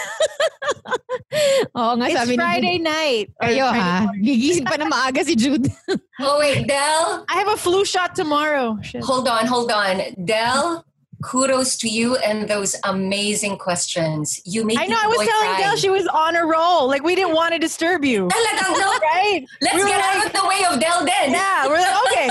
[1.76, 2.84] Oo nga, It's sabi ni Friday Jude.
[2.88, 3.26] night.
[3.40, 3.72] Or Kayo ha.
[3.76, 4.24] Ah, morning.
[4.24, 5.68] Gigising pa na maaga si Jude.
[6.18, 8.80] Oh, wait, Del, I have a flu shot tomorrow.
[8.80, 9.04] Shit.
[9.04, 10.00] hold on, hold on.
[10.24, 10.80] Del,
[11.20, 14.40] kudos to you and those amazing questions.
[14.48, 14.96] You made I know.
[14.96, 15.60] I was telling cry.
[15.60, 16.88] Del she was on a roll.
[16.88, 18.88] Like we didn't want to disturb you, Talagang no.
[19.12, 19.44] right?
[19.60, 21.36] Let's We were get like- out of the way of Del then.
[21.36, 22.28] Yeah, we're like, okay,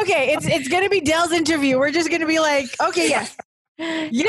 [0.00, 0.32] okay.
[0.34, 1.78] It's it's gonna be Del's interview.
[1.78, 3.36] We're just gonna be like, okay, yes,
[3.78, 4.08] yeah.
[4.10, 4.28] You're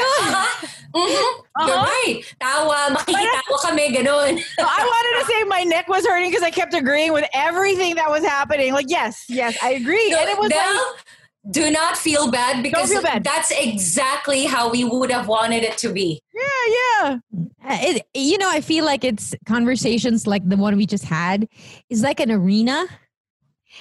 [0.96, 1.86] Uh-huh.
[1.86, 2.22] right.
[2.42, 4.42] Tawa, makikitawa kami, ganun.
[4.60, 8.10] I wanted to say my neck was hurting because I kept agreeing with everything that
[8.10, 8.74] was happening.
[8.74, 10.10] Like, yes, yes, I agree.
[10.12, 11.06] No, and it was Del, like,
[11.52, 13.24] do not feel bad because feel bad.
[13.24, 16.22] that's exactly how we would have wanted it to be.
[16.34, 17.18] yeah, yeah.
[17.66, 21.48] Uh, it, you know, I feel like it's conversations like the one we just had
[21.90, 22.86] is like an arena,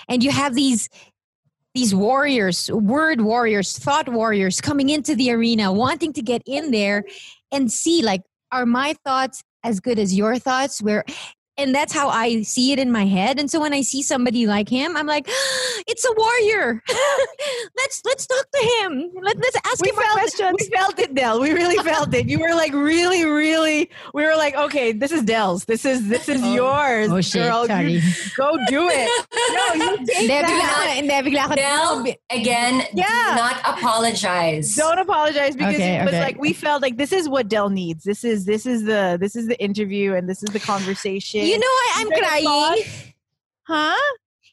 [0.09, 0.89] and you have these
[1.74, 7.04] these warriors, word warriors, thought warriors coming into the arena, wanting to get in there
[7.50, 10.82] and see like, are my thoughts as good as your thoughts?
[10.82, 11.04] Where
[11.62, 13.39] and that's how I see it in my head.
[13.39, 15.26] And so when I see somebody like him, I'm like,
[15.86, 16.82] it's a warrior.
[17.76, 19.10] let's let's talk to him.
[19.22, 20.56] Let, let's ask We him felt, questions.
[20.60, 21.40] we felt it, Del.
[21.40, 22.28] We really felt it.
[22.28, 23.90] You were like really, really.
[24.14, 25.64] We were like, okay, this is Del's.
[25.64, 26.55] This is this is oh.
[26.55, 27.66] yours, oh shit, girl.
[27.66, 27.93] sorry.
[27.94, 28.01] You
[28.36, 29.09] go do it.
[29.55, 30.44] No, you take Hindi, that.
[30.44, 31.56] ako, hindi.
[31.56, 33.06] Del, again, Yeah.
[33.30, 34.74] do not apologize.
[34.74, 36.20] Don't apologize because Okay, it was okay.
[36.22, 38.05] like we felt like this is what Del needs.
[38.05, 41.40] This is this is the this is the interview and this is the conversation.
[41.52, 42.82] You know why I'm Is there a crying?
[43.68, 44.02] huh?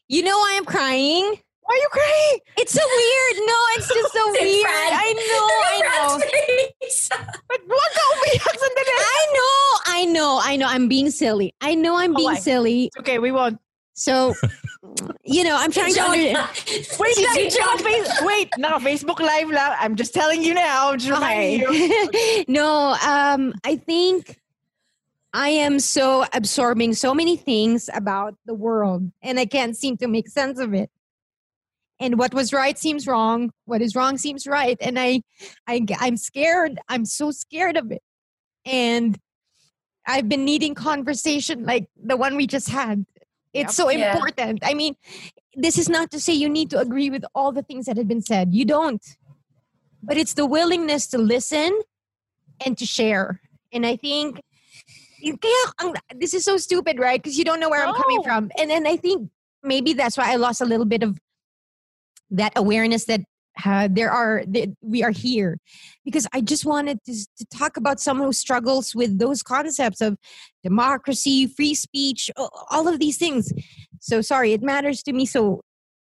[0.08, 1.24] You know why I'm crying?
[1.62, 2.38] Why are you crying?
[2.58, 3.36] It's so weird.
[3.46, 4.66] No, it's just so Say weird.
[4.68, 6.08] I know, I know.
[7.48, 8.94] But wag ka umiyak sandali.
[9.00, 9.56] I know,
[9.86, 10.66] I know, I know.
[10.68, 11.54] I'm being silly.
[11.60, 12.38] I know I'm Oh, being why?
[12.38, 12.90] silly.
[12.98, 13.58] Okay, we won't.
[13.94, 14.34] So,
[15.24, 16.44] you know, I'm trying to under-
[17.00, 17.76] Wait, na, Joe.
[17.80, 19.72] face- wait, no, Facebook Live lang.
[19.80, 20.92] I'm just telling you now.
[20.92, 22.44] Reminding you.
[22.48, 24.36] No, um, I think
[25.32, 30.08] I am so absorbing so many things about the world, and I can't seem to
[30.08, 30.90] make sense of it.
[32.00, 33.52] And what was right seems wrong.
[33.66, 35.22] What is wrong seems right, and I,
[35.66, 36.78] I, I'm scared.
[36.88, 38.02] I'm so scared of it,
[38.64, 39.18] and
[40.06, 43.06] I've been needing conversation like the one we just had.
[43.52, 44.14] It's so Yeah.
[44.14, 44.60] important.
[44.64, 44.94] I mean,
[45.54, 48.08] this is not to say you need to agree with all the things that have
[48.08, 48.54] been said.
[48.54, 49.04] You don't
[50.02, 51.78] but it's the willingness to listen
[52.64, 53.40] and to share.
[53.72, 54.40] And I think
[55.22, 57.22] kaya ang, this is so stupid, right?
[57.22, 58.50] Because you don't know where I'm coming from.
[58.58, 59.30] And then I think
[59.62, 61.18] maybe that's why I lost a little bit of
[62.30, 63.20] that awareness that
[63.64, 65.58] uh, there are that we are here
[66.04, 70.16] because I just wanted to, to talk about someone who struggles with those concepts of
[70.62, 72.30] democracy, free speech,
[72.70, 73.52] all of these things.
[74.00, 75.26] So sorry, it matters to me.
[75.26, 75.60] So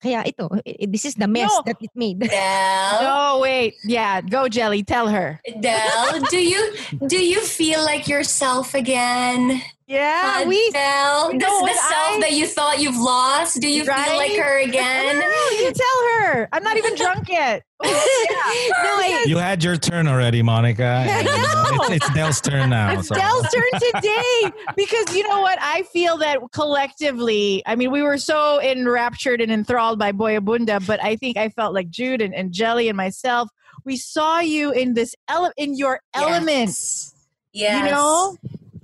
[0.03, 1.63] kaya ito, i- i- this is the mess No.
[1.63, 2.19] that it made.
[2.27, 3.79] Del, No, wait.
[3.87, 4.83] Yeah, go Jelly.
[4.83, 5.39] Tell her.
[5.47, 6.59] Del, do you
[7.07, 9.63] do you feel like yourself again?
[9.85, 10.71] Yeah, we.
[10.71, 13.59] Del, this No, the and self I- that you thought you've lost.
[13.59, 15.19] Do you feel like her again?
[15.19, 16.47] No, you tell her.
[16.53, 17.63] I'm not even drunk yet.
[17.83, 20.83] no, I, You had your turn already, Monica.
[21.07, 22.93] and, uh, it's, it's Del's turn now.
[22.97, 23.15] It's so.
[23.15, 25.57] Del's turn today because you know what?
[25.61, 30.85] I feel that collectively, I mean, we were so enraptured and enthralled by Boy Abunda,
[30.85, 33.49] but I think I felt like Jude and, and Jelly and myself,
[33.83, 36.69] we saw you in this ele- in your element.
[36.69, 37.09] Yes.
[37.51, 37.83] Yes.
[37.85, 38.37] You know,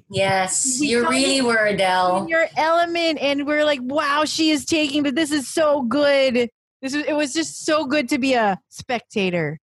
[0.09, 0.77] Yes.
[0.79, 4.65] We You saw really you were, in your element, and we're like, wow, she is
[4.65, 5.03] taking.
[5.03, 6.49] But this is so good.
[6.81, 7.05] This is.
[7.05, 9.59] It was just so good to be a spectator.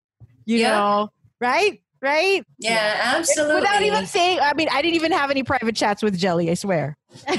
[0.45, 0.71] You Yeah.
[0.71, 1.09] know,
[1.39, 1.81] right?
[2.01, 2.43] Right?
[2.57, 3.61] Yeah, absolutely.
[3.61, 6.49] Without even saying, I mean, I didn't even have any private chats with Jelly.
[6.49, 6.97] I swear.
[7.27, 7.35] no,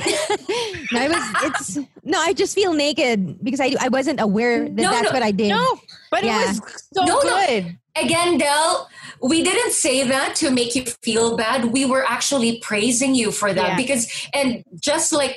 [1.00, 1.42] I was.
[1.42, 2.20] It's no.
[2.20, 5.32] I just feel naked because I I wasn't aware that No, that's no, what I
[5.32, 5.48] did.
[5.48, 5.78] No,
[6.12, 6.42] but Yeah.
[6.42, 7.46] it was so No, no.
[7.46, 7.76] good.
[7.96, 8.88] Again, Del,
[9.22, 11.66] we didn't say that to make you feel bad.
[11.66, 13.76] We were actually praising you for that Yeah.
[13.76, 15.36] because, and just like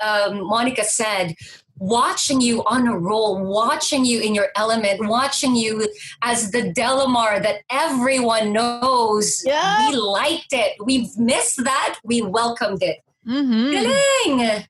[0.00, 1.34] um, Monica said,
[1.78, 5.88] watching you on a roll, watching you in your element, watching you
[6.22, 9.42] as the Delamar that everyone knows.
[9.44, 9.88] Yeah.
[9.90, 10.76] We liked it.
[10.84, 11.98] We missed that.
[12.04, 12.98] We welcomed it.
[13.26, 13.70] Mm-hmm.
[13.72, 14.64] Galing!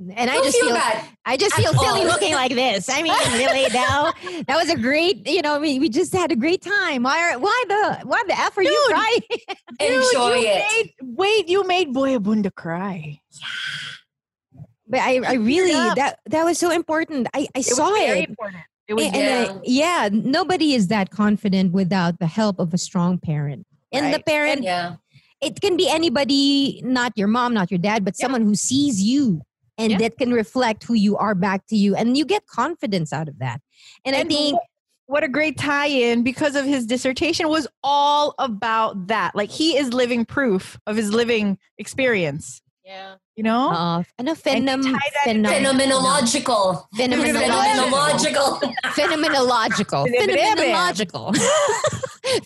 [0.00, 1.04] And I Don't just feel bad.
[1.24, 2.06] I just at feel silly all.
[2.06, 2.88] looking like this.
[2.88, 4.12] I mean, really now
[4.46, 7.02] that was a great, you know, we, we just had a great time.
[7.02, 8.94] Why are why the why the F are you Dude.
[8.94, 9.20] crying?
[9.80, 10.64] Enjoy you it.
[10.72, 13.18] Made, wait, you made Boy Abunda cry.
[13.32, 14.62] Yeah.
[14.86, 17.26] But I, I really that that was so important.
[17.34, 18.28] I, I It saw was very it.
[18.28, 18.62] important.
[18.86, 22.78] It was And, and I- yeah, nobody is that confident without the help of a
[22.78, 23.66] strong parent.
[23.92, 24.26] And the Right.
[24.26, 24.94] parent, Yeah.
[25.42, 28.24] it can be anybody, not your mom, not your dad, but Yeah.
[28.26, 29.42] someone who sees you
[29.78, 29.98] and Yeah.
[29.98, 31.94] that can reflect who you are back to you.
[31.94, 33.60] And you get confidence out of that.
[34.04, 34.58] And, I think
[35.06, 39.34] what a great tie-in because of his dissertation was all about that.
[39.34, 42.60] Like he is living proof of his living experience.
[42.84, 43.14] Yeah.
[43.36, 43.68] You know?
[43.70, 46.86] uh, ano, And phenom, tie that phenom, Phenomenological.
[46.96, 48.60] phenomenological.
[48.96, 50.08] Phenomenological.
[50.08, 51.34] Phenomenological.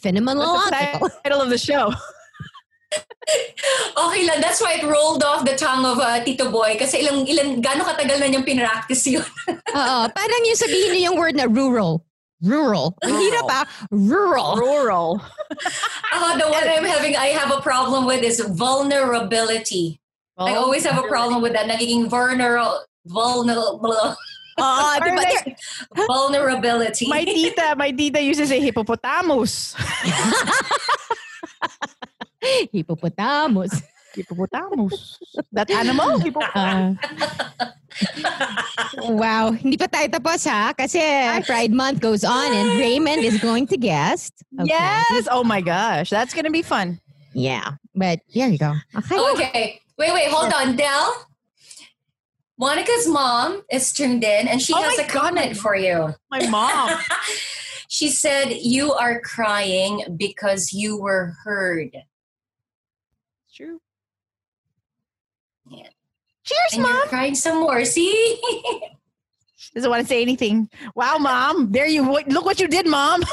[0.00, 1.00] Phenomenological.
[1.00, 1.92] That's title of the show.
[3.92, 4.40] Okay lang.
[4.40, 6.76] That's why it rolled off the tongue of uh, Tito Boy.
[6.76, 9.24] Kasi ilang, ilang, gano'ng katagal na niyang pinractice yun.
[9.78, 12.02] Oo, parang yung sabihin niyo yung word na rural.
[12.42, 12.98] Rural.
[13.06, 13.64] Ang hirap ah.
[13.90, 14.58] Rural.
[14.58, 15.10] Rural.
[16.12, 20.00] Uh, the one I'm having, I have a problem with is vulnerability.
[20.36, 21.64] I always have a problem with that.
[21.68, 22.84] Nagiging vulnerable.
[23.08, 24.16] Vulnerable.
[24.60, 25.22] Oo, di ba?
[25.24, 25.56] like,
[25.96, 27.08] Vulnerability.
[27.08, 29.72] my tita, my tita uses a hippopotamus.
[32.72, 33.82] Hippopotamus.
[34.14, 35.18] Hippopotamus.
[35.52, 36.20] That animal?
[36.54, 36.96] Ah.
[39.04, 39.52] wow.
[39.52, 40.72] Hindi pa tayo tapos ha?
[40.72, 41.00] Kasi
[41.44, 44.32] Pride Month goes on and Raymond is going to guest.
[44.56, 44.72] Okay.
[44.72, 45.28] Yes.
[45.28, 46.08] Oh my gosh.
[46.08, 47.00] That's going to be fun.
[47.36, 47.76] Yeah.
[47.94, 48.72] But here you go.
[48.96, 49.20] Okay.
[49.36, 49.80] Okay.
[50.00, 50.76] Wait, wait, hold on.
[50.76, 51.28] Del?
[52.56, 56.14] Monica's mom is tuned in and she Oh has a comment for you.
[56.30, 56.96] My mom.
[57.92, 61.92] She said, You are crying because you were heard.
[63.54, 63.80] True.
[65.70, 65.88] Yeah.
[66.44, 66.92] Cheers, And mom.
[66.96, 67.84] you're crying some more.
[67.84, 68.40] See?
[69.74, 70.68] Doesn't want to say anything.
[70.94, 71.70] Wow, mom.
[71.70, 73.22] There you look what you did, mom.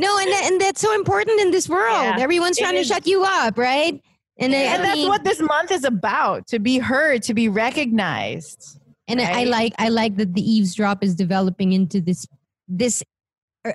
[0.00, 1.92] No, and, that, and that's so important in this world.
[2.04, 4.00] Yeah, Everyone's it trying to shut you up, right?
[4.38, 7.34] And, I- I and that's mean- what this month is about to be heard, to
[7.34, 8.78] be recognized.
[9.08, 12.28] And I- I like I like that the eavesdrop is developing into this
[12.68, 13.02] this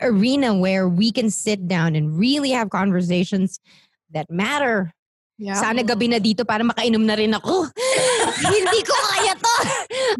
[0.01, 3.59] arena where we can sit down and really have conversations
[4.13, 4.93] that matter.
[5.41, 5.57] Yeah.
[5.57, 7.65] Sana gabi na dito para makainom na rin ako.
[8.53, 9.55] Hindi ko kaya to.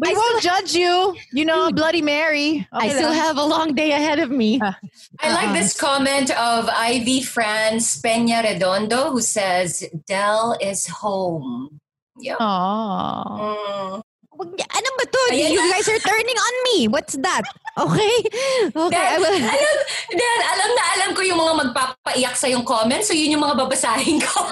[0.02, 1.14] We I won't judge you.
[1.32, 2.66] You know, Bloody Mary.
[2.74, 3.22] I still lang.
[3.22, 4.58] have a long day ahead of me.
[4.60, 4.74] I
[5.30, 5.52] like Uh-uh.
[5.54, 11.78] this comment of Ivy France Peña Redondo who says, Del is home.
[12.18, 12.38] Yep.
[12.38, 13.24] Aww.
[13.38, 14.02] Mm.
[14.34, 15.20] Wag niya- Ano ba to?
[15.32, 16.78] Ayan You guys are turning on me.
[16.88, 17.42] What's that?
[17.78, 18.14] Okay?
[18.74, 19.06] Okay.
[19.06, 19.34] I will.
[19.54, 19.76] alam,
[20.10, 23.54] Dad, alam na alam ko yung mga magpapaiyak sa yung comments, so yun yung mga
[23.58, 24.40] babasahin ko.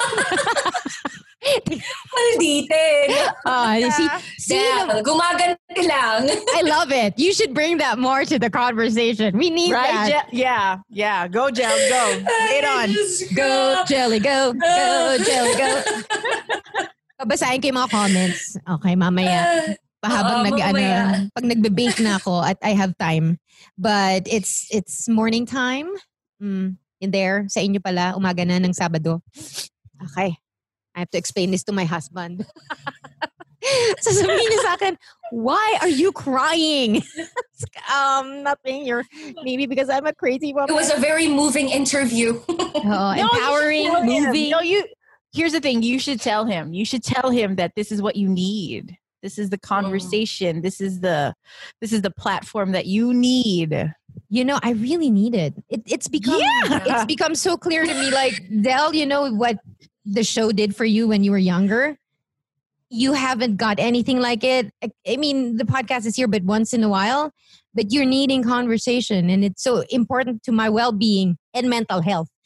[1.42, 3.10] Malditin.
[3.46, 6.30] Ah, see, see, Dad, gumaganti lang.
[6.54, 7.18] I love it.
[7.18, 9.36] You should bring that more to the conversation.
[9.36, 9.90] We need Right?
[9.90, 10.30] that.
[10.30, 10.78] Je- yeah.
[10.90, 11.26] Yeah.
[11.28, 11.74] Go, Jel.
[11.90, 12.02] Go.
[12.22, 12.88] Lay it on.
[13.34, 14.52] Go, Jelly, go.
[14.54, 15.70] Go, Jelly, go.
[17.22, 18.58] Babasahin ko yung mga comments.
[18.58, 19.38] Okay, mamaya.
[20.02, 23.38] Pahabang Oo, nag, ano, pag nagbe-bake na ako at I have time.
[23.78, 25.86] But it's it's morning time.
[26.42, 29.22] Mm, in there, sa inyo pala, umaga na ng Sabado.
[30.10, 30.34] Okay.
[30.92, 32.42] I have to explain this to my husband.
[34.02, 34.98] Sasabihin niya sa akin,
[35.30, 36.98] why are you crying?
[37.94, 38.82] um, nothing.
[38.82, 39.06] You're
[39.46, 40.74] maybe because I'm a crazy woman.
[40.74, 42.42] It was a very moving interview.
[42.50, 44.50] Oo, No, empowering, moving.
[44.50, 44.82] No, you.
[45.32, 45.82] Here's the thing.
[45.82, 46.74] You should tell him.
[46.74, 48.96] You should tell him that this is what you need.
[49.22, 50.62] This is the conversation.
[50.62, 51.32] This is the
[51.80, 53.92] this is the platform that you need.
[54.28, 55.54] You know, I really need it.
[55.70, 56.82] it it's become Yeah.
[56.84, 58.10] it's become so clear to me.
[58.10, 59.59] Like Dell, you know what
[60.04, 61.96] the show did for you when you were younger.
[62.90, 64.70] You haven't got anything like it.
[64.82, 67.30] I, I mean, the podcast is here, but once in a while.
[67.74, 72.28] But you're needing conversation, and it's so important to my well-being and mental health.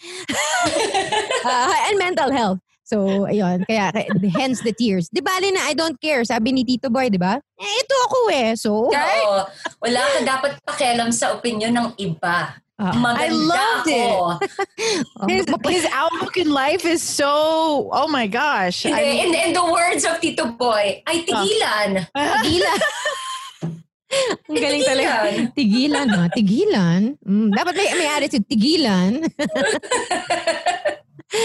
[1.48, 2.58] Uh, and mental health.
[2.86, 3.66] So, ayun.
[3.66, 4.06] Kaya, kaya-
[4.38, 5.10] hence the tears.
[5.10, 6.22] Di bali na I don't care.
[6.22, 7.34] Sabi ni Tito Boy, di ba?
[7.58, 8.48] Eh, ito ako eh.
[8.54, 9.36] So, Oo.
[9.82, 12.54] Wala ka dapat pakialam sa opinion ng iba.
[12.76, 12.92] Ah.
[12.94, 14.36] Maganda I loved ako.
[15.32, 17.88] His, his outlook in life is so.
[17.90, 18.84] Oh my gosh.
[18.86, 22.06] Hindi, I mean- in, in the words of Tito Boy, ay tigilan.
[22.14, 22.78] Tigilan.
[24.46, 25.10] Ang galing talaga.
[25.26, 25.50] Tigilan.
[25.58, 26.22] Tigilan, ha?
[26.30, 27.02] Tigilan.
[27.26, 28.46] Mm, dapat may, may attitude.
[28.46, 29.12] Tigilan.
[31.34, 31.40] All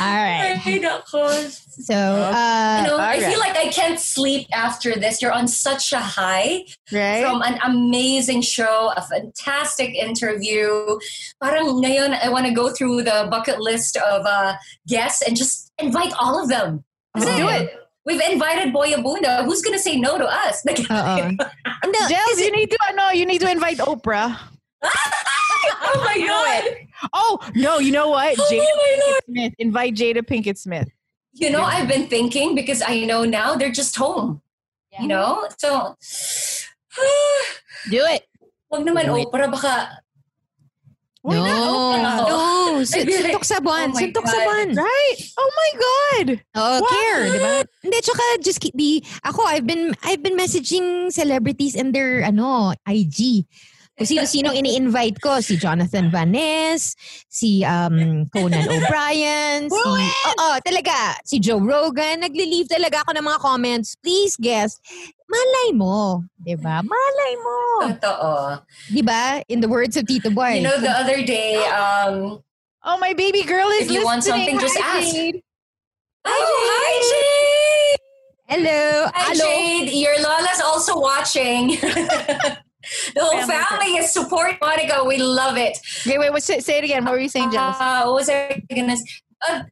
[0.00, 0.60] right.
[0.64, 1.24] Ay, nako.
[1.88, 3.22] So, uh, You know, I alright.
[3.24, 5.22] feel like I can't sleep after this.
[5.22, 7.24] You're on such a high right?
[7.24, 10.68] from an amazing show, a fantastic interview.
[11.40, 14.54] Parang ngayon, I want to go through the bucket list of uh,
[14.86, 16.84] guests and just invite all of them.
[17.16, 17.78] Let's Kasi do it.
[18.04, 19.44] We've invited Boy Abunda.
[19.44, 20.60] Who's gonna say no to us?
[20.66, 21.36] Like, Oo.
[21.86, 24.38] No, Jels, you need to no, you need to invite Oprah.
[24.82, 26.62] Oh my god!
[27.12, 28.36] Oh no, you know what?
[28.38, 28.80] Oh Jada my lord!
[28.98, 29.54] Pinkett Smith.
[29.58, 30.88] Invite Jada Pinkett Smith.
[31.34, 34.42] You know, I've been thinking because I know now they're just home.
[35.00, 35.96] You know, so
[37.90, 38.22] Do it.
[38.68, 39.24] wag naman Do it.
[39.28, 40.00] Oprah baka
[41.22, 41.44] Why no.
[41.44, 42.28] not Oprah?
[42.28, 42.84] No.
[42.84, 43.88] Sun- like- Suntok sa buwan.
[43.88, 44.44] Oh my Suntok sa God.
[44.44, 44.68] buwan.
[44.76, 45.18] Right?
[45.38, 46.26] Oh my god.
[46.58, 46.90] Oh, Why?
[46.90, 47.54] care, di ba?
[47.80, 52.74] Hindi, tsaka just keep be, ako, I've been, I've been messaging celebrities and their, ano,
[52.84, 53.46] IG.
[53.92, 55.38] Kung sino-sino ini-invite ko.
[55.44, 56.96] Si Jonathan Van Ness,
[57.28, 62.24] si um, Conan O'Brien, si, oo, talaga, si Joe Rogan.
[62.24, 63.92] Nagli-leave talaga ako ng mga comments.
[64.00, 64.80] Please, guest,
[65.28, 66.24] malay mo.
[66.40, 66.80] Ba?
[66.80, 67.58] Malay mo.
[67.92, 68.64] totoo.
[68.88, 69.44] Di ba?
[69.52, 70.64] In the words of Tito Boy.
[70.64, 72.40] You know, the other day, um,
[72.82, 74.58] Oh my baby girl is If you want listening.
[74.58, 75.14] something, just Hi, ask.
[75.14, 75.38] Jade.
[76.26, 76.32] oh,
[76.66, 78.00] hi Jade!
[78.50, 79.06] Hello.
[79.14, 79.44] Hi Hello.
[79.46, 81.78] Jade, your Lola's also watching.
[83.14, 85.04] the whole Family family is supporting Monica.
[85.04, 85.78] We love it.
[86.06, 87.04] Okay, wait, wait, say, say it again.
[87.04, 87.76] What were you saying, Jels?
[87.78, 88.92] Uh, what was I gonna?
[88.92, 89.02] s-
[89.48, 89.62] Uh,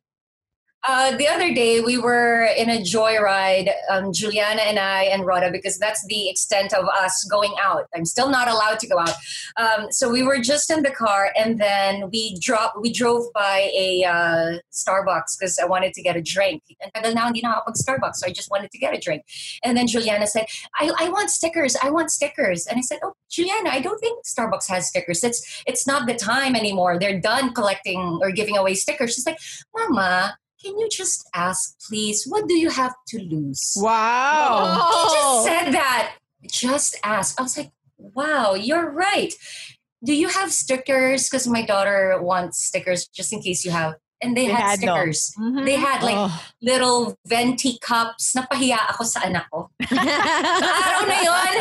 [0.82, 5.50] uh, the other day we were in a joyride, um, Juliana and I and Rhoda,
[5.50, 7.86] because that's the extent of us going out.
[7.94, 9.14] I'm still not allowed to go out.
[9.56, 12.70] Um, so we were just in the car, and then we drove.
[12.80, 16.62] We drove by a uh, Starbucks because I wanted to get a drink.
[16.80, 19.24] And tagal na hindi nakakapag Starbucks, so I just wanted to get a drink.
[19.62, 20.46] And then Juliana said,
[20.78, 21.76] I, "I want stickers.
[21.82, 25.22] I want stickers." And I said, "Oh, Juliana, I don't think Starbucks has stickers.
[25.24, 26.98] It's it's not the time anymore.
[26.98, 29.38] They're done collecting or giving away stickers." She's like,
[29.76, 32.24] "Mama." Can you just ask, please?
[32.28, 33.74] What do you have to lose?
[33.76, 34.76] Wow.
[34.76, 35.44] He just Oh.
[35.46, 36.16] said that.
[36.50, 37.38] Just ask.
[37.40, 39.32] I was like, wow, you're right.
[40.04, 41.28] Do you have stickers?
[41.28, 43.94] Because my daughter wants stickers just in case you have.
[44.22, 44.94] And they, They had, had, no.
[44.96, 45.32] stickers.
[45.40, 45.64] Mhm.
[45.64, 46.42] They had like Oh.
[46.60, 48.32] little venti cups.
[48.36, 49.70] Napahiya ako sa anak ko.
[49.88, 51.56] Araw na yon,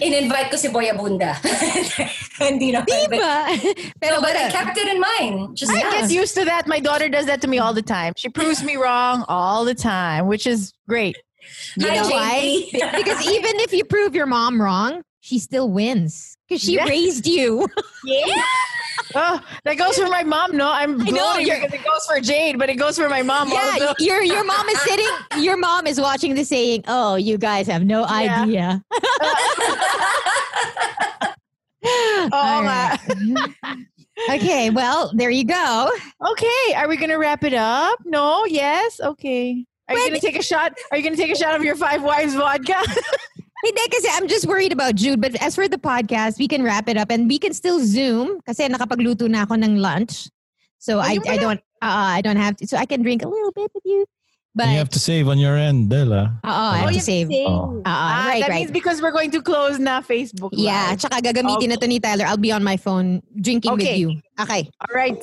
[0.00, 1.34] in-invite ko si Boy Abunda.
[2.38, 2.84] Hindi na.
[2.84, 3.56] Diba?
[4.00, 5.56] Pero No, but I kept it in mind.
[5.56, 6.66] Just I get used to that.
[6.66, 8.12] My daughter does that to me all the time.
[8.16, 11.16] She proves me wrong all the time, which is great.
[11.76, 12.68] you Hi, know why?
[12.96, 16.84] Because even if you prove your mom wrong, she still wins because she Yeah.
[16.84, 17.66] raised you.
[18.02, 18.24] Yeah.
[19.14, 20.56] Oh, that goes for my mom.
[20.56, 23.50] No, I'm I know, because it goes for Jade, but it goes for my mom
[23.52, 23.94] yeah, also.
[23.98, 25.10] your your mom is sitting.
[25.42, 28.40] Your mom is watching this, saying, "Oh, you guys have no Yeah.
[28.42, 28.82] idea."
[31.84, 32.98] Oo All right.
[34.30, 35.90] okay, well, there you go.
[36.32, 37.98] Okay, are we gonna wrap it up?
[38.04, 39.66] No, yes, okay.
[39.88, 40.72] Are you gonna take a shot?
[40.92, 42.78] Are you gonna take a shot of your five wives vodka?
[43.64, 45.20] Hindi kasi I'm just worried about Jude.
[45.20, 48.40] But as for the podcast, we can wrap it up and we can still Zoom
[48.46, 50.28] kasi nakapagluto na ako ng lunch.
[50.80, 51.40] So I, yun I pala.
[51.40, 52.66] don't uh, I don't have to.
[52.66, 54.06] So I can drink a little bit with you.
[54.50, 56.40] But you have to save on your end, Dela.
[56.42, 57.28] Oo, I have Oh, to you save.
[57.46, 57.78] Oh.
[57.84, 58.58] Uh, Ah, right, that right.
[58.66, 60.50] means because we're going to close na Facebook.
[60.50, 60.98] Yeah, Live.
[61.06, 62.26] tsaka gagamitin na to ni Tyler.
[62.26, 63.96] I'll be on my phone drinking with Okay.
[64.02, 64.18] you.
[64.40, 64.66] Okay.
[64.82, 65.22] All right.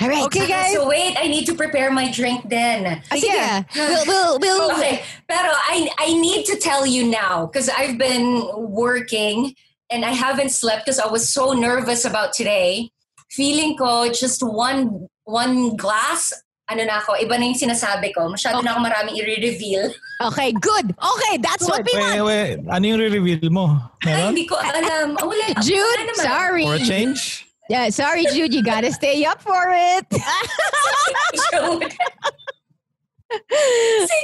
[0.00, 0.24] All right.
[0.26, 0.74] Okay, guys.
[0.74, 3.00] So wait, I need to prepare my drink then.
[3.10, 3.66] Ah, sige.
[3.74, 8.42] We'll, we'll, we'll, Okay, pero I I need to tell you now because I've been
[8.58, 9.54] working
[9.90, 12.90] and I haven't slept because I was so nervous about today.
[13.30, 16.32] Feeling ko just one one glass,
[16.68, 18.26] ano na ako, iba na yung sinasabi ko.
[18.28, 19.94] Masyado na ako maraming i-reveal.
[20.26, 20.90] Okay, good.
[20.90, 22.24] Okay, that's what we Wait, want.
[22.26, 22.56] wait.
[22.70, 23.78] Ano yung re-reveal mo?
[24.04, 24.30] Ay, Meron?
[24.34, 25.16] hindi ko alam.
[25.18, 25.80] Ah, Wala, Jude,
[26.12, 26.64] wala sorry.
[26.66, 27.43] For a change?
[27.68, 28.52] Yeah, sorry, Jude.
[28.52, 30.06] You gotta stay up for it.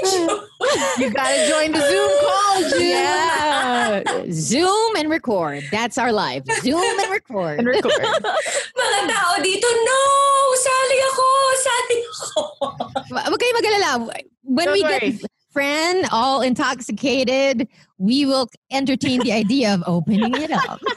[0.04, 0.40] Jude.
[0.98, 2.82] You gotta join the Zoom call, Jude.
[2.82, 4.24] Yeah.
[4.30, 5.64] Zoom and record.
[5.70, 6.44] That's our life.
[6.60, 7.58] Zoom and record.
[7.58, 7.92] And record.
[7.92, 10.00] Mga tao dito, no!
[10.54, 11.26] Sali ako!
[11.56, 12.42] Sali ako!
[13.10, 13.90] Huwag kayo mag-alala.
[14.44, 15.10] When Don't we worry.
[15.16, 17.66] get friend all intoxicated,
[17.98, 20.80] we will entertain the idea of opening it up.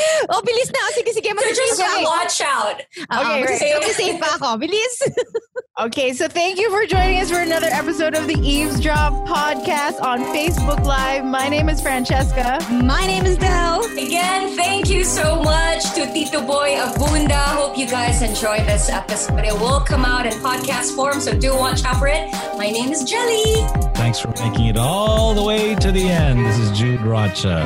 [0.30, 0.80] oh, bilis na.
[0.82, 1.30] Oh, sige, sige.
[1.30, 2.76] So just Mag-save watch out.
[3.10, 4.58] Ah, okay, Okay, mag-save pa ako.
[4.60, 4.96] Bilis.
[5.80, 10.20] Okay, so thank you for joining us for another episode of the Eavesdrop podcast on
[10.24, 11.24] Facebook Live.
[11.24, 12.58] My name is Francesca.
[12.70, 13.84] My name is Del.
[13.96, 17.40] Again, thank you so much to Tito Boy Abunda.
[17.56, 19.40] Hope you guys enjoyed this episode.
[19.40, 22.30] It will come out in podcast form, so do watch out for it.
[22.58, 23.64] My name is Jelly.
[23.94, 26.44] Thanks for making it all the way to the end.
[26.44, 27.64] This is Jude Rocha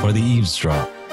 [0.00, 0.90] for the eavesdrop.